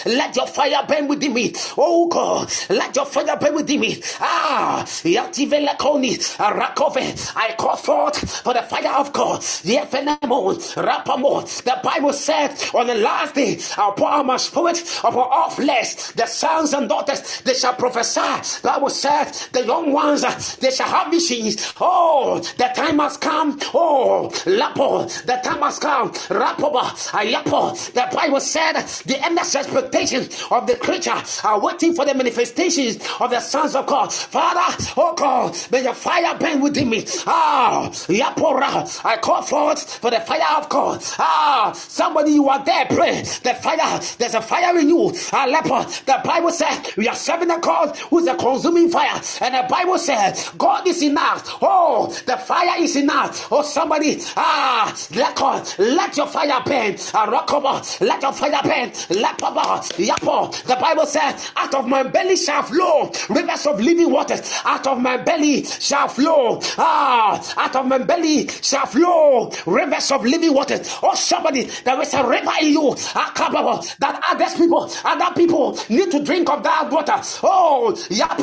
Let 0.07 0.37
your 0.37 0.47
fire 0.49 0.85
burn 0.89 1.09
within 1.09 1.35
me. 1.35 1.53
Oh 1.77 2.09
God. 2.09 2.51
Let 2.71 2.97
your 2.97 3.07
fire 3.07 3.37
burn 3.41 3.55
within 3.55 3.81
me. 3.81 4.03
Ah. 4.21 4.83
Yativela 5.05 5.77
koni. 5.79 6.17
Rakove. 6.17 7.33
I 7.37 7.55
call 7.57 7.77
forth 7.77 8.43
for 8.43 8.55
the 8.55 8.63
fire 8.63 8.95
of 8.99 9.13
God. 9.13 9.41
The 9.43 9.77
FNMO. 9.77 10.38
Rapamo. 10.47 11.63
The 11.65 11.81
Bible 11.83 12.13
said 12.13 12.55
on 12.75 12.87
the 12.87 12.95
last 12.95 13.35
day, 13.35 13.59
I'll 13.77 13.93
pour 13.93 14.09
out 14.11 14.27
my 14.27 14.37
spirit 14.37 14.79
upon 14.99 15.29
all 15.31 15.51
flesh. 15.51 15.95
The 16.13 16.27
sons 16.27 16.73
and 16.73 16.89
daughters, 16.89 17.41
they 17.43 17.55
shall 17.55 17.75
prophesy. 17.75 18.21
The 18.63 18.69
Bible 18.69 18.91
said, 18.91 19.33
the 19.53 19.65
young 19.67 19.93
ones, 19.93 20.57
they 20.57 20.71
shall 20.71 20.89
have 20.89 21.11
visions. 21.11 21.73
Oh, 21.81 22.39
the 22.57 22.71
time 22.75 22.99
has 22.99 23.17
come. 23.17 23.59
Oh, 23.75 24.31
Lapo, 24.47 25.05
the 25.27 25.41
time 25.43 25.63
has 25.63 25.79
come. 25.79 26.11
Rapoba, 26.13 26.83
Ayapo. 27.13 27.93
The 27.93 28.09
Bible 28.15 28.41
said, 28.41 28.75
the 29.07 29.19
endless 29.25 29.55
expectations 29.55 30.45
of 30.51 30.67
the 30.67 30.77
creature 30.77 31.15
are 31.45 31.61
waiting 31.61 31.95
for 31.95 32.05
the 32.05 32.15
manifestations 32.15 32.97
of 33.21 33.31
the 33.31 33.41
sons 33.41 33.75
of 33.75 33.87
God. 33.87 34.13
Father, 34.13 34.85
oh 34.97 35.15
God, 35.15 35.57
may 35.71 35.83
your 35.83 35.95
fire 35.95 36.37
burn 36.39 36.61
within 36.61 36.91
me. 36.91 37.05
Ah, 37.27 37.89
Yapora, 38.09 39.05
I 39.05 39.17
call 39.19 39.43
forth 39.43 39.99
for 39.99 40.11
the 40.11 40.21
fire 40.29 40.59
of 40.59 40.69
God. 40.69 41.03
Ah, 41.19 41.73
somebody 41.75 42.33
you 42.33 42.49
are 42.49 42.63
there, 42.65 42.85
pray. 42.87 43.23
The 43.23 43.55
fire, 43.55 44.01
there's 44.19 44.35
a 44.35 44.43
fire 44.43 44.79
in 44.79 44.89
you. 44.91 45.09
A 45.33 45.49
leper. 45.49 45.89
The 46.05 46.21
Bible 46.23 46.51
said 46.51 46.83
we 46.97 47.09
are 47.09 47.15
serving 47.15 47.51
a 47.51 47.59
God 47.59 47.97
who's 48.11 48.27
a 48.27 48.37
consuming 48.37 48.91
fire. 48.91 49.21
And 49.41 49.55
the 49.55 49.67
Bible 49.69 49.99
says, 49.99 50.51
God 50.59 50.87
is 50.87 51.03
enough. 51.03 51.59
Oh, 51.63 52.09
the 52.27 52.37
fire 52.37 52.83
is 52.83 52.95
enough. 52.97 53.51
Oh, 53.51 53.63
somebody, 53.63 54.19
ah, 54.37 54.95
let 55.15 55.35
God, 55.37 55.67
let 55.79 56.17
your 56.17 56.27
fire 56.27 56.63
burn. 56.65 56.97
Ah, 57.15 57.25
rock 57.25 57.53
over, 57.55 57.81
let 58.05 58.23
your 58.23 58.33
fire 58.33 58.61
burn. 58.63 58.91
Lepaba, 59.17 59.81
yapo. 59.97 60.53
The 60.65 60.77
Bible 60.77 61.07
says, 61.07 61.51
out 61.57 61.75
of 61.75 61.89
my 61.89 62.03
belly 62.03 62.37
shall 62.37 62.63
flow 62.63 63.11
rivers 63.31 63.67
of 63.67 63.81
living 63.81 64.11
waters. 64.11 64.43
Out 64.65 64.87
of 64.87 65.01
my 65.01 65.17
belly 65.17 65.65
shall 65.65 66.09
flow. 66.09 66.61
Ah, 66.77 67.43
out 67.57 67.77
of 67.77 67.87
my 67.87 67.99
belly 67.99 68.49
shall 68.61 68.87
flow 68.87 69.51
rivers 69.67 70.11
of 70.13 70.18
living 70.23 70.55
water. 70.55 70.81
Oh, 71.03 71.15
somebody, 71.15 71.71
there 71.85 72.01
is 72.01 72.15
a 72.15 72.27
river 72.27 72.53
in 72.61 72.73
you. 72.73 72.95
That 73.15 74.21
others 74.31 74.55
people, 74.55 74.91
other 75.05 75.35
people 75.35 75.79
need 75.89 76.11
to 76.11 76.23
drink 76.25 76.49
of 76.51 76.63
that 76.63 76.91
water. 76.91 77.21
Oh, 77.43 77.97
yeah, 78.11 78.37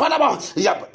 yeah. 0.55 0.85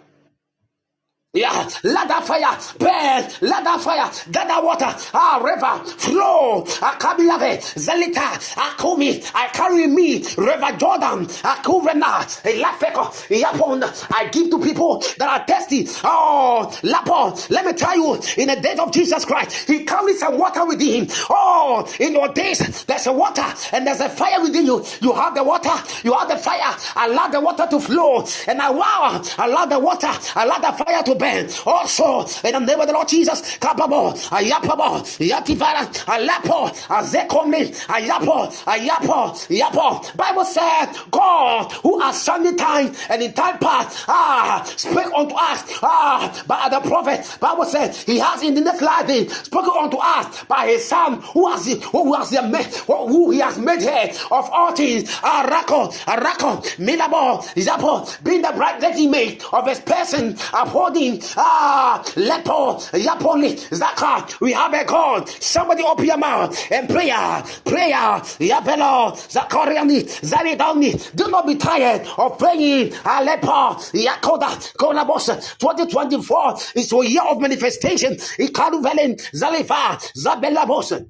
Yeah, 1.32 1.70
let 1.84 2.08
that 2.08 2.26
fire 2.26 2.58
burn, 2.80 3.30
let 3.48 3.62
that 3.62 3.80
fire 3.80 4.10
gather 4.32 4.66
water, 4.66 4.92
ah, 5.14 5.40
river 5.40 5.84
flow, 5.88 6.64
akabilave, 6.64 7.62
zelita, 7.78 8.34
akumi, 8.56 9.30
I 9.32 9.46
carry 9.50 9.86
me, 9.86 10.24
river 10.36 10.76
Jordan, 10.76 11.26
akuvena, 11.46 12.26
lafeko, 12.60 13.12
yapon, 13.30 13.80
I 14.12 14.28
give 14.30 14.50
to 14.50 14.58
people 14.58 15.04
that 15.18 15.28
are 15.42 15.46
thirsty, 15.46 15.86
oh, 16.02 16.76
lapo, 16.82 17.48
let 17.50 17.64
me 17.64 17.74
tell 17.74 17.94
you, 17.94 18.14
in 18.36 18.48
the 18.48 18.60
days 18.60 18.80
of 18.80 18.90
Jesus 18.90 19.24
Christ, 19.24 19.68
he 19.68 19.84
carries 19.84 20.18
some 20.18 20.36
water 20.36 20.66
within 20.66 21.04
him, 21.04 21.16
oh, 21.30 21.88
in 22.00 22.12
your 22.14 22.26
days, 22.32 22.84
there's 22.86 23.06
a 23.06 23.12
water, 23.12 23.46
and 23.72 23.86
there's 23.86 24.00
a 24.00 24.08
fire 24.08 24.42
within 24.42 24.66
you, 24.66 24.84
you 25.00 25.12
have 25.12 25.36
the 25.36 25.44
water, 25.44 25.70
you 26.02 26.12
have 26.12 26.28
the 26.28 26.38
fire, 26.38 26.76
allow 26.96 27.28
the 27.28 27.40
water 27.40 27.68
to 27.70 27.78
flow, 27.78 28.26
and 28.48 28.60
I 28.60 28.70
wow, 28.70 29.22
allow 29.38 29.66
the 29.66 29.78
water, 29.78 30.10
allow 30.34 30.58
the 30.58 30.72
fire 30.84 31.04
to 31.04 31.19
burn. 31.20 31.48
Also, 31.66 32.26
in 32.46 32.52
the 32.54 32.58
name 32.60 32.80
of 32.80 32.86
the 32.86 32.92
Lord 32.92 33.08
Jesus, 33.08 33.42
Kapabo, 33.58 34.12
Ayapabo, 34.30 35.04
Yativara, 35.20 35.86
Alapo, 36.06 36.70
Azekomi, 36.88 37.70
Ayapo, 37.86 38.50
Ayapo, 38.64 39.34
Yapo. 39.48 40.16
Bible 40.16 40.44
said, 40.44 40.86
God, 41.10 41.70
who 41.82 42.00
has 42.00 42.20
sunny 42.20 42.54
time 42.54 42.92
and 43.08 43.22
in 43.22 43.32
time 43.32 43.58
past, 43.58 44.04
ah, 44.08 44.64
speak 44.76 45.06
unto 45.16 45.34
us, 45.34 45.64
ah, 45.82 46.44
by 46.46 46.68
the 46.70 46.80
prophet. 46.80 47.36
Bible 47.40 47.64
said, 47.64 47.94
He 47.94 48.18
has 48.18 48.42
in 48.42 48.54
the 48.54 48.60
next 48.62 48.80
life 48.82 49.00
spoken 49.44 49.72
unto 49.78 49.98
us 49.98 50.44
by 50.44 50.66
His 50.66 50.84
Son, 50.86 51.20
who 51.34 51.50
has 51.50 51.66
who 51.92 52.14
has 52.14 52.32
made, 52.32 52.66
who 52.86 53.30
He 53.30 53.38
has 53.38 53.58
made 53.58 53.82
head 53.82 54.10
of 54.30 54.48
all 54.50 54.72
things. 54.74 55.04
Arako, 55.20 55.92
Arako, 56.04 56.62
Milabo, 56.78 57.42
Yapo, 57.54 58.24
being 58.24 58.42
the 58.42 58.52
bright 58.54 58.82
image 58.82 59.42
of 59.52 59.66
His 59.66 59.80
person, 59.80 60.36
upholding 60.52 61.09
Ah, 61.36 62.02
Lepo, 62.14 62.78
Yaponi, 62.92 63.56
Zaka. 63.70 64.40
We 64.40 64.52
have 64.52 64.72
a 64.74 64.84
God. 64.84 65.28
Somebody 65.28 65.82
open 65.82 66.04
your 66.06 66.18
mouth 66.18 66.56
and 66.70 66.88
prayer, 66.88 67.42
prayer, 67.64 68.20
Yapelo, 68.40 69.12
Zakoriani, 69.32 70.04
Zaridani. 70.22 71.14
Do 71.16 71.28
not 71.28 71.46
be 71.46 71.56
tired 71.56 72.06
of 72.18 72.38
praying. 72.38 72.90
Alepo, 72.90 73.76
Yakoda, 73.92 74.50
Konabos. 74.76 75.58
2024 75.58 76.54
is 76.76 76.92
a 76.92 77.06
year 77.08 77.22
of 77.28 77.40
manifestation. 77.40 78.14
Ikalu 78.14 78.82
Velen, 78.84 79.16
Zalifa, 79.32 79.98
Zabella 80.16 80.66
Bosen. 80.66 81.08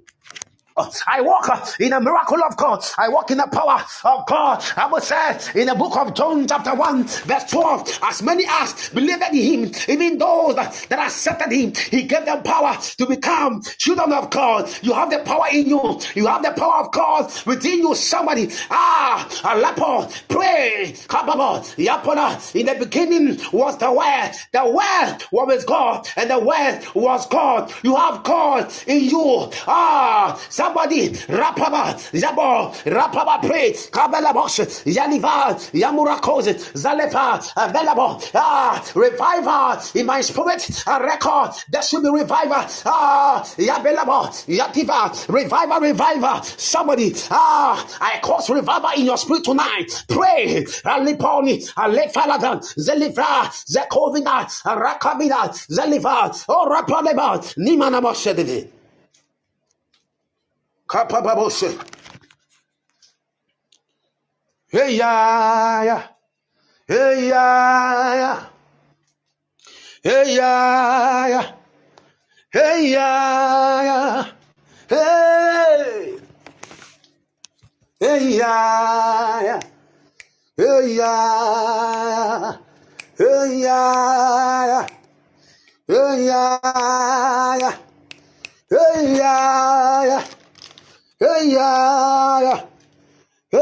I 1.06 1.20
walk 1.20 1.48
in 1.80 1.92
a 1.92 2.00
miracle 2.00 2.42
of 2.44 2.56
God. 2.56 2.84
I 2.98 3.08
walk 3.08 3.30
in 3.30 3.38
the 3.38 3.48
power 3.52 3.84
of 4.04 4.26
God. 4.26 4.64
I 4.76 4.86
will 4.86 5.00
say 5.00 5.38
in 5.54 5.66
the 5.68 5.74
book 5.74 5.96
of 5.96 6.14
John, 6.14 6.46
chapter 6.46 6.74
1, 6.74 7.04
verse 7.04 7.44
12, 7.50 7.98
as 8.02 8.22
many 8.22 8.44
as 8.48 8.88
believed 8.90 9.22
in 9.32 9.34
him, 9.64 9.72
even 9.88 10.18
those 10.18 10.56
that 10.56 10.86
that 10.88 10.98
accepted 11.06 11.52
him, 11.52 11.72
he 11.90 12.02
gave 12.04 12.24
them 12.24 12.42
power 12.42 12.76
to 12.98 13.06
become 13.06 13.62
children 13.78 14.12
of 14.12 14.30
God. 14.30 14.70
You 14.82 14.92
have 14.94 15.10
the 15.10 15.18
power 15.20 15.46
in 15.52 15.66
you, 15.68 16.00
you 16.14 16.26
have 16.26 16.42
the 16.42 16.52
power 16.52 16.84
of 16.84 16.92
God 16.92 17.32
within 17.46 17.78
you. 17.80 17.94
Somebody, 17.94 18.50
ah, 18.70 19.26
Alapo, 19.42 20.10
pray, 20.28 20.94
Kababa, 21.08 21.60
Yapona. 21.76 22.54
In 22.54 22.66
the 22.66 22.74
beginning 22.74 23.38
was 23.52 23.76
the 23.78 23.90
word, 23.90 24.32
the 24.52 24.64
word 24.70 25.18
was 25.32 25.46
with 25.48 25.66
God, 25.66 26.08
and 26.16 26.30
the 26.30 26.38
word 26.38 26.80
was 26.94 27.26
God. 27.26 27.72
You 27.82 27.96
have 27.96 28.22
God 28.22 28.72
in 28.86 29.04
you. 29.04 29.50
Ah, 29.66 30.40
Somebody, 30.48 30.69
Rapaba, 30.74 31.94
Zabo, 32.12 32.72
Rapaba, 32.84 33.40
pray, 33.46 33.72
Kabela 33.72 34.32
Bosh, 34.32 34.58
Yaliva, 34.86 35.54
Yamurakos, 35.72 36.48
Zalefa, 36.74 37.52
available. 37.56 38.22
Ah, 38.34 38.84
revival 38.94 39.80
in 39.94 40.06
my 40.06 40.20
spirit, 40.20 40.68
a 40.86 41.02
record. 41.02 41.50
There 41.70 41.82
should 41.82 42.02
be 42.02 42.10
revival. 42.10 42.64
Ah, 42.86 43.42
Yabelabo, 43.56 44.28
Yativa, 44.46 45.28
revival, 45.28 45.80
revival. 45.80 46.42
Somebody, 46.42 47.12
ah, 47.30 47.98
I 48.00 48.20
cause 48.20 48.50
revival 48.50 48.90
in 48.96 49.06
your 49.06 49.18
spirit 49.18 49.44
tonight. 49.44 50.04
Pray, 50.08 50.64
Aliponi, 50.84 51.72
Alefaladan, 51.74 52.60
Zelifra, 52.78 53.50
Zekovina, 53.68 54.46
Rakabina, 54.64 55.50
Zeliva, 55.68 56.44
oh, 56.48 56.66
Rapaleba, 56.70 57.40
Nimana 57.56 58.00
Moshedivi. 60.90 60.98
Kapababose. 60.98 61.78
Hey 64.70 64.98
ya 64.98 65.82
ya. 65.84 65.98
Hey 66.88 67.28
ya 67.28 68.16
ya. 87.60 87.72
Hey 88.70 89.16
ya 89.18 90.04
ya. 90.06 90.39
Hey 91.20 91.50
yeah. 91.50 92.64
Hey, 93.50 93.60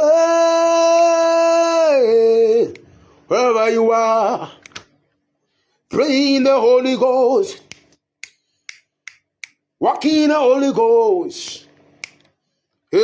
wherever 3.27 3.71
you 3.71 3.91
are, 3.91 4.51
pray 5.89 6.37
in 6.37 6.45
the 6.45 6.61
Holy 6.61 6.95
Ghost, 6.99 7.63
walk 9.81 10.05
in 10.05 10.29
the 10.29 10.35
Holy 10.35 10.75
Ghost. 10.75 11.67
Hey, 12.93 13.01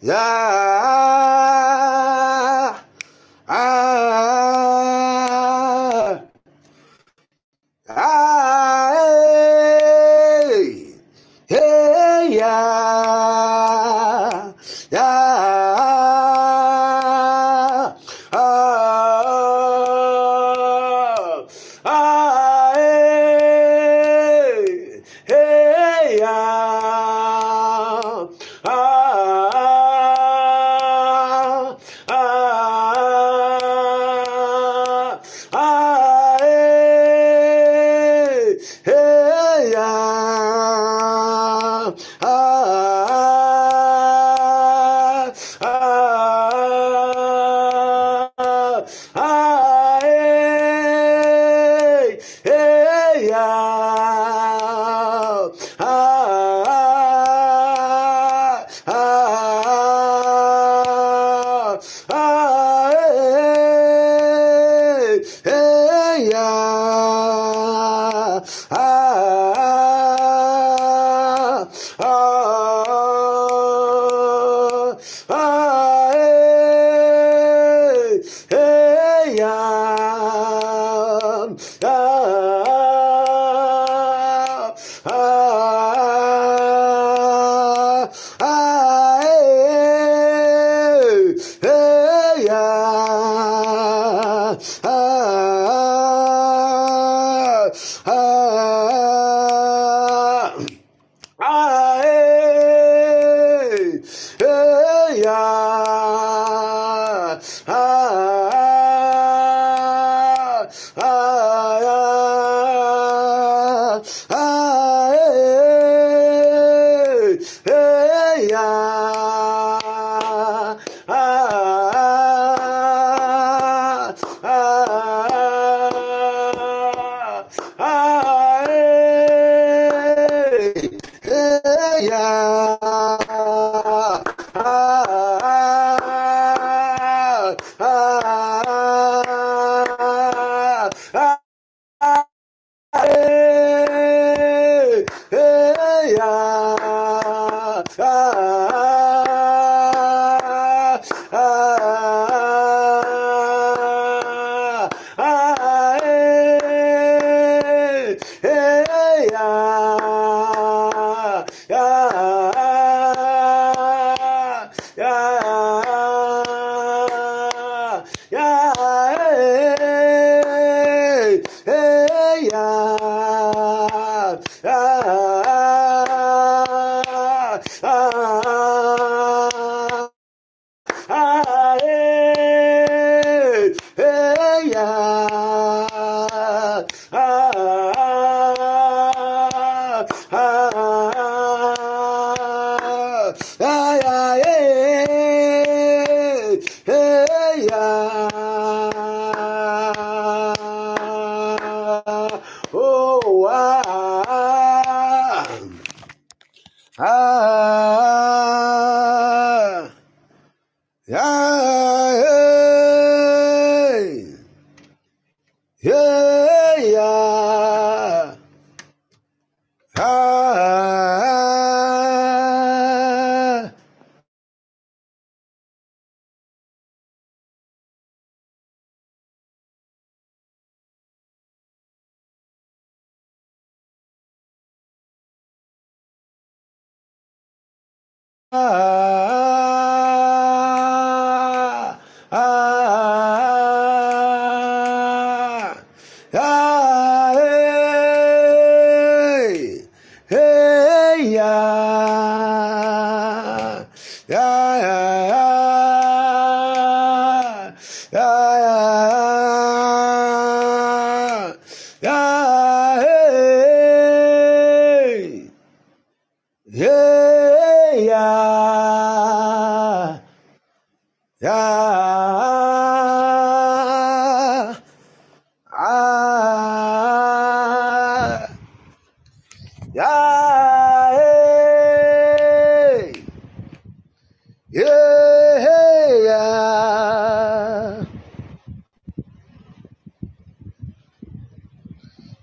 yeah, 0.00 0.16
ah, 3.46 4.19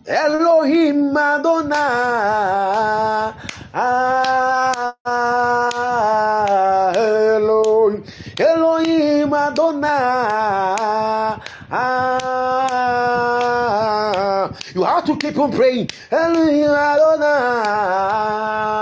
Elohim 0.07 1.17
Adonai. 1.17 1.77
Elohim, 6.95 8.03
Elohim 8.39 9.33
Adonai. 9.33 10.77
You 14.73 14.83
have 14.83 15.05
to 15.05 15.17
keep 15.17 15.37
on 15.37 15.51
praying. 15.51 15.89
Elohim 16.11 16.71
Adonai. 16.71 18.76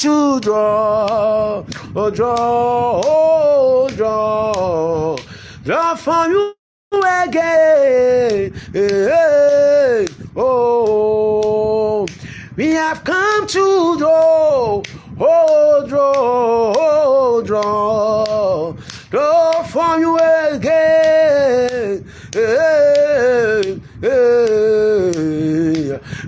to 0.00 0.40
draw, 0.40 1.62
oh, 1.94 2.10
draw, 2.10 3.02
oh, 3.04 3.88
draw, 3.94 5.14
draw 5.62 5.94
from 5.94 6.30
you 6.30 6.54
again. 6.94 8.50
Hey, 8.72 8.80
eh, 8.80 10.04
eh, 10.04 10.06
oh, 10.36 12.06
we 12.56 12.68
have 12.70 13.04
come 13.04 13.46
to 13.46 13.98
draw, 13.98 14.82
oh, 15.20 15.86
draw, 15.86 16.72
oh, 16.78 17.42
draw, 17.42 18.72
draw 19.10 19.62
from 19.64 20.00
you 20.00 20.16
again. 20.16 22.10
Hey, 22.32 23.78
eh, 24.02 24.08
hey. 24.08 24.90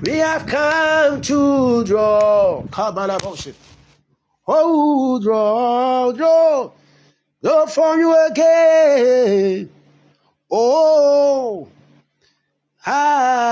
We 0.04 0.18
have 0.18 0.46
come 0.46 1.20
to 1.22 1.84
draw. 1.84 2.64
Come 2.72 2.98
on, 2.98 3.10
from 7.72 8.00
you 8.00 8.26
again. 8.26 9.70
Oh, 10.50 11.68
ah. 12.86 13.42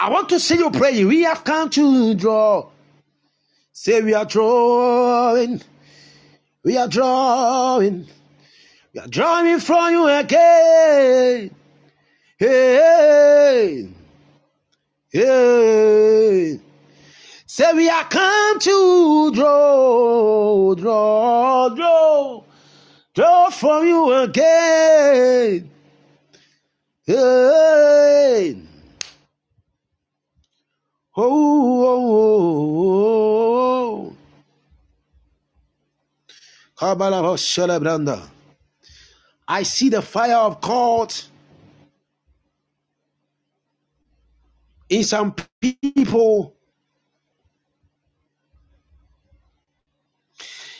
I 0.00 0.10
want 0.10 0.28
to 0.30 0.40
see 0.40 0.56
you 0.56 0.70
pray. 0.70 1.04
We 1.04 1.22
have 1.22 1.44
come 1.44 1.70
to 1.70 2.14
draw. 2.14 2.68
Say 3.72 4.00
we 4.02 4.14
are 4.14 4.24
drawing. 4.24 5.62
We 6.62 6.76
are 6.76 6.88
drawing. 6.88 8.06
We 8.92 9.00
are 9.00 9.08
drawing 9.08 9.60
from 9.60 9.92
you 9.92 10.08
again. 10.08 11.54
Hey. 12.38 13.88
Hey. 15.10 16.60
Say 17.56 17.72
we 17.74 17.88
are 17.88 18.04
come 18.06 18.58
to 18.58 19.30
draw, 19.32 20.74
draw, 20.74 21.68
draw, 21.68 22.42
draw 23.14 23.50
from 23.50 23.86
you 23.86 24.12
again. 24.12 25.70
Hey. 27.06 28.56
Oh, 31.16 31.84
oh, 31.86 32.10
oh, 32.90 34.10
oh. 34.10 34.16
I 39.46 39.62
see 39.62 39.90
the 39.90 40.02
fire 40.02 40.34
of 40.36 40.60
God 40.60 41.14
in 44.88 45.04
some 45.04 45.36
people. 45.60 46.53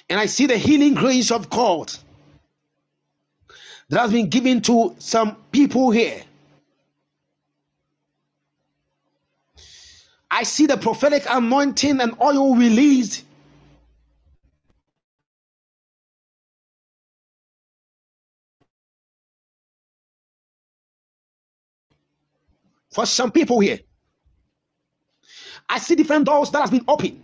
And 0.09 0.21
I 0.21 0.27
see 0.27 0.47
the 0.47 0.59
healing 0.59 0.95
grace 0.95 1.31
of 1.31 1.51
God 1.51 1.93
that 3.91 4.01
has 4.01 4.13
been 4.13 4.31
given 4.31 4.63
to 4.63 4.97
some 4.99 5.37
people 5.53 5.91
here. 5.91 6.23
I 10.31 10.45
see 10.45 10.67
the 10.67 10.77
prophetic 10.79 11.25
anointing 11.31 12.01
and 12.01 12.21
oil 12.21 12.57
released. 12.57 13.25
For 22.93 23.07
some 23.07 23.33
people 23.33 23.61
here, 23.61 23.81
I 25.69 25.79
see 25.81 25.97
different 25.97 26.27
doors 26.27 26.51
that 26.53 26.63
have 26.63 26.71
been 26.73 26.85
opened. 26.89 27.23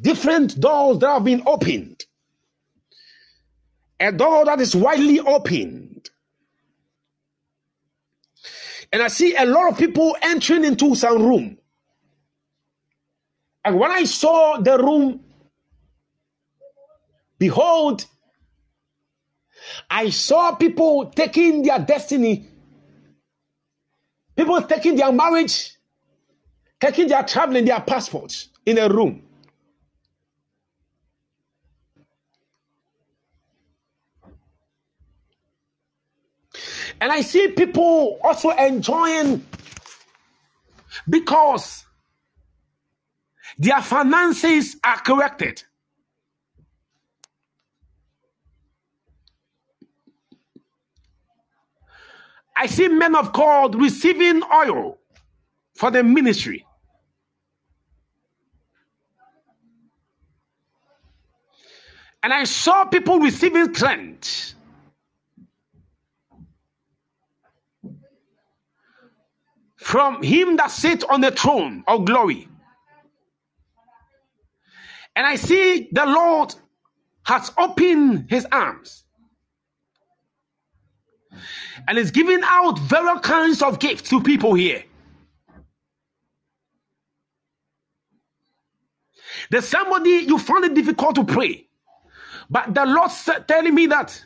Different 0.00 0.58
doors 0.58 0.98
that 1.00 1.08
have 1.08 1.24
been 1.24 1.42
opened. 1.46 2.04
A 3.98 4.12
door 4.12 4.46
that 4.46 4.60
is 4.60 4.74
widely 4.74 5.20
opened. 5.20 6.08
And 8.92 9.02
I 9.02 9.08
see 9.08 9.36
a 9.36 9.44
lot 9.44 9.70
of 9.70 9.78
people 9.78 10.16
entering 10.22 10.64
into 10.64 10.94
some 10.94 11.22
room. 11.22 11.58
And 13.64 13.78
when 13.78 13.90
I 13.90 14.04
saw 14.04 14.58
the 14.58 14.78
room, 14.78 15.20
behold, 17.38 18.06
I 19.90 20.10
saw 20.10 20.54
people 20.54 21.10
taking 21.14 21.62
their 21.62 21.78
destiny, 21.78 22.48
people 24.34 24.62
taking 24.62 24.96
their 24.96 25.12
marriage, 25.12 25.76
taking 26.80 27.08
their 27.08 27.22
traveling, 27.22 27.66
their 27.66 27.80
passports 27.80 28.48
in 28.64 28.78
a 28.78 28.88
room. 28.88 29.22
And 37.00 37.10
I 37.10 37.22
see 37.22 37.48
people 37.48 38.18
also 38.22 38.50
enjoying 38.50 39.44
because 41.08 41.84
their 43.58 43.80
finances 43.80 44.76
are 44.84 44.98
corrected. 45.00 45.62
I 52.56 52.66
see 52.66 52.88
men 52.88 53.14
of 53.14 53.32
God 53.32 53.74
receiving 53.74 54.42
oil 54.52 54.98
for 55.74 55.90
the 55.90 56.02
ministry. 56.02 56.66
And 62.22 62.34
I 62.34 62.44
saw 62.44 62.84
people 62.84 63.18
receiving 63.18 63.74
strength. 63.74 64.54
From 69.80 70.22
him 70.22 70.56
that 70.56 70.70
sits 70.70 71.04
on 71.04 71.22
the 71.22 71.30
throne 71.30 71.84
of 71.88 72.04
glory. 72.04 72.48
And 75.16 75.26
I 75.26 75.36
see 75.36 75.88
the 75.92 76.06
Lord 76.06 76.54
has 77.24 77.52
opened 77.58 78.26
his 78.30 78.46
arms 78.52 79.04
and 81.88 81.98
is 81.98 82.10
giving 82.10 82.40
out 82.44 82.78
various 82.80 83.20
kinds 83.22 83.62
of 83.62 83.78
gifts 83.80 84.10
to 84.10 84.22
people 84.22 84.54
here. 84.54 84.84
There's 89.50 89.66
somebody 89.68 90.10
you 90.10 90.38
found 90.38 90.64
it 90.66 90.74
difficult 90.74 91.16
to 91.16 91.24
pray, 91.24 91.66
but 92.50 92.74
the 92.74 92.86
Lord's 92.86 93.28
telling 93.48 93.74
me 93.74 93.86
that 93.86 94.24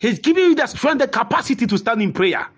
He's 0.00 0.18
giving 0.18 0.44
you 0.44 0.54
the 0.56 0.66
strength, 0.66 1.00
the 1.00 1.08
capacity 1.08 1.66
to 1.66 1.78
stand 1.78 2.02
in 2.02 2.12
prayer. 2.12 2.48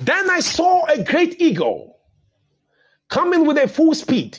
Then 0.00 0.30
I 0.30 0.40
saw 0.40 0.86
a 0.86 1.02
great 1.02 1.40
eagle 1.40 1.98
coming 3.08 3.46
with 3.46 3.58
a 3.58 3.68
full 3.68 3.94
speed. 3.94 4.38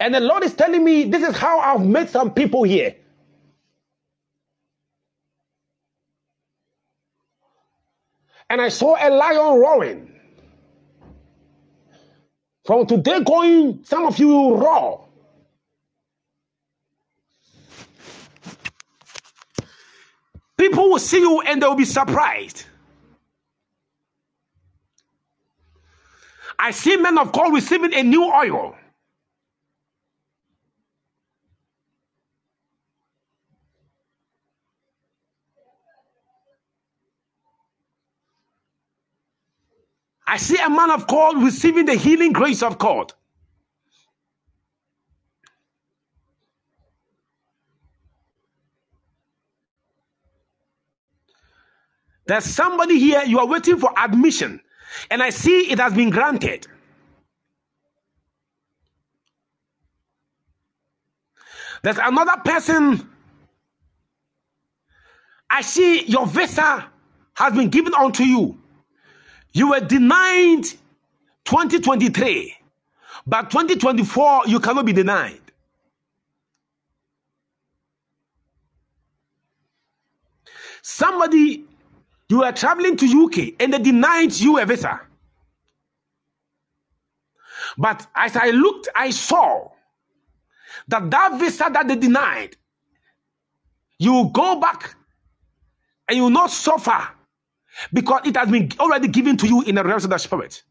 And 0.00 0.14
the 0.14 0.20
Lord 0.20 0.44
is 0.44 0.54
telling 0.54 0.84
me 0.84 1.04
this 1.04 1.26
is 1.26 1.36
how 1.36 1.60
I've 1.60 1.84
met 1.84 2.10
some 2.10 2.32
people 2.34 2.62
here. 2.64 2.96
And 8.50 8.60
I 8.60 8.68
saw 8.68 8.96
a 8.96 9.10
lion 9.10 9.60
roaring. 9.60 10.14
From 12.64 12.86
today 12.86 13.22
going, 13.22 13.84
some 13.84 14.06
of 14.06 14.18
you 14.18 14.28
will 14.28 14.56
roar. 14.58 15.07
People 20.58 20.90
will 20.90 20.98
see 21.00 21.20
you 21.20 21.40
and 21.42 21.62
they'll 21.62 21.76
be 21.76 21.86
surprised. 21.86 22.64
I 26.58 26.72
see 26.72 26.96
men 26.96 27.18
of 27.18 27.32
God 27.32 27.54
receiving 27.54 27.94
a 27.94 28.02
new 28.02 28.24
oil. 28.24 28.76
I 40.26 40.36
see 40.38 40.58
a 40.58 40.70
man 40.70 40.90
of 40.90 41.06
God 41.06 41.42
receiving 41.42 41.86
the 41.86 41.94
healing 41.94 42.32
grace 42.32 42.62
of 42.62 42.78
God. 42.78 43.12
There's 52.28 52.44
somebody 52.44 52.98
here, 52.98 53.22
you 53.24 53.38
are 53.38 53.46
waiting 53.46 53.78
for 53.78 53.90
admission, 53.98 54.60
and 55.10 55.22
I 55.22 55.30
see 55.30 55.72
it 55.72 55.78
has 55.78 55.94
been 55.94 56.10
granted. 56.10 56.66
There's 61.82 61.96
another 61.96 62.36
person, 62.44 63.08
I 65.48 65.62
see 65.62 66.04
your 66.04 66.26
visa 66.26 66.86
has 67.32 67.54
been 67.54 67.70
given 67.70 67.94
unto 67.94 68.24
you. 68.24 68.58
You 69.54 69.70
were 69.70 69.80
denied 69.80 70.64
2023, 71.46 72.54
but 73.26 73.50
2024, 73.50 74.42
you 74.48 74.60
cannot 74.60 74.84
be 74.84 74.92
denied. 74.92 75.40
Somebody 80.82 81.67
you 82.28 82.42
are 82.44 82.52
traveling 82.52 82.96
to 82.96 83.06
UK 83.06 83.54
and 83.60 83.72
they 83.72 83.78
denied 83.78 84.34
you 84.34 84.58
a 84.58 84.66
visa. 84.66 85.00
But 87.76 88.06
as 88.14 88.36
I 88.36 88.50
looked, 88.50 88.88
I 88.94 89.10
saw 89.10 89.70
that 90.88 91.10
that 91.10 91.38
visa 91.38 91.70
that 91.72 91.88
they 91.88 91.96
denied, 91.96 92.56
you 93.98 94.12
will 94.12 94.30
go 94.30 94.60
back 94.60 94.94
and 96.08 96.16
you 96.16 96.24
will 96.24 96.30
not 96.30 96.50
suffer 96.50 97.08
because 97.92 98.22
it 98.26 98.36
has 98.36 98.50
been 98.50 98.70
already 98.80 99.08
given 99.08 99.36
to 99.38 99.46
you 99.46 99.62
in 99.62 99.74
the 99.76 99.84
realms 99.84 100.04
of 100.04 100.10
the 100.10 100.18
spirit. 100.18 100.62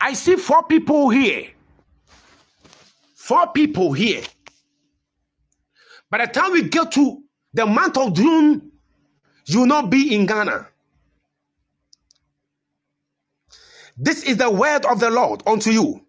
I 0.00 0.14
see 0.14 0.36
four 0.36 0.64
people 0.64 1.10
here. 1.10 1.48
Four 3.14 3.48
people 3.52 3.92
here. 3.92 4.22
By 6.12 6.26
the 6.26 6.30
time 6.30 6.52
we 6.52 6.68
get 6.68 6.92
to 6.92 7.22
the 7.54 7.64
month 7.64 7.96
of 7.96 8.12
June, 8.12 8.70
you 9.46 9.60
will 9.60 9.66
not 9.66 9.88
be 9.88 10.14
in 10.14 10.26
Ghana. 10.26 10.68
This 13.96 14.22
is 14.24 14.36
the 14.36 14.50
word 14.50 14.84
of 14.84 15.00
the 15.00 15.08
Lord 15.10 15.42
unto 15.46 15.70
you. 15.70 16.04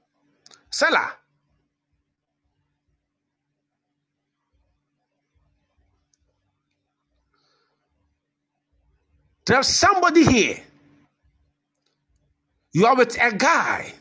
Selah. 0.69 1.13
There's 9.45 9.67
somebody 9.67 10.25
here. 10.25 10.59
You 12.73 12.87
are 12.87 12.95
with 12.97 13.17
a 13.21 13.33
guy. 13.33 13.93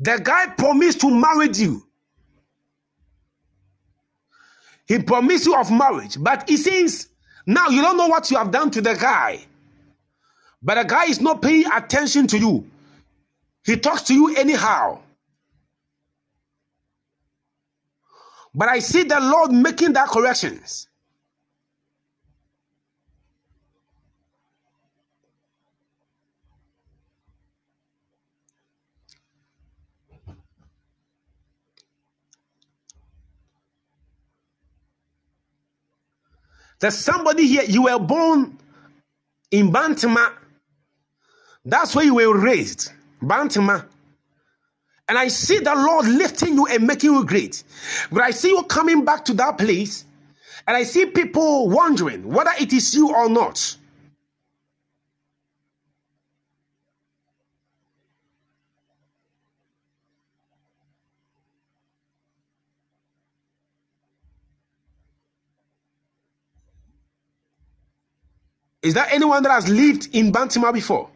The 0.00 0.18
guy 0.22 0.46
promised 0.56 1.02
to 1.02 1.10
marry 1.10 1.50
you. 1.52 1.86
He 4.86 4.98
promised 4.98 5.46
you 5.46 5.56
of 5.56 5.70
marriage, 5.70 6.16
but 6.22 6.50
it 6.50 6.58
seems 6.58 7.08
now 7.46 7.68
you 7.68 7.82
don't 7.82 7.96
know 7.96 8.08
what 8.08 8.30
you 8.30 8.36
have 8.36 8.50
done 8.50 8.70
to 8.72 8.80
the 8.80 8.94
guy. 8.94 9.44
But 10.62 10.76
the 10.76 10.84
guy 10.84 11.04
is 11.06 11.20
not 11.20 11.42
paying 11.42 11.66
attention 11.70 12.26
to 12.28 12.38
you. 12.38 12.66
He 13.64 13.76
talks 13.76 14.02
to 14.02 14.14
you 14.14 14.34
anyhow. 14.36 15.00
But 18.54 18.68
I 18.68 18.78
see 18.78 19.02
the 19.02 19.20
Lord 19.20 19.52
making 19.52 19.94
that 19.94 20.08
corrections. 20.08 20.88
There's 36.80 36.96
somebody 36.98 37.46
here, 37.46 37.64
you 37.64 37.84
were 37.84 37.98
born 37.98 38.58
in 39.50 39.72
Bantama. 39.72 40.32
That's 41.64 41.94
where 41.94 42.04
you 42.04 42.14
were 42.14 42.38
raised, 42.38 42.92
Bantama. 43.22 43.86
And 45.08 45.18
I 45.18 45.28
see 45.28 45.58
the 45.58 45.74
Lord 45.74 46.06
lifting 46.06 46.54
you 46.54 46.66
and 46.66 46.86
making 46.86 47.12
you 47.12 47.24
great. 47.24 47.62
But 48.10 48.22
I 48.22 48.30
see 48.30 48.48
you 48.48 48.62
coming 48.64 49.04
back 49.04 49.24
to 49.26 49.34
that 49.34 49.58
place, 49.58 50.04
and 50.66 50.76
I 50.76 50.82
see 50.84 51.06
people 51.06 51.68
wondering 51.68 52.26
whether 52.28 52.52
it 52.58 52.72
is 52.72 52.94
you 52.94 53.14
or 53.14 53.28
not. 53.28 53.76
Is 68.84 68.94
there 68.94 69.06
anyone 69.10 69.42
that 69.44 69.52
has 69.52 69.68
lived 69.68 70.10
in 70.14 70.32
Bantama 70.32 70.72
before? 70.72 71.10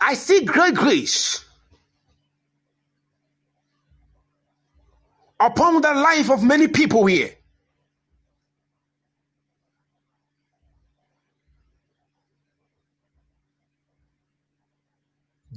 I 0.00 0.14
see 0.14 0.44
great 0.44 0.74
grace 0.74 1.44
upon 5.40 5.82
the 5.82 5.92
life 5.94 6.30
of 6.30 6.44
many 6.44 6.68
people 6.68 7.06
here. 7.06 7.30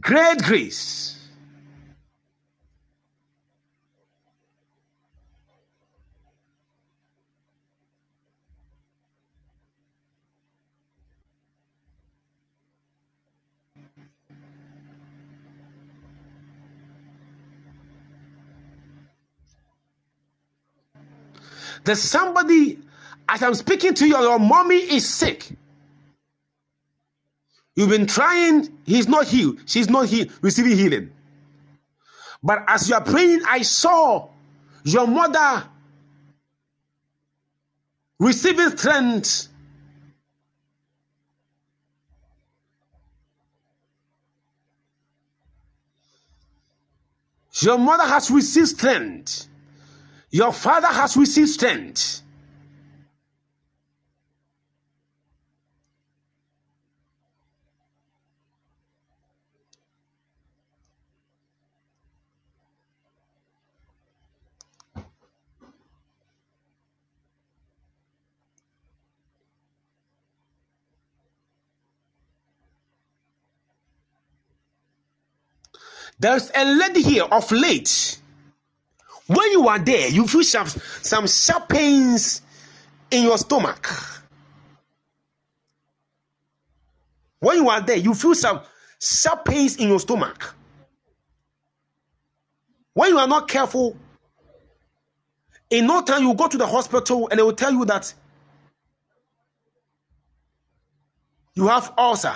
Great 0.01 0.43
grace. 0.43 1.24
There's 21.85 22.01
somebody, 22.01 22.79
as 23.29 23.43
I'm 23.43 23.53
speaking 23.53 23.93
to 23.93 24.07
you, 24.07 24.17
your 24.17 24.39
mommy 24.39 24.77
is 24.77 25.07
sick. 25.07 25.47
You've 27.75 27.89
been 27.89 28.07
trying, 28.07 28.75
he's 28.85 29.07
not 29.07 29.27
healed. 29.27 29.59
She's 29.67 29.87
not 29.89 30.07
healed, 30.07 30.31
receiving 30.41 30.75
healing. 30.77 31.11
But 32.41 32.63
as 32.67 32.89
you 32.89 32.95
are 32.95 33.03
praying, 33.03 33.41
I 33.47 33.61
saw 33.61 34.29
your 34.83 35.05
mother 35.05 35.63
receiving 38.19 38.75
strength. 38.77 39.49
Your 47.61 47.77
mother 47.77 48.03
has 48.05 48.31
received 48.31 48.69
strength. 48.69 49.47
Your 50.35 50.51
father 50.51 50.87
has 50.87 51.15
received 51.15 51.47
strength. 51.47 52.21
There's 76.19 76.51
a 76.53 76.65
lady 76.65 77.03
here 77.03 77.23
of 77.23 77.49
late. 77.53 78.19
When 79.27 79.51
you 79.51 79.67
are 79.67 79.79
there, 79.79 80.09
you 80.09 80.27
feel 80.27 80.43
some, 80.43 80.67
some 80.67 81.27
sharp 81.27 81.69
pains 81.69 82.41
in 83.09 83.23
your 83.23 83.37
stomach. 83.37 83.87
When 87.39 87.57
you 87.57 87.69
are 87.69 87.81
there, 87.81 87.97
you 87.97 88.13
feel 88.13 88.35
some 88.35 88.61
sharp 89.01 89.45
pains 89.45 89.77
in 89.77 89.87
your 89.89 89.99
stomach. 89.99 90.53
When 92.93 93.09
you 93.09 93.17
are 93.19 93.27
not 93.27 93.47
careful, 93.47 93.97
in 95.69 95.87
no 95.87 96.01
time 96.03 96.23
you 96.23 96.33
go 96.33 96.47
to 96.47 96.57
the 96.57 96.67
hospital 96.67 97.27
and 97.29 97.39
they 97.39 97.43
will 97.43 97.53
tell 97.53 97.71
you 97.71 97.85
that 97.85 98.13
you 101.55 101.67
have 101.67 101.93
ulcer. 101.97 102.35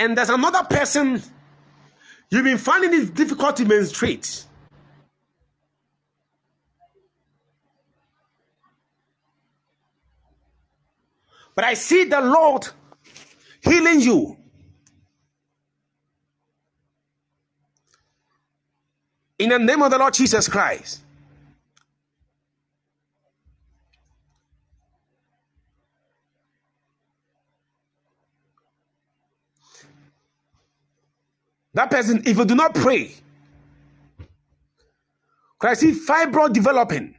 And 0.00 0.16
there's 0.16 0.30
another 0.30 0.62
person 0.64 1.22
you've 2.30 2.44
been 2.44 2.56
finding 2.56 2.94
it 2.94 3.14
difficult 3.14 3.54
to 3.58 3.66
menstruate. 3.66 4.46
But 11.54 11.66
I 11.66 11.74
see 11.74 12.04
the 12.04 12.22
Lord 12.22 12.66
healing 13.62 14.00
you. 14.00 14.38
In 19.38 19.50
the 19.50 19.58
name 19.58 19.82
of 19.82 19.90
the 19.90 19.98
Lord 19.98 20.14
Jesus 20.14 20.48
Christ. 20.48 21.02
That 31.74 31.90
person, 31.90 32.22
if 32.26 32.36
you 32.38 32.44
do 32.44 32.54
not 32.54 32.74
pray, 32.74 33.12
can 35.60 35.70
I 35.70 35.74
see 35.74 35.92
fibro 35.92 36.52
developing? 36.52 37.14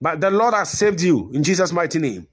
But 0.00 0.20
the 0.20 0.30
Lord 0.30 0.54
has 0.54 0.70
saved 0.70 1.02
you 1.02 1.30
in 1.34 1.42
Jesus' 1.44 1.72
mighty 1.72 1.98
name. 1.98 2.26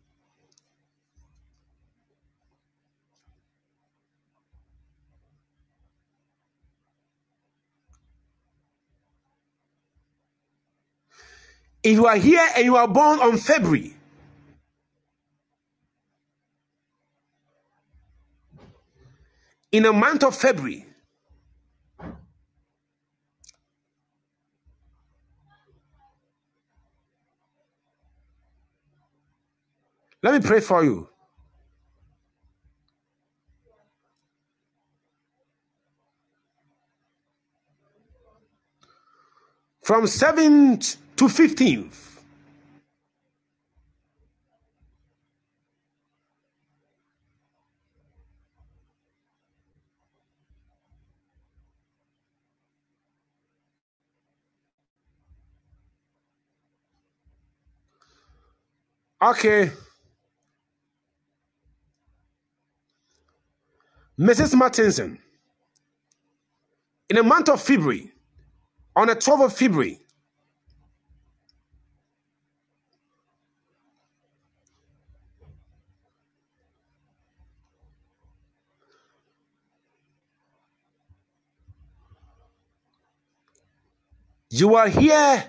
If 11.84 11.94
you 11.94 12.08
are 12.08 12.18
here 12.18 12.48
and 12.56 12.66
you 12.66 12.78
are 12.78 12.88
born 12.88 13.20
on 13.20 13.38
February, 13.38 13.96
in 19.72 19.84
the 19.84 19.94
month 19.94 20.24
of 20.24 20.36
February, 20.36 20.86
let 30.24 30.34
me 30.34 30.40
pray 30.40 30.60
for 30.60 30.84
you. 30.84 31.08
From 39.84 40.04
7th 40.04 40.98
to 41.16 41.26
15th. 41.26 42.19
Okay. 59.22 59.72
Mrs. 64.18 64.56
Martinson, 64.56 65.20
in 67.10 67.16
the 67.16 67.24
month 67.24 67.50
of 67.50 67.62
February, 67.62 68.12
on 68.96 69.08
the 69.08 69.16
12th 69.16 69.46
of 69.46 69.54
February, 69.58 70.00
you 84.50 84.76
are 84.76 84.90
here. 84.90 85.46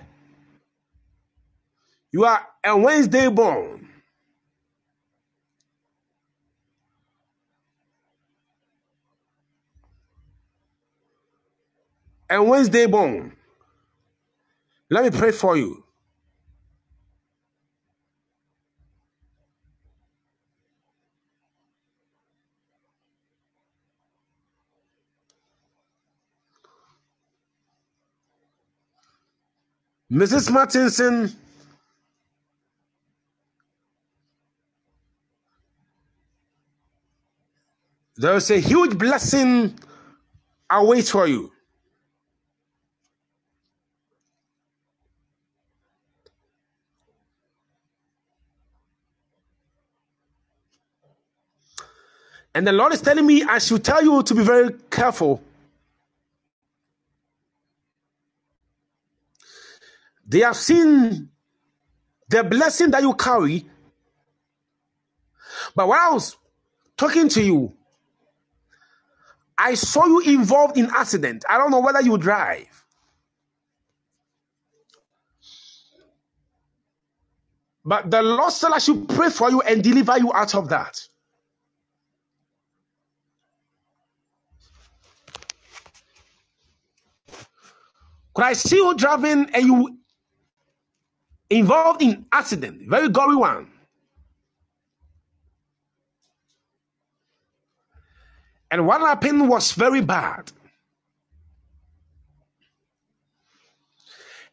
You 2.11 2.25
are 2.25 2.45
a 2.63 2.77
Wednesday 2.77 3.29
born. 3.29 3.87
A 12.29 12.41
Wednesday 12.43 12.85
born. 12.87 13.35
Let 14.89 15.05
me 15.05 15.17
pray 15.17 15.31
for 15.31 15.57
you. 15.57 15.83
Mrs. 30.11 30.51
Martinson, 30.51 31.33
there 38.21 38.35
is 38.35 38.51
a 38.51 38.59
huge 38.59 38.99
blessing 38.99 39.75
awaits 40.69 41.09
for 41.09 41.25
you. 41.25 41.51
And 52.53 52.67
the 52.67 52.71
Lord 52.71 52.93
is 52.93 53.01
telling 53.01 53.25
me 53.25 53.41
I 53.43 53.57
should 53.57 53.83
tell 53.83 54.03
you 54.03 54.21
to 54.21 54.35
be 54.35 54.43
very 54.43 54.75
careful. 54.91 55.41
They 60.27 60.41
have 60.41 60.57
seen 60.57 61.29
the 62.29 62.43
blessing 62.43 62.91
that 62.91 63.01
you 63.01 63.15
carry. 63.15 63.65
But 65.75 65.87
when 65.87 65.97
I 65.97 66.11
was 66.11 66.37
talking 66.95 67.27
to 67.29 67.41
you, 67.41 67.73
I 69.63 69.75
saw 69.75 70.07
you 70.07 70.21
involved 70.21 70.75
in 70.75 70.89
accident. 70.89 71.45
I 71.47 71.59
don't 71.59 71.69
know 71.69 71.81
whether 71.81 72.01
you 72.01 72.17
drive. 72.17 72.67
But 77.85 78.09
the 78.09 78.23
Lord 78.23 78.53
I 78.73 78.79
should 78.79 79.07
pray 79.07 79.29
for 79.29 79.51
you 79.51 79.61
and 79.61 79.83
deliver 79.83 80.17
you 80.17 80.33
out 80.33 80.55
of 80.55 80.69
that. 80.69 80.99
Could 88.33 88.45
I 88.45 88.53
see 88.53 88.77
you 88.77 88.95
driving 88.95 89.47
and 89.53 89.65
you 89.65 89.97
involved 91.51 92.01
in 92.01 92.25
accident, 92.31 92.89
very 92.89 93.09
gory 93.09 93.35
one? 93.35 93.70
And 98.71 98.87
what 98.87 99.01
happened 99.01 99.49
was 99.49 99.73
very 99.73 99.99
bad. 100.01 100.49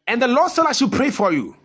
And 0.05 0.21
the 0.21 0.27
Lord 0.27 0.51
said, 0.51 0.65
I 0.65 0.73
should 0.73 0.91
pray 0.91 1.09
for 1.09 1.31
you. 1.31 1.55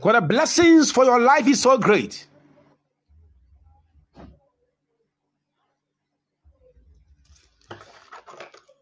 God, 0.00 0.14
the 0.14 0.20
blessings 0.22 0.90
for 0.90 1.04
your 1.04 1.20
life 1.20 1.46
is 1.46 1.60
so 1.60 1.76
great. 1.76 2.26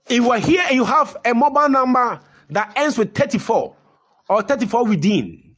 If 0.09 0.16
you 0.16 0.31
are 0.31 0.39
here 0.39 0.62
and 0.66 0.77
you 0.77 0.85
have 0.85 1.16
a 1.24 1.32
mobile 1.32 1.69
number 1.70 2.20
that 2.51 2.73
ends 2.77 2.99
with 2.99 3.15
34 3.15 3.74
or 4.28 4.43
34 4.43 4.85
within, 4.85 5.52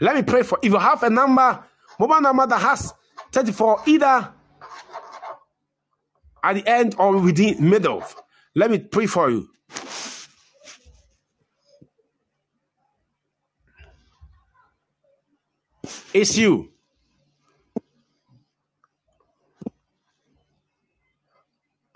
let 0.00 0.16
me 0.16 0.22
pray 0.22 0.42
for 0.42 0.58
if 0.62 0.72
you 0.72 0.78
have 0.78 1.02
a 1.02 1.10
number, 1.10 1.64
mobile 1.98 2.20
number 2.20 2.46
that 2.46 2.60
has 2.60 2.92
34 3.32 3.82
either 3.86 4.32
at 6.42 6.52
the 6.54 6.68
end 6.68 6.94
or 6.98 7.16
within 7.16 7.68
middle. 7.68 8.02
Let 8.54 8.70
me 8.70 8.78
pray 8.78 9.06
for 9.06 9.30
you. 9.30 9.48
It's 16.12 16.36
you. 16.36 16.70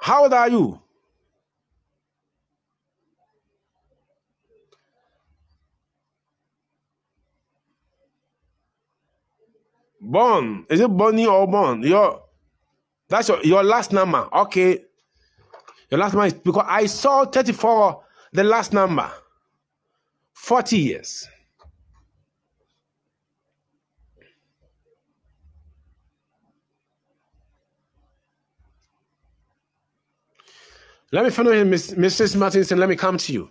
How 0.01 0.25
old 0.25 0.33
are 0.33 0.49
you? 0.49 0.81
Born. 10.09 10.65
Is 10.71 10.81
it 10.81 10.89
Bonnie 10.89 11.27
or 11.27 11.47
born? 11.47 11.83
Your 11.83 12.23
that's 13.11 13.29
your, 13.29 13.43
your 13.45 13.63
last 13.63 13.93
number. 13.93 14.27
Okay. 14.33 14.83
Your 15.91 16.01
last 16.01 16.15
number 16.15 16.27
is 16.27 16.33
because 16.33 16.65
I 16.67 16.87
saw 16.87 17.27
34, 17.27 18.03
the 18.33 18.45
last 18.45 18.73
number. 18.73 19.11
40 20.33 20.79
years. 20.79 21.29
Let 31.13 31.25
me 31.25 31.31
finish, 31.31 31.89
Mrs. 31.89 32.37
Martinson. 32.37 32.79
Let 32.79 32.89
me 32.89 32.97
come 32.97 33.19
to 33.19 33.33
you. 33.33 33.51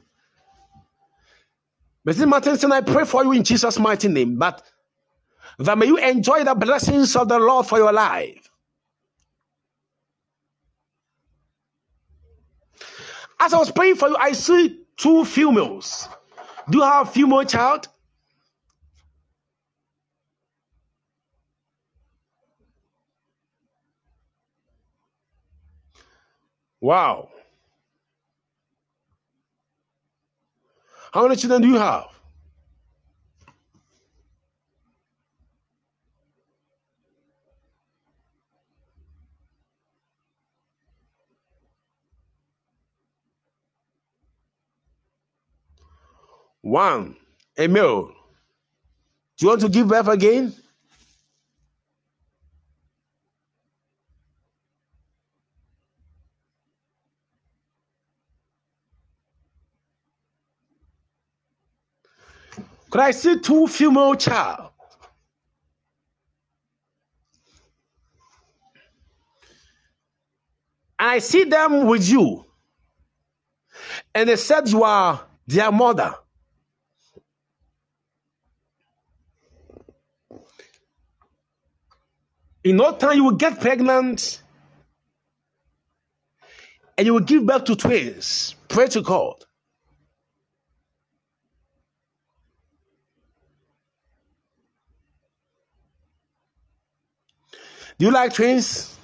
Mrs. 2.08 2.28
Martinson, 2.28 2.72
I 2.72 2.82
pray 2.82 3.06
for 3.06 3.24
you 3.24 3.32
in 3.34 3.44
Jesus' 3.44 3.78
mighty 3.78 4.08
name, 4.08 4.38
but 4.38 4.64
that 5.60 5.78
may 5.78 5.88
you 5.88 5.98
enjoy 5.98 6.44
the 6.44 6.56
blessings 6.56 7.16
of 7.16 7.28
the 7.28 7.40
Lord 7.40 7.66
for 7.66 7.78
your 7.78 7.92
life. 7.92 8.50
As 13.40 13.54
I 13.54 13.58
was 13.58 13.72
praying 13.72 13.96
for 13.96 14.10
you, 14.10 14.18
I 14.18 14.32
see 14.32 14.82
two 14.98 15.26
females. 15.26 16.10
Do 16.70 16.80
you 16.80 16.84
have 16.84 17.08
a 17.08 17.12
female 17.12 17.44
child? 17.44 17.88
Wow. 26.80 27.30
How 31.12 31.24
many 31.24 31.36
children 31.36 31.62
do 31.62 31.68
you 31.70 31.78
have? 31.78 32.17
One, 46.68 47.16
a 47.58 47.66
male. 47.68 48.08
Do 49.38 49.46
you 49.46 49.48
want 49.48 49.62
to 49.62 49.70
give 49.70 49.88
birth 49.88 50.10
again? 50.10 50.54
Could 62.90 63.00
I 63.00 63.12
see 63.12 63.40
two 63.40 63.68
female 63.68 64.16
child? 64.16 64.72
And 71.00 71.12
I 71.12 71.20
see 71.20 71.46
them 71.46 71.86
with 71.86 72.10
you. 72.10 72.44
And 74.14 74.28
they 74.28 74.36
said 74.36 74.68
you 74.68 74.84
are 74.84 75.22
their 75.48 75.72
mother. 75.72 76.14
In 82.68 82.76
no 82.76 82.92
time, 82.92 83.16
you 83.16 83.24
will 83.24 83.32
get 83.32 83.62
pregnant 83.62 84.42
and 86.98 87.08
you 87.08 87.14
will 87.14 87.22
give 87.22 87.46
birth 87.46 87.64
to 87.64 87.78
twins. 87.78 88.56
Pray 88.68 88.88
to 88.90 89.02
God. 89.02 89.36
Do 97.98 98.08
you 98.08 98.12
like 98.12 98.34
twins? 98.34 98.97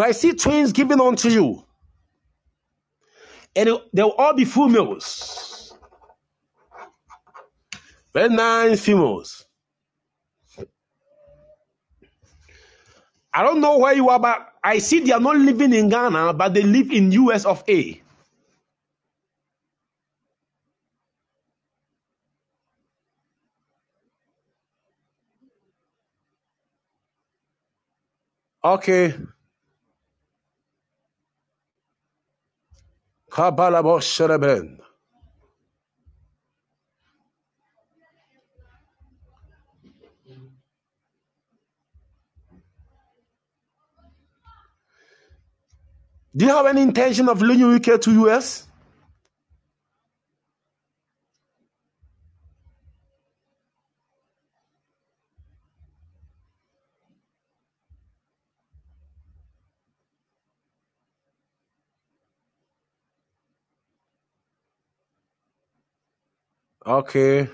Could 0.00 0.08
I 0.08 0.12
see 0.12 0.32
twins 0.32 0.72
given 0.72 0.98
unto 0.98 1.28
you? 1.28 1.62
And 3.54 3.68
they 3.92 4.02
will 4.02 4.12
all 4.12 4.32
be 4.32 4.46
females. 4.46 5.74
Very 8.14 8.30
nice 8.30 8.80
females. 8.80 9.44
I 13.34 13.42
don't 13.42 13.60
know 13.60 13.76
where 13.76 13.92
you 13.92 14.08
are, 14.08 14.18
but 14.18 14.54
I 14.64 14.78
see 14.78 15.00
they 15.00 15.12
are 15.12 15.20
not 15.20 15.36
living 15.36 15.74
in 15.74 15.90
Ghana, 15.90 16.32
but 16.32 16.54
they 16.54 16.62
live 16.62 16.90
in 16.90 17.12
US 17.12 17.44
of 17.44 17.62
A. 17.68 18.00
Okay. 28.64 29.14
Do 46.36 46.44
you 46.44 46.50
have 46.52 46.66
any 46.66 46.82
intention 46.82 47.28
of 47.28 47.42
leaving 47.42 47.74
UK 47.74 48.00
to 48.02 48.12
US? 48.26 48.69
Okay. 66.90 67.48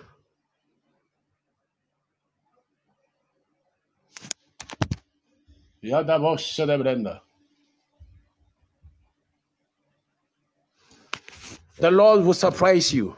Yada 5.82 6.18
bossa 6.18 6.66
de 6.66 6.78
Brenda. 6.78 7.22
The 11.78 11.90
Lord 11.90 12.24
will 12.24 12.32
surprise 12.32 12.94
you. 12.94 13.14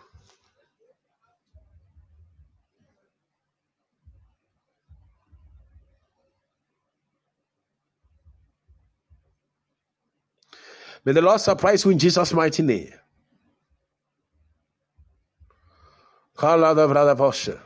May 11.05 11.13
the 11.13 11.23
Lord 11.23 11.41
surprise 11.41 11.85
you 11.85 11.93
in 11.93 11.99
Jesus' 12.01 12.33
mighty 12.33 12.65
name. 12.65 12.93
Kala 16.39 16.73
da 16.75 16.87
vrada 16.87 17.15
vossa. 17.15 17.59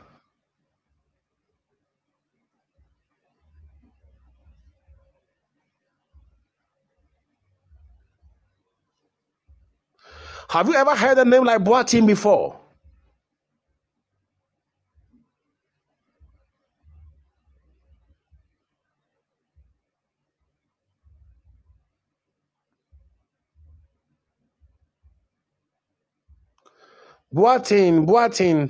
Have 10.49 10.67
you 10.69 10.75
ever 10.75 10.95
heard 10.95 11.17
a 11.19 11.25
name 11.25 11.43
like 11.43 11.63
Boatin 11.63 12.07
before? 12.07 12.62
Boatin, 27.33 28.05
Boatin. 28.05 28.69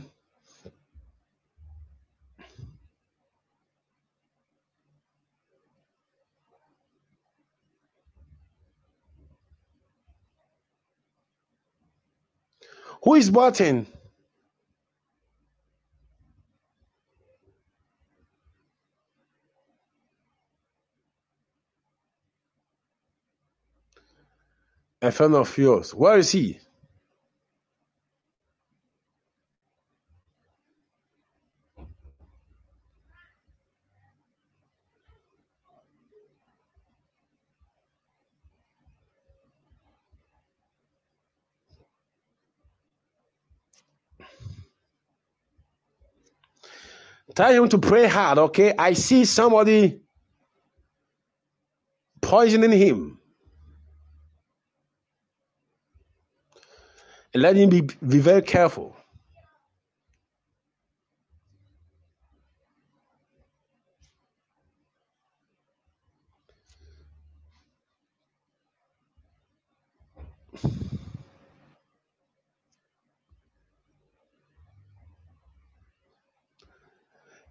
Who 13.04 13.16
is 13.16 13.30
Boatin? 13.30 13.86
A 25.02 25.12
friend 25.12 25.36
of 25.36 25.58
yours. 25.58 25.94
Where 25.94 26.18
is 26.18 26.32
he? 26.32 26.60
Tell 47.36 47.52
him 47.52 47.70
to 47.70 47.78
pray 47.78 48.08
hard, 48.08 48.38
okay? 48.38 48.74
I 48.78 48.94
see 48.94 49.26
somebody 49.26 50.00
poisoning 52.22 52.72
him. 52.72 53.20
Let 57.34 57.56
him 57.56 57.70
be, 57.70 57.82
be 57.82 58.20
very 58.20 58.44
careful. 58.44 58.96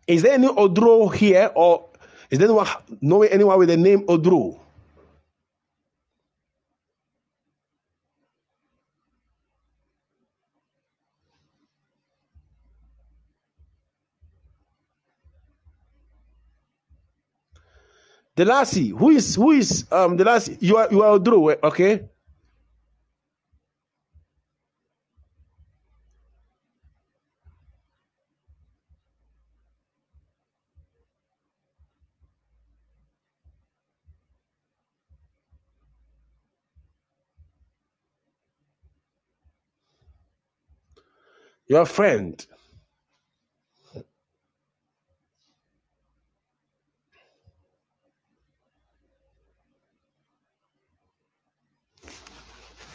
Is 0.07 0.23
there 0.23 0.33
any 0.35 0.49
Odro 0.49 1.15
here, 1.15 1.51
or 1.55 1.89
is 2.31 2.39
there 2.39 2.49
anyone 2.49 2.67
knowing 3.01 3.31
anyone 3.31 3.59
with 3.59 3.69
the 3.69 3.77
name 3.77 4.07
Odro? 4.07 4.59
Delasi, 18.37 18.91
who 18.99 19.11
is 19.11 19.35
who 19.37 19.51
is 19.53 19.87
um 19.93 20.17
Delasi? 20.19 20.57
You 20.61 20.79
are 20.79 20.89
you 20.91 21.03
are 21.03 21.19
Odro, 21.19 21.57
okay? 21.63 22.09
Your 41.73 41.87
friend. 41.87 42.47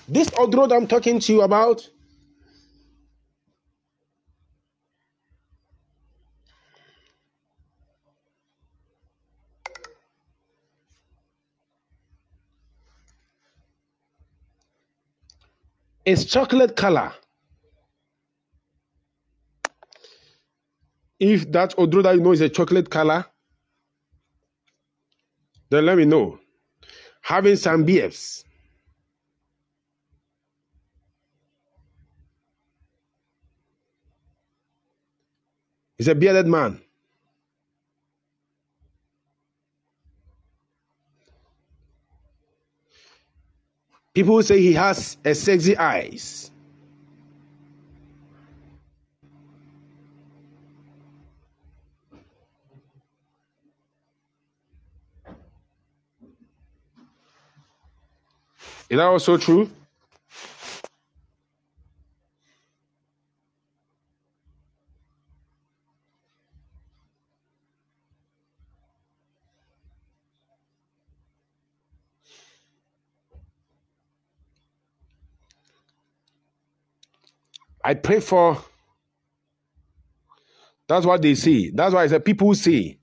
This 0.08 0.30
Odro 0.30 0.70
that 0.70 0.76
I'm 0.76 0.86
talking 0.88 1.20
to 1.20 1.34
you 1.34 1.42
about 1.42 1.90
is 16.06 16.26
chocolate 16.26 16.76
color. 16.76 17.12
If 21.20 21.52
that 21.52 21.74
odro 21.78 22.04
that 22.04 22.16
you 22.16 22.22
know 22.22 22.32
is 22.32 22.42
a 22.42 22.50
chocolate 22.50 22.90
color, 22.90 23.26
then 25.70 25.86
let 25.86 25.98
me 25.98 26.06
know. 26.06 26.40
Having 27.22 27.56
some 27.58 27.86
BFs. 27.86 28.44
He's 35.98 36.08
a 36.08 36.16
bearded 36.16 36.48
man. 36.48 36.82
People 44.14 44.42
say 44.44 44.60
he 44.62 44.74
has 44.74 45.18
a 45.26 45.36
sexy 45.36 45.78
eyes. 45.78 46.52
Is 58.90 58.98
that 58.98 59.06
also 59.06 59.38
true? 59.38 59.70
I 77.84 77.94
pray 77.96 78.20
for. 78.20 78.58
That's 80.88 81.06
what 81.06 81.22
they 81.22 81.36
see. 81.36 81.72
That's 81.74 81.94
why 81.94 82.04
I 82.04 82.08
said 82.08 82.26
people 82.26 82.54
see. 82.56 83.00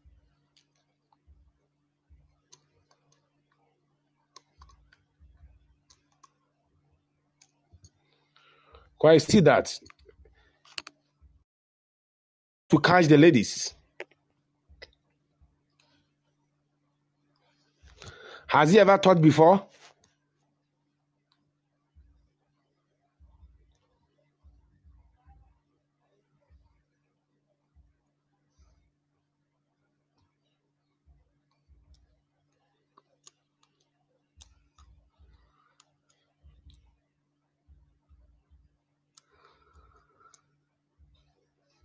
Why 9.05 9.19
see 9.19 9.41
that 9.41 9.71
to 12.71 12.79
catch 12.79 13.07
the 13.07 13.19
ladies. 13.19 13.75
Has 18.47 18.73
he 18.73 18.81
ever 18.81 18.97
taught 18.97 19.21
before? 19.21 19.67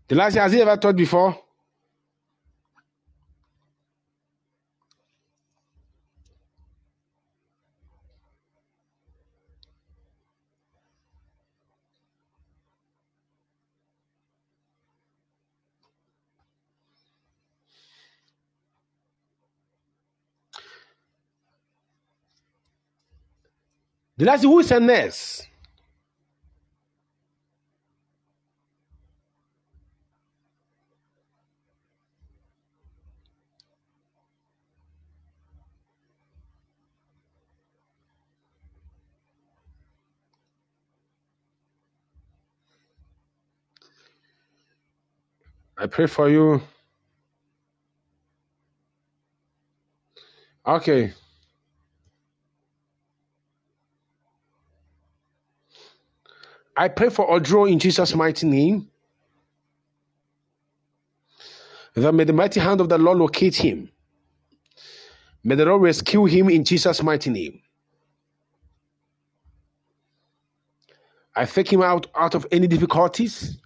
The 0.10 0.16
last 0.16 0.34
year, 0.34 0.42
has 0.42 0.52
he 0.52 0.60
ever 0.60 0.76
taught 0.76 0.96
before? 0.96 1.38
The 24.18 24.26
last 24.26 24.44
who 24.44 24.60
is 24.60 24.72
a 24.72 24.80
nurse? 24.80 25.49
I 45.80 45.88
pray 45.88 46.08
for 46.08 46.30
you. 46.30 46.62
Okay. 50.68 51.14
I 56.76 56.90
pray 56.90 57.10
for 57.10 57.28
Odro 57.30 57.72
in 57.72 57.80
Jesus' 57.80 58.14
mighty 58.14 58.46
name. 58.46 58.90
That 61.96 62.14
may 62.14 62.26
the 62.26 62.34
mighty 62.34 62.60
hand 62.60 62.82
of 62.82 62.90
the 62.90 62.98
Lord 62.98 63.18
locate 63.18 63.56
him. 63.56 63.90
May 65.44 65.56
the 65.56 65.66
Lord 65.66 65.82
rescue 65.82 66.26
him 66.26 66.50
in 66.50 66.66
Jesus' 66.66 67.02
mighty 67.02 67.30
name. 67.30 67.62
I 71.36 71.46
take 71.46 71.72
him 71.72 71.82
out 71.82 72.08
out 72.16 72.36
of 72.36 72.46
any 72.52 72.68
difficulties 72.68 73.58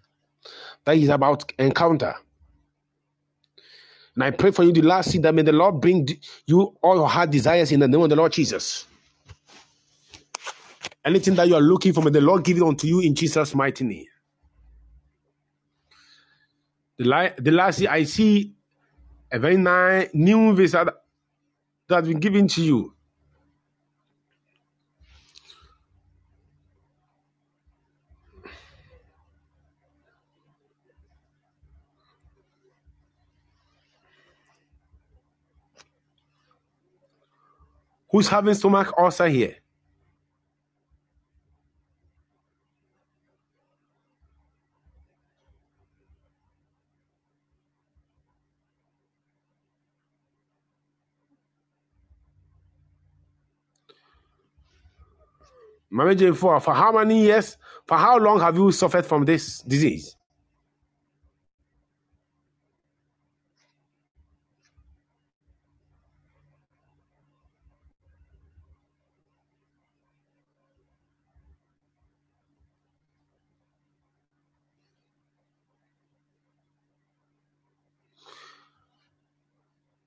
that 0.85 0.95
he's 0.95 1.09
about 1.09 1.51
encounter. 1.57 2.13
And 4.15 4.23
I 4.23 4.31
pray 4.31 4.51
for 4.51 4.63
you 4.63 4.71
the 4.71 4.81
last 4.81 5.11
thing 5.11 5.21
that 5.21 5.33
may 5.33 5.41
the 5.41 5.51
Lord 5.51 5.81
bring 5.81 6.07
you 6.45 6.75
all 6.81 6.95
your 6.95 7.09
heart 7.09 7.31
desires 7.31 7.71
in 7.71 7.79
the 7.79 7.87
name 7.87 8.01
of 8.01 8.09
the 8.09 8.15
Lord 8.15 8.31
Jesus. 8.31 8.85
Anything 11.05 11.35
that 11.35 11.47
you 11.47 11.55
are 11.55 11.61
looking 11.61 11.93
for, 11.93 12.01
may 12.01 12.11
the 12.11 12.21
Lord 12.21 12.43
give 12.43 12.57
it 12.57 12.63
unto 12.63 12.87
you 12.87 12.99
in 13.01 13.15
Jesus' 13.15 13.55
mighty 13.55 13.83
name. 13.83 14.05
The, 16.97 17.33
the 17.39 17.51
last 17.51 17.79
thing 17.79 17.87
I 17.87 18.03
see 18.03 18.53
a 19.33 19.39
very 19.39 19.57
nice 19.57 20.09
new 20.13 20.55
visa 20.55 20.85
that, 21.87 21.95
has 21.95 22.07
been 22.07 22.19
given 22.19 22.47
to 22.47 22.61
you. 22.61 22.92
Who's 38.13 38.27
having 38.27 38.53
stomach 38.53 38.93
ulcer 38.95 39.27
here? 39.27 39.55
Mama 55.89 56.15
for, 56.35 56.59
for 56.59 56.75
how 56.75 56.91
many 56.91 57.23
years, 57.23 57.57
for 57.87 57.97
how 57.97 58.19
long 58.19 58.39
have 58.39 58.55
you 58.55 58.71
suffered 58.71 59.07
from 59.07 59.25
this 59.25 59.61
disease? 59.63 60.15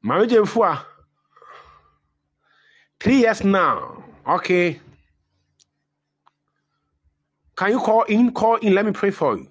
Mama 0.06 0.46
for 0.46 0.78
three 3.00 3.16
years 3.22 3.42
now. 3.42 4.04
Okay. 4.24 4.80
Can 7.56 7.70
you 7.72 7.80
call 7.80 8.04
in? 8.04 8.30
Call 8.30 8.54
in. 8.56 8.72
Let 8.72 8.86
me 8.86 8.92
pray 8.92 9.10
for 9.10 9.36
you. 9.36 9.48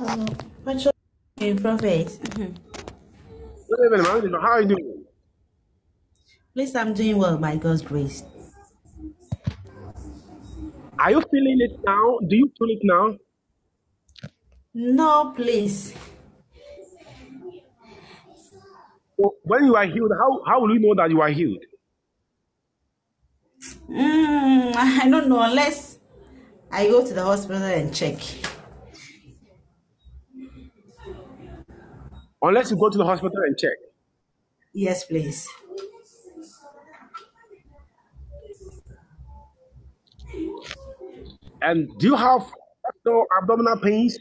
Oh, 0.00 0.26
what 0.62 0.86
you 1.48 1.54
Prophet? 1.54 2.18
Good 2.34 3.80
evening, 3.84 4.02
man. 4.02 4.40
How 4.40 4.52
are 4.52 4.62
you 4.62 4.68
doing? 4.68 5.04
Please, 6.54 6.74
I'm 6.74 6.92
doing 6.92 7.16
well 7.16 7.38
by 7.38 7.56
God's 7.56 7.82
grace. 7.82 8.22
Are 10.98 11.10
you 11.10 11.22
feeling 11.30 11.58
it 11.60 11.80
now? 11.86 12.18
Do 12.28 12.36
you 12.36 12.52
feel 12.58 12.68
it 12.70 12.80
now? 12.82 13.16
No, 14.74 15.32
please. 15.34 15.94
So 19.18 19.36
when 19.42 19.64
you 19.64 19.74
are 19.76 19.86
healed, 19.86 20.12
how, 20.18 20.42
how 20.46 20.60
will 20.60 20.74
you 20.74 20.80
know 20.80 20.94
that 20.96 21.10
you 21.10 21.20
are 21.20 21.30
healed? 21.30 21.64
Mm, 23.88 24.76
I 24.76 25.08
don't 25.08 25.28
know 25.28 25.40
unless 25.40 25.98
I 26.70 26.88
go 26.88 27.06
to 27.06 27.14
the 27.14 27.22
hospital 27.22 27.62
and 27.62 27.94
check. 27.94 28.18
Unless 32.42 32.70
you 32.70 32.76
go 32.76 32.88
to 32.88 32.98
the 32.98 33.04
hospital 33.04 33.38
and 33.44 33.56
check. 33.58 33.76
Yes, 34.72 35.04
please. 35.04 35.48
And 41.60 41.88
do 41.98 42.06
you 42.06 42.16
have 42.16 42.46
abdominal 43.42 43.80
pains? 43.80 44.16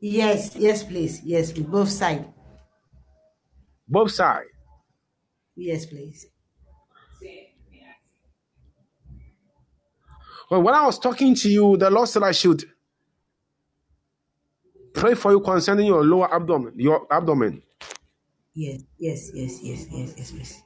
Yes, 0.00 0.54
yes, 0.56 0.84
please. 0.84 1.22
Yes, 1.24 1.52
please. 1.52 1.64
Both 1.64 1.88
sides. 1.88 2.26
Both 3.88 4.12
sides. 4.12 4.48
Yes, 5.54 5.86
please. 5.86 6.26
Well, 10.50 10.62
when 10.62 10.74
I 10.74 10.86
was 10.86 10.98
talking 10.98 11.34
to 11.34 11.48
you, 11.48 11.76
the 11.76 11.90
Lord 11.90 12.08
said 12.08 12.22
I 12.22 12.30
should 12.32 12.64
pray 14.96 15.14
for 15.14 15.30
you 15.30 15.40
concerning 15.40 15.86
your 15.86 16.02
lower 16.04 16.32
abdomen, 16.34 16.72
your 16.76 17.06
abdomen. 17.10 17.62
Yes, 18.54 18.82
yes, 18.98 19.30
yes, 19.34 19.60
yes, 19.62 19.86
yes, 19.92 20.14
yes, 20.16 20.30
please. 20.32 20.62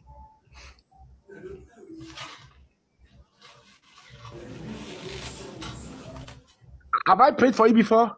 Have 7.08 7.20
I 7.20 7.32
prayed 7.32 7.56
for 7.56 7.66
you 7.66 7.74
before? 7.74 8.16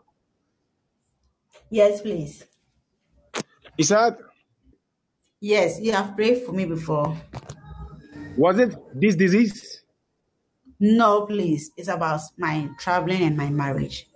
Yes, 1.70 2.02
please. 2.02 2.44
He 3.78 3.82
said, 3.82 4.16
Yes, 5.40 5.80
you 5.80 5.92
have 5.92 6.14
prayed 6.14 6.42
for 6.42 6.52
me 6.52 6.66
before. 6.66 7.16
Was 8.36 8.58
it 8.58 8.76
this 8.94 9.16
disease? 9.16 9.82
No, 10.78 11.24
please. 11.26 11.70
It's 11.76 11.88
about 11.88 12.20
my 12.36 12.68
traveling 12.78 13.22
and 13.22 13.36
my 13.36 13.48
marriage. 13.48 14.06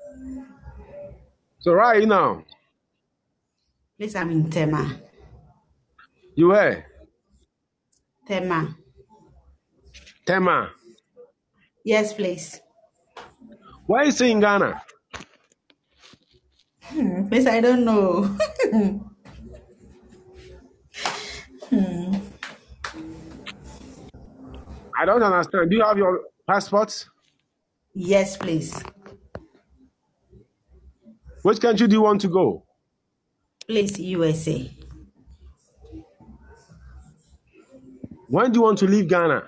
So 1.66 1.72
right 1.74 2.06
now, 2.06 2.44
Please, 3.98 4.14
I'm 4.14 4.30
in 4.30 4.48
Tema. 4.48 5.00
you 6.36 6.46
were 6.54 6.84
Tema. 8.24 8.76
Tema. 10.24 10.70
Yes, 11.84 12.14
please. 12.14 12.60
Why 13.86 14.02
are 14.02 14.04
you 14.04 14.12
saying 14.12 14.38
Ghana? 14.38 14.80
Hmm, 16.84 17.26
Please, 17.26 17.48
I 17.48 17.60
don't 17.60 17.84
know. 17.84 18.30
Hmm. 21.68 22.14
I 24.96 25.04
don't 25.04 25.20
understand. 25.20 25.68
Do 25.70 25.76
you 25.76 25.82
have 25.82 25.98
your 25.98 26.20
passport? 26.46 27.08
yes, 27.92 28.36
please. 28.36 28.72
Which 31.46 31.60
country 31.60 31.86
do 31.86 31.94
you 31.94 32.02
want 32.02 32.20
to 32.22 32.28
go? 32.28 32.64
Please, 33.68 34.00
USA. 34.00 34.68
When 38.26 38.50
do 38.50 38.58
you 38.58 38.62
want 38.64 38.78
to 38.78 38.86
leave 38.86 39.06
Ghana? 39.06 39.44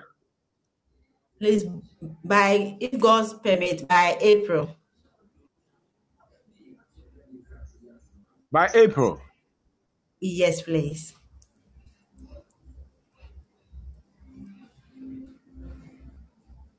Please, 1.39 1.65
by 2.23 2.77
if 2.79 2.97
God's 2.97 3.33
permit, 3.33 3.85
by 3.85 4.17
April. 4.21 4.77
By 8.49 8.69
April. 8.73 9.19
Yes, 10.21 10.61
please. 10.61 11.13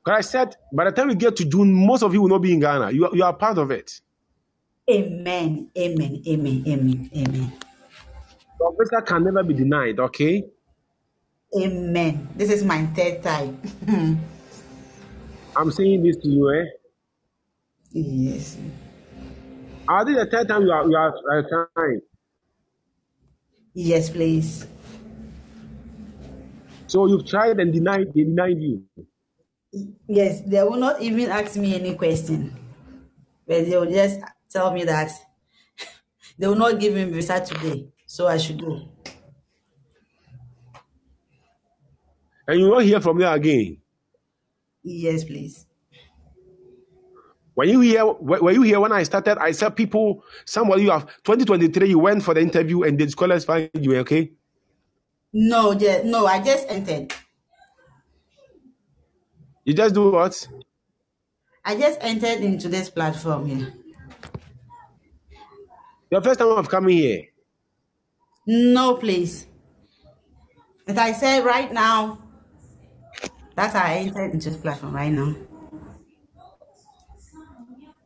Because 0.03 0.17
I 0.17 0.21
said, 0.21 0.55
by 0.73 0.85
the 0.85 0.91
time 0.91 1.09
we 1.09 1.13
get 1.13 1.35
to 1.35 1.45
June, 1.45 1.71
most 1.71 2.01
of 2.01 2.11
you 2.11 2.23
will 2.23 2.29
not 2.29 2.41
be 2.41 2.53
in 2.53 2.59
Ghana. 2.59 2.89
You, 2.89 3.05
are- 3.05 3.15
you 3.15 3.23
are 3.23 3.33
part 3.35 3.59
of 3.59 3.69
it. 3.69 4.01
Amen. 4.89 5.69
Amen. 5.77 6.23
Amen. 6.27 6.63
Amen. 6.67 7.09
Amen. 7.15 7.51
Visa 8.79 9.01
can 9.01 9.23
never 9.23 9.43
be 9.43 9.53
denied, 9.53 9.99
okay? 9.99 10.43
Amen. 11.55 12.29
This 12.35 12.49
is 12.49 12.63
my 12.63 12.85
third 12.87 13.21
time. 13.21 13.61
I'm 15.55 15.71
saying 15.71 16.03
this 16.03 16.17
to 16.17 16.27
you, 16.29 16.49
eh? 16.49 16.65
yes. 17.91 18.57
Are 19.87 20.05
think 20.05 20.17
the 20.17 20.25
third 20.25 20.47
time 20.47 20.63
you 20.63 20.71
are, 20.71 20.87
you 20.87 20.95
are 20.95 21.13
uh, 21.39 21.67
trying. 21.75 22.01
Yes, 23.73 24.09
please. 24.09 24.67
So 26.87 27.07
you've 27.07 27.27
tried 27.27 27.59
and 27.59 27.73
denied, 27.73 28.13
they 28.15 28.23
denied 28.23 28.59
you. 28.59 28.83
Yes, 30.07 30.41
they 30.41 30.63
will 30.63 30.77
not 30.77 31.01
even 31.01 31.29
ask 31.29 31.55
me 31.55 31.75
any 31.75 31.95
question, 31.95 32.55
but 33.47 33.65
they 33.65 33.77
will 33.77 33.91
just 33.91 34.19
tell 34.51 34.71
me 34.73 34.83
that 34.83 35.11
they 36.37 36.47
will 36.47 36.55
not 36.55 36.79
give 36.79 36.93
me 36.93 37.05
visa 37.05 37.39
today, 37.39 37.87
so 38.05 38.27
I 38.27 38.37
should 38.37 38.61
go. 38.61 38.89
And 42.47 42.59
you 42.59 42.65
will 42.65 42.75
not 42.75 42.83
hear 42.83 42.99
from 42.99 43.17
them 43.19 43.31
again. 43.31 43.77
Yes, 44.83 45.23
please. 45.23 45.65
When 47.53 47.69
you 47.69 47.81
hear, 47.81 48.05
were 48.05 48.51
you 48.51 48.61
here 48.61 48.79
when 48.79 48.91
I 48.91 49.03
started? 49.03 49.37
I 49.37 49.51
said, 49.51 49.75
people, 49.75 50.23
somebody 50.45 50.83
you 50.83 50.91
have 50.91 51.05
2023, 51.23 51.89
you 51.89 51.99
went 51.99 52.23
for 52.23 52.33
the 52.33 52.41
interview 52.41 52.83
and 52.83 52.97
the 52.97 53.07
scholars 53.09 53.43
disqualified 53.45 53.69
you, 53.79 53.93
eh, 53.93 53.99
okay? 53.99 54.31
No, 55.33 55.71
yeah, 55.73 56.01
no, 56.03 56.25
I 56.25 56.41
just 56.41 56.67
entered. 56.69 57.13
You 59.63 59.73
just 59.73 59.93
do 59.93 60.11
what? 60.11 60.47
I 61.63 61.75
just 61.75 61.99
entered 62.01 62.39
into 62.41 62.67
this 62.67 62.89
platform 62.89 63.45
here. 63.45 63.73
Your 66.11 66.21
first 66.21 66.39
time 66.39 66.49
of 66.49 66.67
coming 66.67 66.97
here. 66.97 67.23
No, 68.45 68.95
please. 68.95 69.47
As 70.85 70.97
I 70.97 71.13
said 71.13 71.45
right 71.45 71.71
now, 71.71 72.19
that's 73.55 73.73
how 73.73 73.85
I 73.85 73.93
entered 73.93 74.33
into 74.33 74.49
this 74.49 74.59
platform 74.59 74.93
right 74.93 75.11
now. 75.11 75.33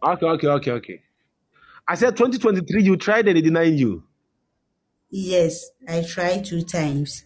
Okay, 0.03 0.26
okay, 0.27 0.48
okay, 0.48 0.72
okay. 0.72 1.02
I 1.88 1.95
said 1.95 2.15
2023, 2.15 2.84
you 2.84 2.95
tried 2.95 3.27
and 3.27 3.38
they 3.38 3.41
denied 3.41 3.73
you. 3.73 4.03
Yes, 5.10 5.72
I 5.88 6.03
tried 6.03 6.45
two 6.45 6.61
times 6.61 7.26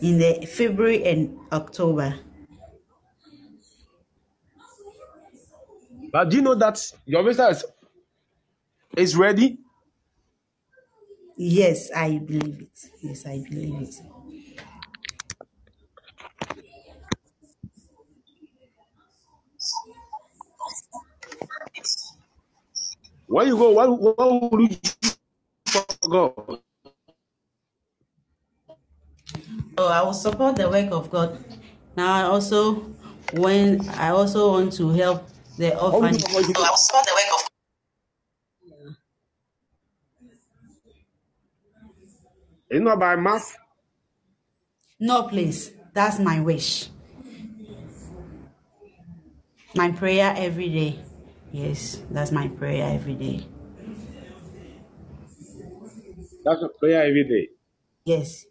in 0.00 0.18
the 0.18 0.44
February 0.46 1.04
and 1.04 1.38
October. 1.52 2.18
But 6.10 6.30
do 6.30 6.36
you 6.36 6.42
know 6.42 6.56
that 6.56 6.80
your 7.04 7.22
visa 7.22 7.48
is, 7.48 7.64
is 8.96 9.16
ready? 9.16 9.58
Yes, 11.36 11.90
I 11.94 12.18
believe 12.18 12.62
it. 12.62 12.90
Yes, 13.02 13.26
I 13.26 13.42
believe 13.48 13.82
it. 13.82 13.96
When 23.26 23.48
you 23.48 23.56
go, 23.58 23.70
what, 23.70 23.90
what 24.00 24.52
will 24.52 24.62
you 24.62 24.68
choose 24.70 25.18
for 25.66 25.84
Oh, 29.78 29.88
I 29.88 30.02
will 30.02 30.14
support 30.14 30.56
the 30.56 30.70
work 30.70 30.90
of 30.92 31.10
God. 31.10 31.38
Now, 31.96 32.14
I 32.14 32.22
also 32.24 32.86
when 33.34 33.88
I 33.90 34.10
also 34.10 34.52
want 34.52 34.72
to 34.74 34.90
help 34.90 35.28
the 35.58 35.76
What 35.88 36.02
will 36.02 36.08
you 36.10 36.18
orphanage. 36.18 36.22
do? 36.22 36.54
I 36.64 36.70
will 36.70 36.76
support 36.78 37.06
the 37.06 37.12
work 37.12 37.40
of. 37.42 37.45
It's 42.68 42.82
not 42.82 42.98
by 42.98 43.16
mouth. 43.16 43.56
No, 44.98 45.24
please. 45.24 45.72
That's 45.92 46.18
my 46.18 46.40
wish. 46.40 46.88
My 49.74 49.90
prayer 49.92 50.34
every 50.36 50.68
day. 50.68 50.98
Yes, 51.52 52.02
that's 52.10 52.32
my 52.32 52.48
prayer 52.48 52.92
every 52.94 53.14
day. 53.14 53.46
That's 56.44 56.62
a 56.62 56.68
prayer 56.78 57.02
every 57.04 57.24
day. 57.24 57.48
Yes, 58.04 58.46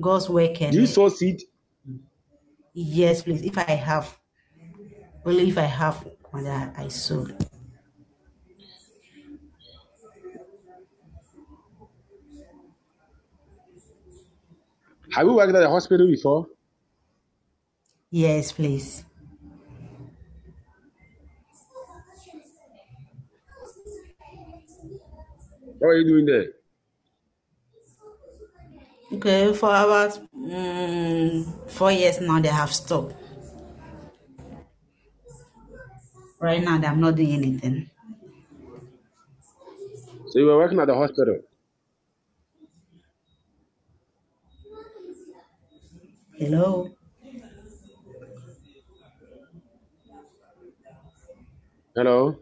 God's 0.00 0.28
work 0.28 0.58
Do 0.58 0.80
you 0.80 0.86
sow 0.86 1.08
seed? 1.08 1.42
yes, 2.74 3.22
please. 3.22 3.42
If 3.42 3.56
I 3.56 3.70
have, 3.70 4.18
only 5.24 5.48
if 5.48 5.58
I 5.58 5.62
have, 5.62 6.06
Mother, 6.32 6.72
I 6.76 6.88
sow. 6.88 7.26
Have 15.14 15.28
you 15.28 15.34
worked 15.34 15.54
at 15.54 15.60
the 15.60 15.70
hospital 15.70 16.08
before? 16.08 16.48
Yes, 18.10 18.50
please. 18.50 19.04
What 25.78 25.88
are 25.88 25.96
you 25.98 26.08
doing 26.08 26.26
there? 26.26 26.46
Okay, 29.12 29.52
for 29.54 29.68
about 29.68 30.18
mm, 30.36 31.70
four 31.70 31.92
years 31.92 32.20
now, 32.20 32.40
they 32.40 32.48
have 32.48 32.74
stopped. 32.74 33.14
Right 36.40 36.60
now, 36.60 36.74
I'm 36.74 36.98
not 36.98 37.14
doing 37.14 37.34
anything. 37.34 37.88
So 40.26 40.40
you 40.40 40.46
were 40.46 40.56
working 40.56 40.80
at 40.80 40.88
the 40.88 40.94
hospital. 40.96 41.38
Hello. 46.36 46.90
Hello. 51.94 52.36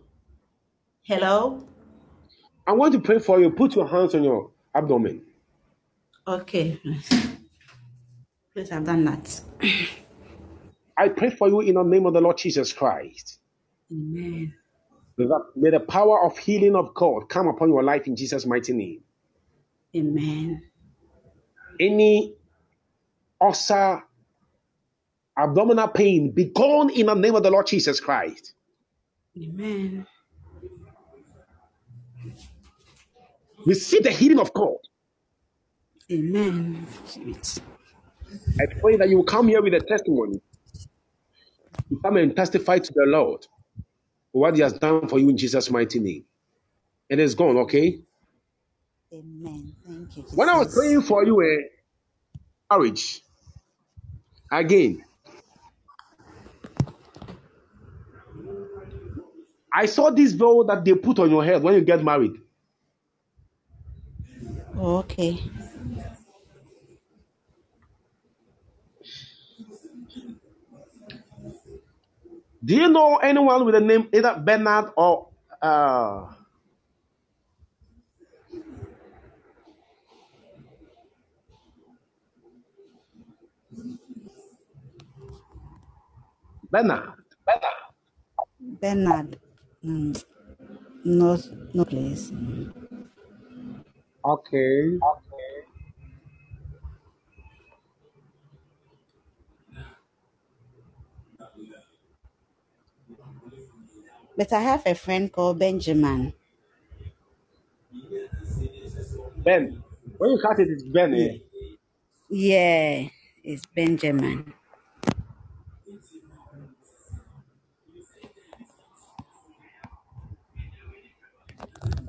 Hello. 1.02 1.66
I 2.66 2.72
want 2.72 2.94
to 2.94 3.00
pray 3.00 3.18
for 3.18 3.38
you. 3.38 3.50
Put 3.50 3.76
your 3.76 3.86
hands 3.86 4.14
on 4.14 4.24
your 4.24 4.50
abdomen. 4.74 5.20
Okay. 6.26 6.80
Please, 8.54 8.72
I've 8.72 8.84
done 8.84 9.04
that. 9.04 9.40
I 10.96 11.08
pray 11.08 11.28
for 11.28 11.48
you 11.48 11.60
in 11.60 11.74
the 11.74 11.82
name 11.82 12.06
of 12.06 12.14
the 12.14 12.20
Lord 12.20 12.38
Jesus 12.38 12.72
Christ. 12.72 13.40
Amen. 13.90 14.54
The, 15.18 15.38
may 15.54 15.68
the 15.68 15.80
power 15.80 16.24
of 16.24 16.38
healing 16.38 16.76
of 16.76 16.94
God 16.94 17.28
come 17.28 17.48
upon 17.48 17.68
your 17.68 17.82
life 17.82 18.06
in 18.06 18.16
Jesus' 18.16 18.46
mighty 18.46 18.72
name. 18.72 19.02
Amen. 19.94 20.62
Any 21.78 22.36
ulcer, 23.42 24.02
abdominal 25.36 25.88
pain, 25.88 26.30
be 26.30 26.46
gone 26.46 26.90
in 26.90 27.06
the 27.06 27.14
name 27.14 27.34
of 27.34 27.42
the 27.42 27.50
Lord 27.50 27.66
Jesus 27.66 28.00
Christ. 28.00 28.54
Amen. 29.36 30.06
Receive 33.66 34.04
the 34.04 34.10
healing 34.10 34.40
of 34.40 34.52
God. 34.54 34.76
Amen. 36.10 36.86
I 38.60 38.66
pray 38.80 38.96
that 38.96 39.08
you 39.08 39.18
will 39.18 39.24
come 39.24 39.48
here 39.48 39.62
with 39.62 39.74
a 39.74 39.80
testimony. 39.80 40.40
You 41.90 42.00
come 42.04 42.16
and 42.18 42.34
testify 42.36 42.78
to 42.78 42.92
the 42.94 43.04
Lord 43.06 43.46
what 44.32 44.56
He 44.56 44.62
has 44.62 44.74
done 44.74 45.08
for 45.08 45.18
you 45.18 45.28
in 45.30 45.36
Jesus' 45.36 45.70
mighty 45.70 46.00
name. 46.00 46.24
And 47.10 47.20
it's 47.20 47.34
gone, 47.34 47.56
okay? 47.58 48.00
Amen. 49.12 49.74
Thank 49.86 50.16
you. 50.16 50.22
When 50.34 50.48
I 50.48 50.58
was 50.58 50.74
praying 50.74 51.02
for 51.02 51.24
you, 51.24 51.40
a 51.42 51.58
marriage, 52.74 53.22
again, 54.52 55.02
I 59.72 59.86
saw 59.86 60.10
this 60.10 60.32
veil 60.32 60.64
that 60.64 60.84
they 60.84 60.94
put 60.94 61.18
on 61.18 61.30
your 61.30 61.44
head 61.44 61.62
when 61.62 61.74
you 61.74 61.80
get 61.80 62.04
married. 62.04 62.34
Oh, 64.76 64.98
okay. 64.98 65.42
Do 72.64 72.76
you 72.76 72.88
know 72.88 73.16
anyone 73.16 73.64
with 73.64 73.74
the 73.74 73.80
name 73.80 74.08
either 74.12 74.40
Bernard 74.44 74.92
or 74.96 75.28
uh, 75.60 76.32
Bernard? 86.72 87.12
Bernard. 88.80 89.38
Mm, 89.84 90.24
no, 91.04 91.38
no 91.74 91.84
place. 91.84 92.32
Okay. 94.24 94.98
But 104.36 104.52
I 104.52 104.60
have 104.60 104.82
a 104.86 104.94
friend 104.94 105.30
called 105.30 105.58
Benjamin. 105.58 106.32
Ben. 109.44 109.82
When 110.16 110.30
you 110.30 110.38
cut 110.40 110.58
it, 110.58 110.68
it's 110.70 110.84
Ben. 110.84 111.14
Eh? 111.14 111.38
Yeah, 112.30 113.08
it's 113.44 113.66
Benjamin. 113.76 114.54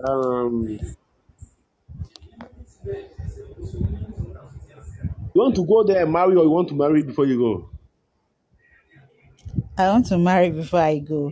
Um, 0.05 0.67
you 0.67 0.95
want 5.34 5.55
to 5.55 5.65
go 5.65 5.84
there 5.84 6.03
and 6.03 6.11
marry, 6.11 6.35
or 6.35 6.43
you 6.43 6.49
want 6.49 6.67
to 6.69 6.75
marry 6.75 7.03
before 7.03 7.25
you 7.25 7.38
go? 7.38 7.69
I 9.77 9.88
want 9.88 10.05
to 10.07 10.17
marry 10.17 10.49
before 10.49 10.81
I 10.81 10.99
go. 10.99 11.31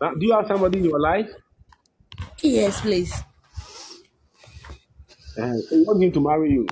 Now, 0.00 0.14
do 0.14 0.26
you 0.26 0.32
have 0.32 0.48
somebody 0.48 0.78
in 0.78 0.84
your 0.86 1.00
life? 1.00 1.30
Yes, 2.42 2.80
please. 2.80 3.14
Uh, 5.38 5.56
so 5.58 5.76
you 5.76 5.84
want 5.86 6.02
him 6.02 6.12
to 6.12 6.20
marry 6.20 6.50
you? 6.50 6.66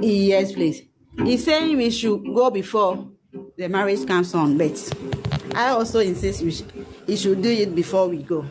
Yes, 0.00 0.52
please. 0.52 0.82
He's 1.22 1.44
saying 1.44 1.76
we 1.76 1.90
should 1.90 2.24
go 2.24 2.50
before 2.50 3.08
the 3.56 3.68
marriage 3.68 4.04
comes 4.04 4.34
on, 4.34 4.58
but 4.58 4.76
I 5.54 5.70
also 5.70 6.00
insist 6.00 6.42
we 6.42 6.50
sh- 6.50 6.64
he 7.06 7.16
should 7.16 7.40
do 7.42 7.50
it 7.50 7.74
before 7.74 8.08
we 8.08 8.22
go. 8.22 8.44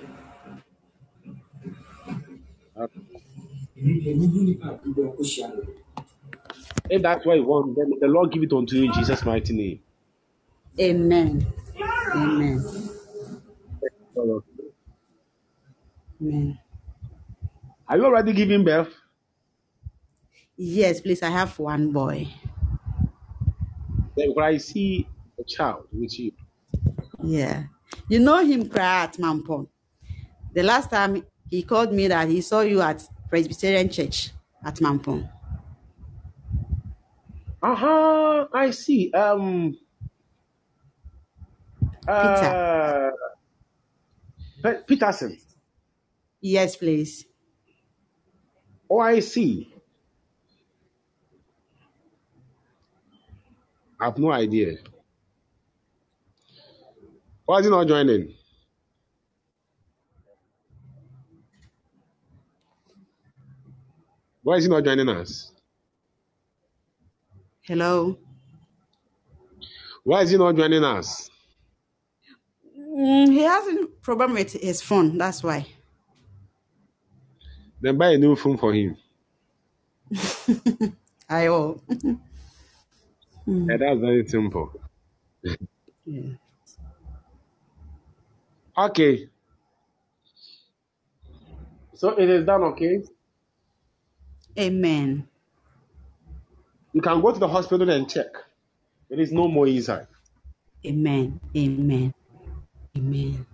If 6.89 7.01
that's 7.01 7.25
what 7.25 7.35
you 7.35 7.43
want, 7.43 7.75
then 7.75 7.91
the 7.99 8.07
Lord 8.07 8.31
give 8.31 8.41
it 8.43 8.53
unto 8.53 8.77
you 8.77 8.85
in 8.85 8.93
Jesus' 8.93 9.25
mighty 9.25 9.53
name. 9.53 9.83
Amen. 10.79 11.45
Amen. 12.15 12.59
Amen. 16.21 16.59
Are 17.87 17.97
you 17.97 18.05
already 18.05 18.33
giving 18.33 18.65
birth? 18.65 18.93
Yes, 20.57 20.99
please. 21.01 21.21
I 21.21 21.29
have 21.29 21.57
one 21.59 21.91
boy. 21.91 22.27
Then 24.15 24.31
when 24.33 24.43
I 24.45 24.57
see 24.57 25.07
a 25.39 25.43
child 25.43 25.87
with 25.91 26.17
you, 26.19 26.31
Yeah. 27.23 27.63
You 28.09 28.19
know 28.19 28.43
him 28.45 28.69
cry 28.69 29.03
at 29.05 29.13
Mampon. 29.17 29.67
The 30.53 30.63
last 30.63 30.89
time 30.91 31.23
he 31.49 31.63
called 31.63 31.93
me 31.93 32.07
that 32.07 32.27
he 32.29 32.41
saw 32.41 32.61
you 32.61 32.81
at 32.81 33.03
Presbyterian 33.29 33.89
Church 33.89 34.31
at 34.65 34.75
Mampon. 34.77 35.29
uh-huh, 37.61 38.47
I 38.53 38.71
see. 38.71 39.11
Um, 39.13 39.77
uh, 42.07 43.11
Pe- 44.63 44.83
Peterson. 44.87 45.37
Yes, 46.41 46.75
please. 46.75 47.25
Oh, 48.89 48.99
I 48.99 49.19
see. 49.21 49.73
I 53.99 54.05
have 54.05 54.17
no 54.19 54.31
idea. 54.31 54.77
Why 57.45 57.59
is 57.59 57.65
he 57.65 57.71
not 57.71 57.87
joining? 57.87 58.35
Why 64.43 64.55
is 64.57 64.63
he 64.65 64.69
not 64.69 64.85
joining 64.85 65.09
us? 65.09 65.51
Hello. 67.63 68.17
Why 70.03 70.21
is 70.21 70.29
he 70.29 70.37
not 70.37 70.55
joining 70.55 70.83
us? 70.83 71.29
Mm, 72.77 73.31
he 73.31 73.39
has 73.43 73.67
a 73.67 73.87
problem 74.01 74.33
with 74.33 74.53
his 74.53 74.81
phone. 74.81 75.17
That's 75.17 75.43
why. 75.43 75.65
Then 77.81 77.97
buy 77.99 78.11
a 78.13 78.17
new 78.17 78.35
phone 78.35 78.57
for 78.57 78.73
him. 78.73 78.97
I 81.29 81.49
will. 81.49 81.81
Yeah, 83.67 83.77
that's 83.77 83.99
very 83.99 84.25
simple. 84.27 84.71
Yeah. 86.05 86.35
Okay. 88.77 89.29
So 91.93 92.09
it 92.09 92.29
is 92.29 92.45
done, 92.45 92.63
okay? 92.63 93.03
Amen. 94.59 95.27
You 96.91 97.01
can 97.01 97.21
go 97.21 97.31
to 97.31 97.39
the 97.39 97.47
hospital 97.47 97.89
and 97.89 98.09
check. 98.09 98.27
There 99.09 99.19
is 99.19 99.31
no 99.31 99.47
more 99.47 99.67
inside. 99.67 100.07
Amen. 100.85 101.39
Amen. 101.55 102.13
Amen. 102.97 103.45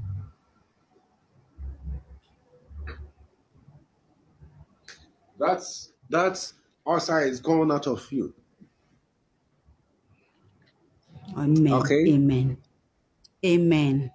That's 5.37 5.93
that's 6.09 6.53
ulcer 6.85 7.21
is 7.21 7.39
gone 7.39 7.71
out 7.71 7.87
of 7.87 8.11
you. 8.11 8.33
Amen. 11.37 11.73
Okay. 11.73 12.07
Amen. 12.09 12.57
Amen. 13.45 14.11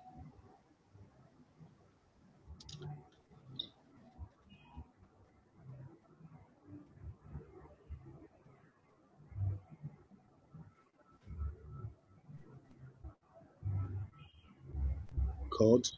God. 15.64 15.88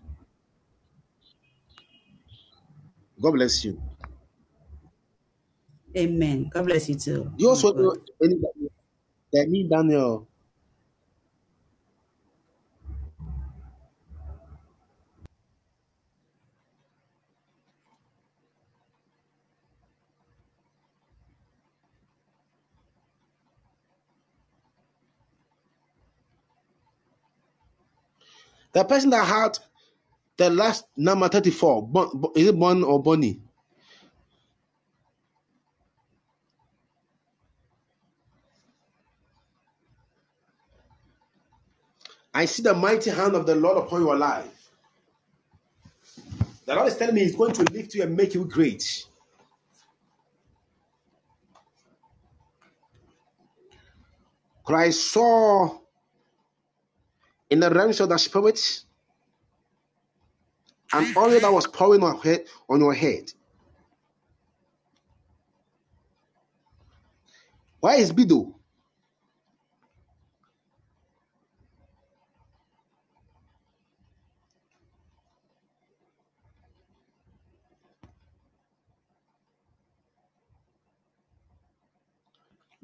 God 3.21 3.33
bless 3.33 3.65
you. 3.65 3.81
Amen. 5.97 6.51
God 6.53 6.67
bless 6.67 6.89
you 6.89 6.95
too. 6.95 7.33
You 7.37 7.49
also 7.49 7.73
know 7.73 7.91
God. 7.91 7.99
anybody 8.23 8.69
that 9.33 9.49
need 9.49 9.71
Daniel. 9.71 10.29
The 28.77 28.85
person 28.85 29.09
that 29.09 29.25
had 29.27 29.59
the 30.37 30.51
last 30.51 30.85
number 30.99 31.31
34, 31.31 31.89
Bon, 31.89 32.11
Bon- 32.13 32.33
is 32.37 32.49
it 32.49 32.61
Bon 32.61 32.85
or 32.85 33.03
Bonnie? 33.03 33.41
I 42.35 42.45
see 42.45 42.63
the 42.63 42.75
mighty 42.75 43.09
hand 43.09 43.35
of 43.35 43.47
the 43.47 43.55
Lord 43.55 43.79
upon 43.79 44.03
your 44.03 44.15
life. 44.15 44.71
The 46.67 46.75
Lord 46.75 46.89
is 46.89 46.99
telling 46.99 47.15
me 47.15 47.23
He's 47.23 47.35
going 47.35 47.55
to 47.55 47.63
lift 47.73 47.95
you 47.95 48.03
and 48.03 48.15
make 48.15 48.35
you 48.35 48.45
great. 48.45 49.07
Christ 54.67 55.13
saw 55.13 55.79
in 57.51 57.61
the 57.61 57.71
realms 57.71 58.01
of 58.01 58.09
the 58.11 58.19
spirit 58.19 58.83
an 60.93 61.15
oil 61.17 61.41
that 61.41 61.53
was 61.53 61.67
pouring 61.67 62.03
on, 62.05 62.19
head, 62.21 62.47
on 62.69 62.81
your 62.81 62.95
head. 62.95 63.33
Why 67.81 67.97
is 67.97 68.13
Bido? 68.13 68.55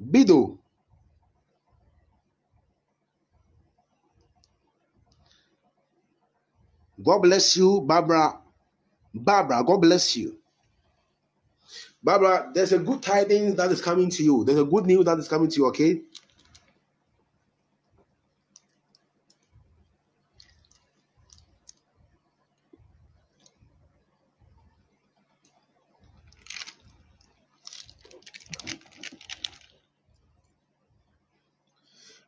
Bido. 0.01 0.59
God 7.03 7.19
bless 7.19 7.57
you, 7.57 7.81
Barbara. 7.81 8.39
Barbara, 9.13 9.63
God 9.65 9.77
bless 9.77 10.15
you. 10.17 10.37
Barbara, 12.03 12.51
there's 12.53 12.73
a 12.73 12.79
good 12.79 13.01
tidings 13.01 13.55
that 13.55 13.71
is 13.71 13.81
coming 13.81 14.09
to 14.11 14.23
you. 14.23 14.43
There's 14.43 14.59
a 14.59 14.65
good 14.65 14.85
news 14.85 15.05
that 15.05 15.19
is 15.19 15.27
coming 15.27 15.49
to 15.49 15.57
you, 15.57 15.67
okay? 15.67 16.01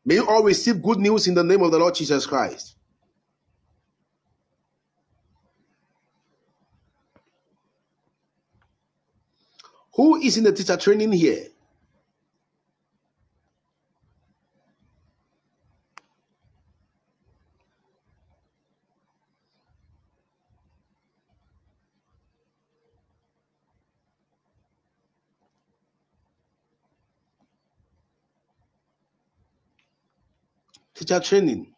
May 0.05 0.15
you 0.15 0.27
all 0.27 0.43
receive 0.43 0.81
good 0.83 0.99
news 0.99 1.27
in 1.27 1.33
the 1.33 1.43
name 1.43 1.63
of 1.63 1.71
the 1.71 1.79
Lord 1.79 1.95
Jesus 1.95 2.25
Christ. 2.27 2.74
Who 9.95 10.17
is 10.17 10.37
in 10.37 10.43
the 10.43 10.51
teacher 10.51 10.77
training 10.77 11.11
here? 11.13 11.47
Teacher 30.95 31.19
training. 31.19 31.74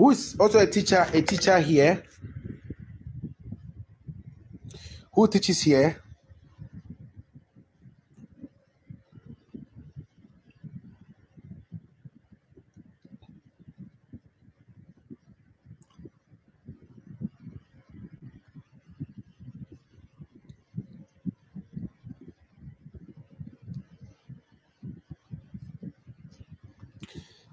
Who 0.00 0.12
is 0.12 0.34
also 0.40 0.58
a 0.60 0.66
teacher? 0.66 1.06
A 1.12 1.20
teacher 1.20 1.58
here? 1.58 2.02
Who 5.12 5.28
teaches 5.28 5.60
here? 5.60 6.00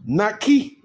Naki. 0.05 0.76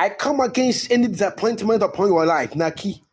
I 0.00 0.08
come 0.08 0.40
against 0.40 0.90
any 0.90 1.08
disappointment 1.08 1.82
upon 1.82 2.08
your 2.08 2.24
life, 2.24 2.56
Naki. 2.56 3.04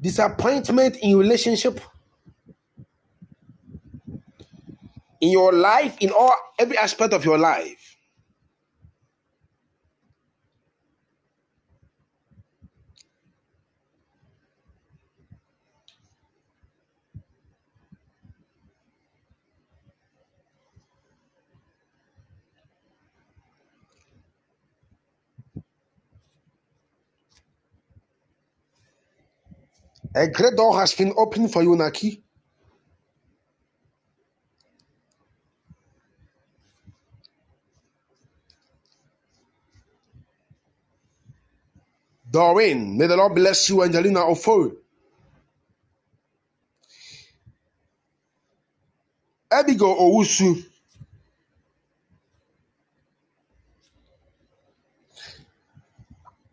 Disappointment 0.00 0.98
in 1.02 1.18
relationship, 1.18 1.80
in 5.20 5.32
your 5.32 5.52
life, 5.52 5.96
in 5.98 6.10
all 6.12 6.32
every 6.60 6.78
aspect 6.78 7.12
of 7.12 7.24
your 7.24 7.38
life. 7.38 7.97
A 30.14 30.28
great 30.28 30.56
door 30.56 30.78
has 30.80 30.94
been 30.94 31.14
opened 31.16 31.52
for 31.52 31.62
you, 31.62 31.76
Naki. 31.76 32.22
Doreen, 42.30 42.98
may 42.98 43.06
the 43.08 43.16
Lord 43.16 43.34
bless 43.36 43.68
you, 43.70 43.82
Angelina 43.84 44.20
Ofo. 44.20 44.76
Abigail 49.50 49.96
Owusu. 49.96 50.64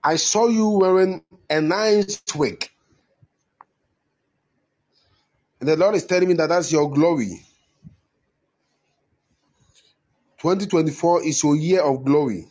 I 0.04 0.18
saw 0.18 0.48
you 0.48 0.70
wearing 0.70 1.24
a 1.50 1.62
nice 1.62 2.22
wig. 2.36 2.70
And 5.60 5.70
the 5.70 5.78
Lord 5.78 5.96
is 5.96 6.06
telling 6.06 6.28
me 6.28 6.36
that 6.36 6.50
that's 6.50 6.72
your 6.72 6.92
glory. 6.92 7.42
2024 10.40 11.24
is 11.26 11.44
your 11.44 11.56
year 11.56 11.82
of 11.82 12.04
glory. 12.06 12.48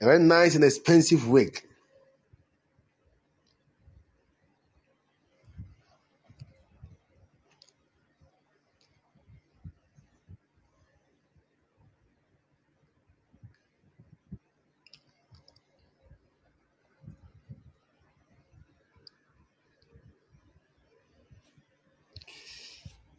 A 0.00 0.06
very 0.06 0.20
nice 0.20 0.54
and 0.54 0.64
expensive 0.64 1.28
wig. 1.28 1.62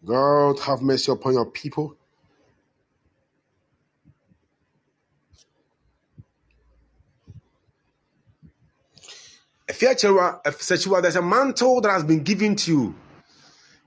God, 0.06 0.60
have 0.62 0.82
mercy 0.82 1.12
upon 1.12 1.34
your 1.34 1.46
people. 1.48 1.98
There's 9.68 11.18
a 11.18 11.22
mantle 11.22 11.82
that 11.82 11.92
has 11.92 12.04
been 12.04 12.24
given 12.24 12.56
to 12.58 12.72
you. 12.72 12.96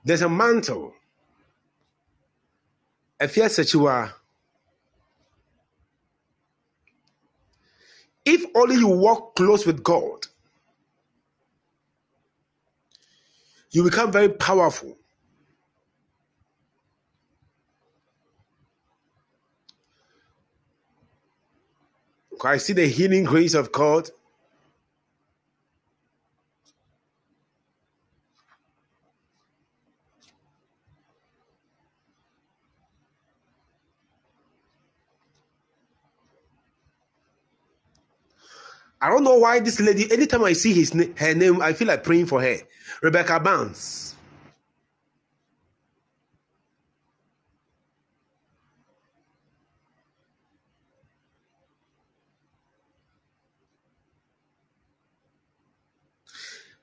There's 0.05 0.21
a 0.21 0.29
mantle. 0.29 0.93
If 8.25 8.45
only 8.55 8.75
you 8.75 8.87
walk 8.87 9.35
close 9.35 9.65
with 9.65 9.83
God, 9.83 10.27
you 13.71 13.83
become 13.83 14.11
very 14.11 14.29
powerful. 14.29 14.98
I 22.45 22.57
see 22.57 22.73
the 22.73 22.87
healing 22.87 23.25
grace 23.25 23.53
of 23.53 23.71
God. 23.71 24.09
I 39.01 39.09
don't 39.09 39.23
know 39.23 39.37
why 39.37 39.59
this 39.61 39.79
lady, 39.79 40.11
anytime 40.11 40.43
I 40.43 40.53
see 40.53 40.73
his 40.73 40.91
her 40.91 41.33
name, 41.35 41.61
I 41.61 41.73
feel 41.73 41.87
like 41.87 42.03
praying 42.03 42.27
for 42.27 42.41
her. 42.41 42.57
Rebecca 43.01 43.39
Barnes. 43.39 44.15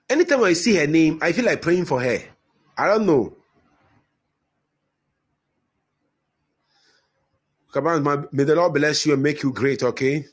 Anytime 0.08 0.44
I 0.44 0.52
see 0.52 0.76
her 0.76 0.86
name, 0.86 1.18
I 1.20 1.32
feel 1.32 1.44
like 1.44 1.60
praying 1.62 1.84
for 1.84 2.00
her. 2.00 2.22
I 2.78 2.88
don't 2.88 3.06
know. 3.06 3.36
Come 7.72 7.86
on, 7.88 8.28
may 8.32 8.44
the 8.44 8.54
Lord 8.54 8.72
bless 8.74 9.04
you 9.04 9.12
and 9.12 9.22
make 9.22 9.42
you 9.42 9.52
great, 9.52 9.82
okay? 9.82 10.24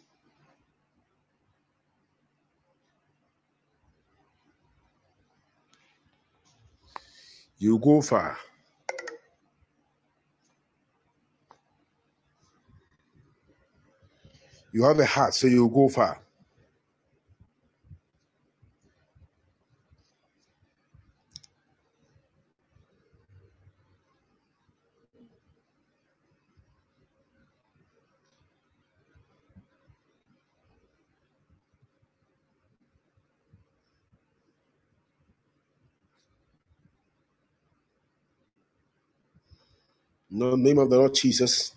You 7.58 7.78
go 7.80 8.02
far. 8.02 8.38
You 14.72 14.86
have 14.86 15.00
a 15.00 15.06
heart, 15.06 15.34
so 15.34 15.48
you 15.48 15.68
go 15.70 15.90
far. 15.90 16.23
In 40.34 40.39
the 40.39 40.57
name 40.57 40.80
of 40.80 40.89
the 40.91 40.97
Lord 40.97 41.15
Jesus. 41.15 41.73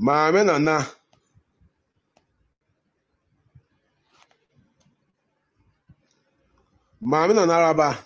Maame 0.00 0.46
nana. 0.46 0.86
Maame 7.02 7.34
nana 7.34 7.52
araba. 7.54 7.98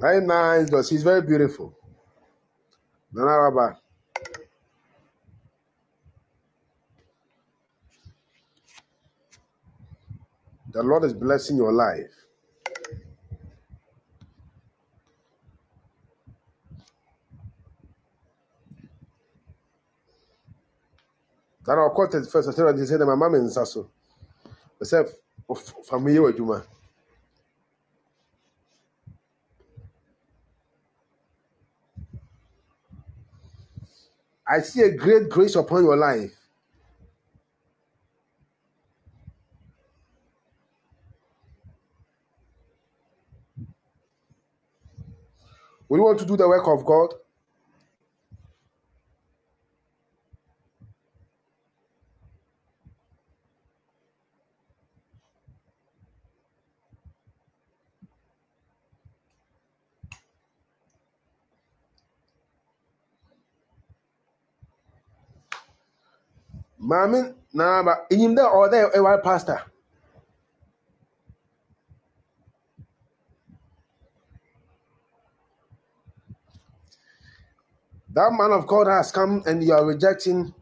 Very 0.00 0.26
nice, 0.26 0.70
but 0.70 0.86
she's 0.86 1.02
very 1.04 1.22
beautiful. 1.22 1.74
Nana 3.12 3.30
araba. 3.30 3.78
The 10.72 10.82
Lord 10.82 11.04
is 11.04 11.12
blessing 11.12 11.56
your 11.56 11.72
life. 11.72 12.10
That 21.66 21.78
our 21.78 21.90
court 21.90 22.14
is 22.14 22.30
first. 22.30 22.48
I 22.48 22.52
said, 22.52 23.00
my 23.00 23.14
mom 23.14 23.34
in 23.34 23.50
Sasso. 23.50 23.90
I 24.80 24.84
said, 24.84 25.06
family 25.88 26.18
with 26.18 26.36
Juma. 26.36 26.64
I 34.52 34.60
see 34.60 34.82
a 34.82 34.94
great 34.94 35.30
grace 35.30 35.56
upon 35.56 35.82
your 35.82 35.96
life. 35.96 36.36
We 45.88 46.00
want 46.00 46.18
to 46.18 46.26
do 46.26 46.36
the 46.36 46.46
work 46.46 46.68
of 46.68 46.84
God. 46.84 47.14
Maame 66.92 67.20
na 67.58 67.66
ba 67.86 67.94
enyim 68.12 68.34
dɛ 68.38 68.44
ɔwɔ 68.54 68.66
dɛ 68.72 68.78
ɛware 68.98 69.22
pastor. 69.24 69.60
That 78.14 78.32
man 78.32 78.52
of 78.52 78.66
God 78.66 78.88
has 78.88 79.12
come 79.12 79.42
and 79.46 79.64
you 79.64 79.72
are 79.74 79.86
rejecting. 79.86 80.54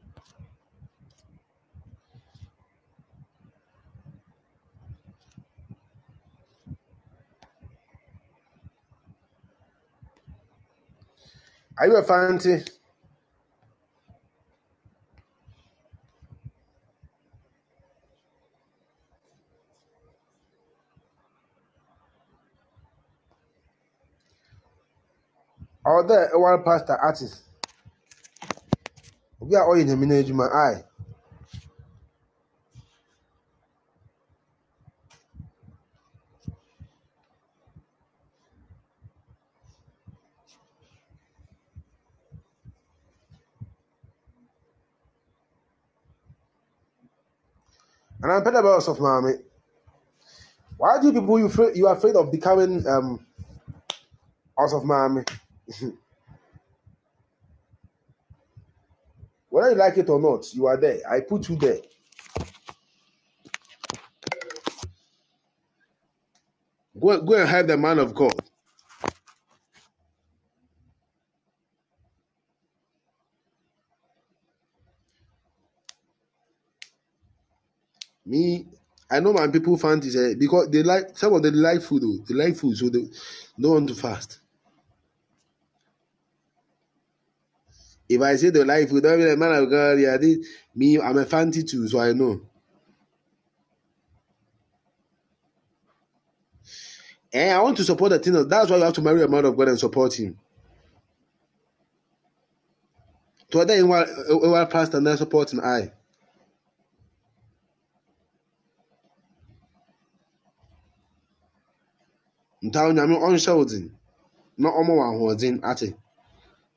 Are 11.78 11.88
you 11.88 11.96
a 11.96 12.02
Fante? 12.04 12.54
Ɔwɔ 25.90 26.06
dɛ 26.08 26.16
ɛware 26.34 26.64
pastor 26.64 26.96
artist. 27.02 27.42
Obi 29.42 29.54
a 29.56 29.60
ɔyɛ 29.60 29.84
nyame 29.86 30.06
n'adwuma 30.06 30.46
aye. 30.54 30.84
And 48.22 48.30
I'm 48.30 48.44
better 48.44 48.58
about 48.58 48.86
of 48.86 49.00
mommy. 49.00 49.32
Why 50.76 51.00
do 51.00 51.12
people 51.12 51.38
you 51.38 51.48
you 51.74 51.88
are 51.88 51.96
afraid 51.96 52.14
of 52.14 52.30
becoming 52.30 52.86
um 52.86 53.26
of 54.56 54.84
mommy? 54.84 55.24
Whether 59.50 59.70
you 59.70 59.76
like 59.76 59.98
it 59.98 60.08
or 60.08 60.20
not, 60.20 60.52
you 60.54 60.66
are 60.66 60.76
there. 60.76 61.00
I 61.10 61.20
put 61.20 61.48
you 61.48 61.56
there. 61.56 61.78
Go, 67.00 67.20
go 67.22 67.34
and 67.34 67.48
have 67.48 67.66
the 67.66 67.76
man 67.76 67.98
of 67.98 68.14
God. 68.14 68.34
Me, 78.26 78.66
I 79.10 79.20
know 79.20 79.32
my 79.32 79.48
people 79.48 79.76
Fante 79.76 80.14
eh, 80.14 80.34
because 80.38 80.68
they 80.70 80.82
like 80.84 81.16
some 81.18 81.34
of 81.34 81.42
the 81.42 81.50
like 81.50 81.82
food. 81.82 82.02
Oh. 82.04 82.24
They 82.28 82.34
like 82.34 82.56
food, 82.56 82.76
so 82.76 82.88
they 82.88 83.08
don't 83.58 83.72
want 83.72 83.88
to 83.88 83.94
fast. 83.94 84.40
If 88.10 88.20
I 88.20 88.34
say 88.34 88.50
they 88.50 88.64
like 88.64 88.88
food, 88.88 89.04
don't 89.04 89.18
be 89.18 89.36
man 89.36 89.52
of 89.54 89.70
God, 89.70 90.00
yeah. 90.00 90.16
They, 90.16 90.38
me, 90.74 91.00
I'm 91.00 91.16
a 91.16 91.24
fancy 91.24 91.62
too, 91.62 91.86
so 91.86 92.00
I 92.00 92.12
know. 92.12 92.40
And 97.32 97.52
I 97.52 97.62
want 97.62 97.76
to 97.76 97.84
support 97.84 98.10
the 98.10 98.18
thing. 98.18 98.32
That's 98.48 98.68
why 98.68 98.78
you 98.78 98.82
have 98.82 98.94
to 98.94 99.00
marry 99.00 99.22
a 99.22 99.28
man 99.28 99.44
of 99.44 99.56
God 99.56 99.68
and 99.68 99.78
support 99.78 100.18
him. 100.18 100.36
To 103.52 103.60
other 103.60 103.74
in 103.74 103.86
what 103.86 104.70
pastor 104.70 104.96
and 104.96 105.06
then 105.06 105.16
supporting 105.16 105.60
I. 105.60 105.92
nta 112.62 112.80
onyame 112.84 113.16
ɔnhyɛ 113.16 113.52
wo 113.56 113.64
na 114.58 114.68
ɔma 114.68 114.92
wɔ 114.98 115.04
ahoɔden 115.08 115.60
ate 115.64 115.96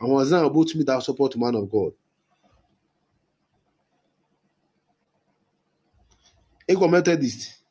ahoɔden 0.03 0.43
a 0.45 0.49
wɔbɛtumi 0.49 0.85
da 0.85 0.99
support 0.99 1.35
man 1.37 1.55
of 1.55 1.69
god. 1.69 1.93
Ekɔ 6.67 6.89
methodist 6.91 7.63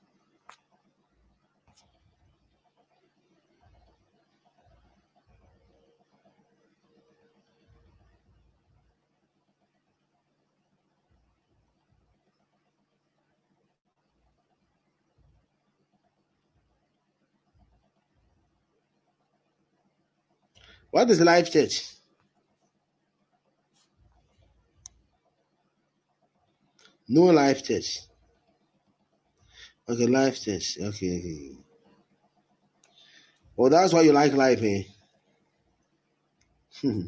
what 20.90 21.10
is 21.10 21.20
life 21.20 21.50
church 21.50 22.01
no 27.12 27.24
life 27.24 27.62
test. 27.62 28.08
okay 29.88 30.06
life 30.06 30.42
test. 30.44 30.78
okay 30.80 31.18
okay. 31.18 31.56
Well 33.56 33.70
that's 33.70 33.92
why 33.92 34.00
you 34.02 34.12
like 34.12 34.32
life 34.32 34.62
eh? 34.62 34.82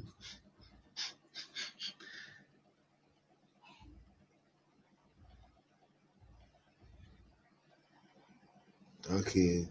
Okay. 9.10 9.68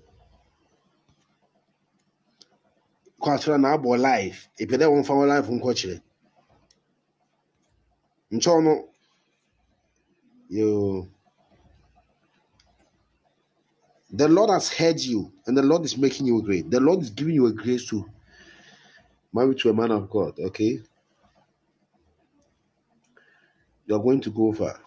Kwakyerɛ 3.20 3.58
na 3.60 3.74
abɔ 3.76 3.98
life. 4.00 4.48
Epɛ 4.62 4.76
dɛ 4.80 4.86
wɔmfa 4.92 5.14
wɔ 5.18 5.26
life 5.28 5.48
nkɔkyerɛ 5.50 5.98
nkyɛw 8.34 8.60
no 8.64 8.93
yo 10.54 11.08
the 14.12 14.28
lord 14.28 14.52
has 14.52 14.72
heard 14.72 15.00
you 15.00 15.34
and 15.48 15.58
the 15.58 15.64
lord 15.64 15.84
is 15.84 15.98
making 15.98 16.28
you 16.28 16.40
great. 16.44 16.70
The 16.70 16.80
lord 16.80 17.02
is 17.02 17.10
giving 17.10 17.34
you 17.34 17.48
a 17.48 17.52
grace 17.52 17.88
to 17.90 18.06
marry 19.34 19.56
to 19.56 19.70
a 19.72 19.74
man 19.74 19.90
of 19.90 20.08
god 20.12 20.40
okay? 20.40 20.80
You're 23.88 24.04
going 24.04 24.22
to 24.22 24.30
go 24.30 24.54
far 24.54 24.80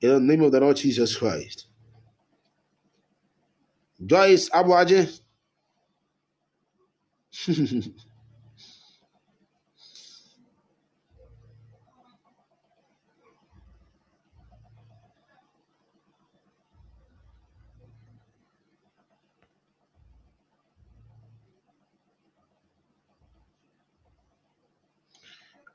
in 0.00 0.10
the 0.10 0.20
name 0.20 0.42
of 0.42 0.52
the 0.52 0.60
lord 0.60 0.76
jesus 0.76 1.16
christ. 1.16 1.66
Joyce 4.04 4.48
abuaje. 4.50 5.20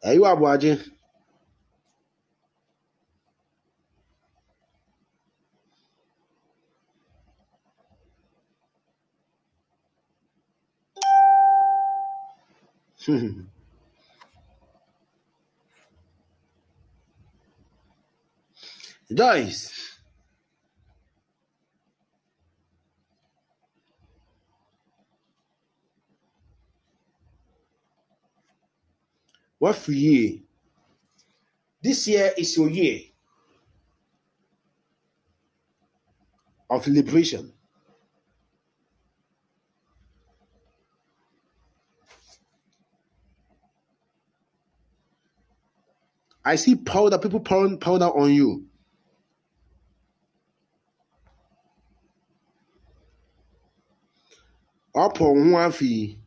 Are 0.03 0.13
you 0.13 0.25
abuaje 0.25 0.79
what 29.59 29.75
for 29.75 29.91
year 29.91 30.39
this 31.81 32.07
year 32.07 32.34
is 32.38 32.55
your 32.55 32.69
year 32.69 33.01
of 36.69 36.88
liberation 36.88 37.51
I 46.45 46.55
see 46.55 46.75
powder, 46.75 47.17
people 47.17 47.39
pouring 47.39 47.77
powder 47.79 48.05
on 48.05 48.33
you. 48.33 48.65
Ọpọ 54.95 55.25
nwa 55.35 55.65
afi. 55.65 56.17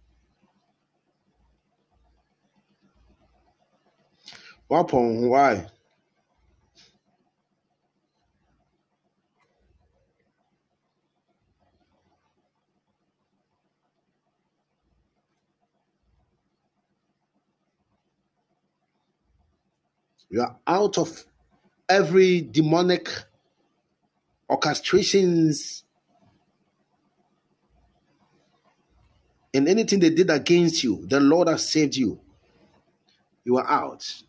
Ọpọ 4.70 4.98
why? 5.30 5.66
You 20.36 20.42
are 20.42 20.58
out 20.66 20.98
of 20.98 21.24
every 21.88 22.42
demonic 22.42 23.08
orchestrations 24.50 25.82
and 29.54 29.66
anything 29.66 29.98
they 29.98 30.10
did 30.10 30.28
against 30.28 30.84
you. 30.84 31.06
The 31.06 31.20
Lord 31.20 31.48
has 31.48 31.66
saved 31.66 31.96
you. 31.96 32.20
You 33.46 33.56
are 33.56 33.66
out. 33.66 34.24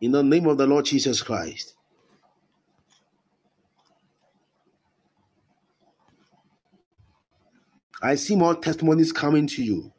In 0.00 0.10
the 0.10 0.24
name 0.24 0.48
of 0.48 0.58
the 0.58 0.66
Lord 0.66 0.86
Jesus 0.86 1.22
Christ. 1.22 1.76
I 8.02 8.16
see 8.16 8.34
more 8.34 8.56
testimonies 8.56 9.12
coming 9.12 9.46
to 9.46 9.62
you. 9.62 9.92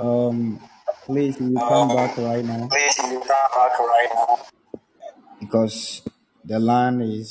Um, 0.00 0.60
please, 1.06 1.40
you 1.40 1.56
come 1.68 1.88
back 1.96 2.16
right 2.18 2.44
now 2.44 2.68
Please, 2.70 2.98
you 2.98 3.20
come 3.20 3.50
back 3.56 3.78
right 3.80 4.08
now. 4.14 4.38
because 5.40 6.02
the 6.44 6.60
land 6.60 7.02
is 7.02 7.30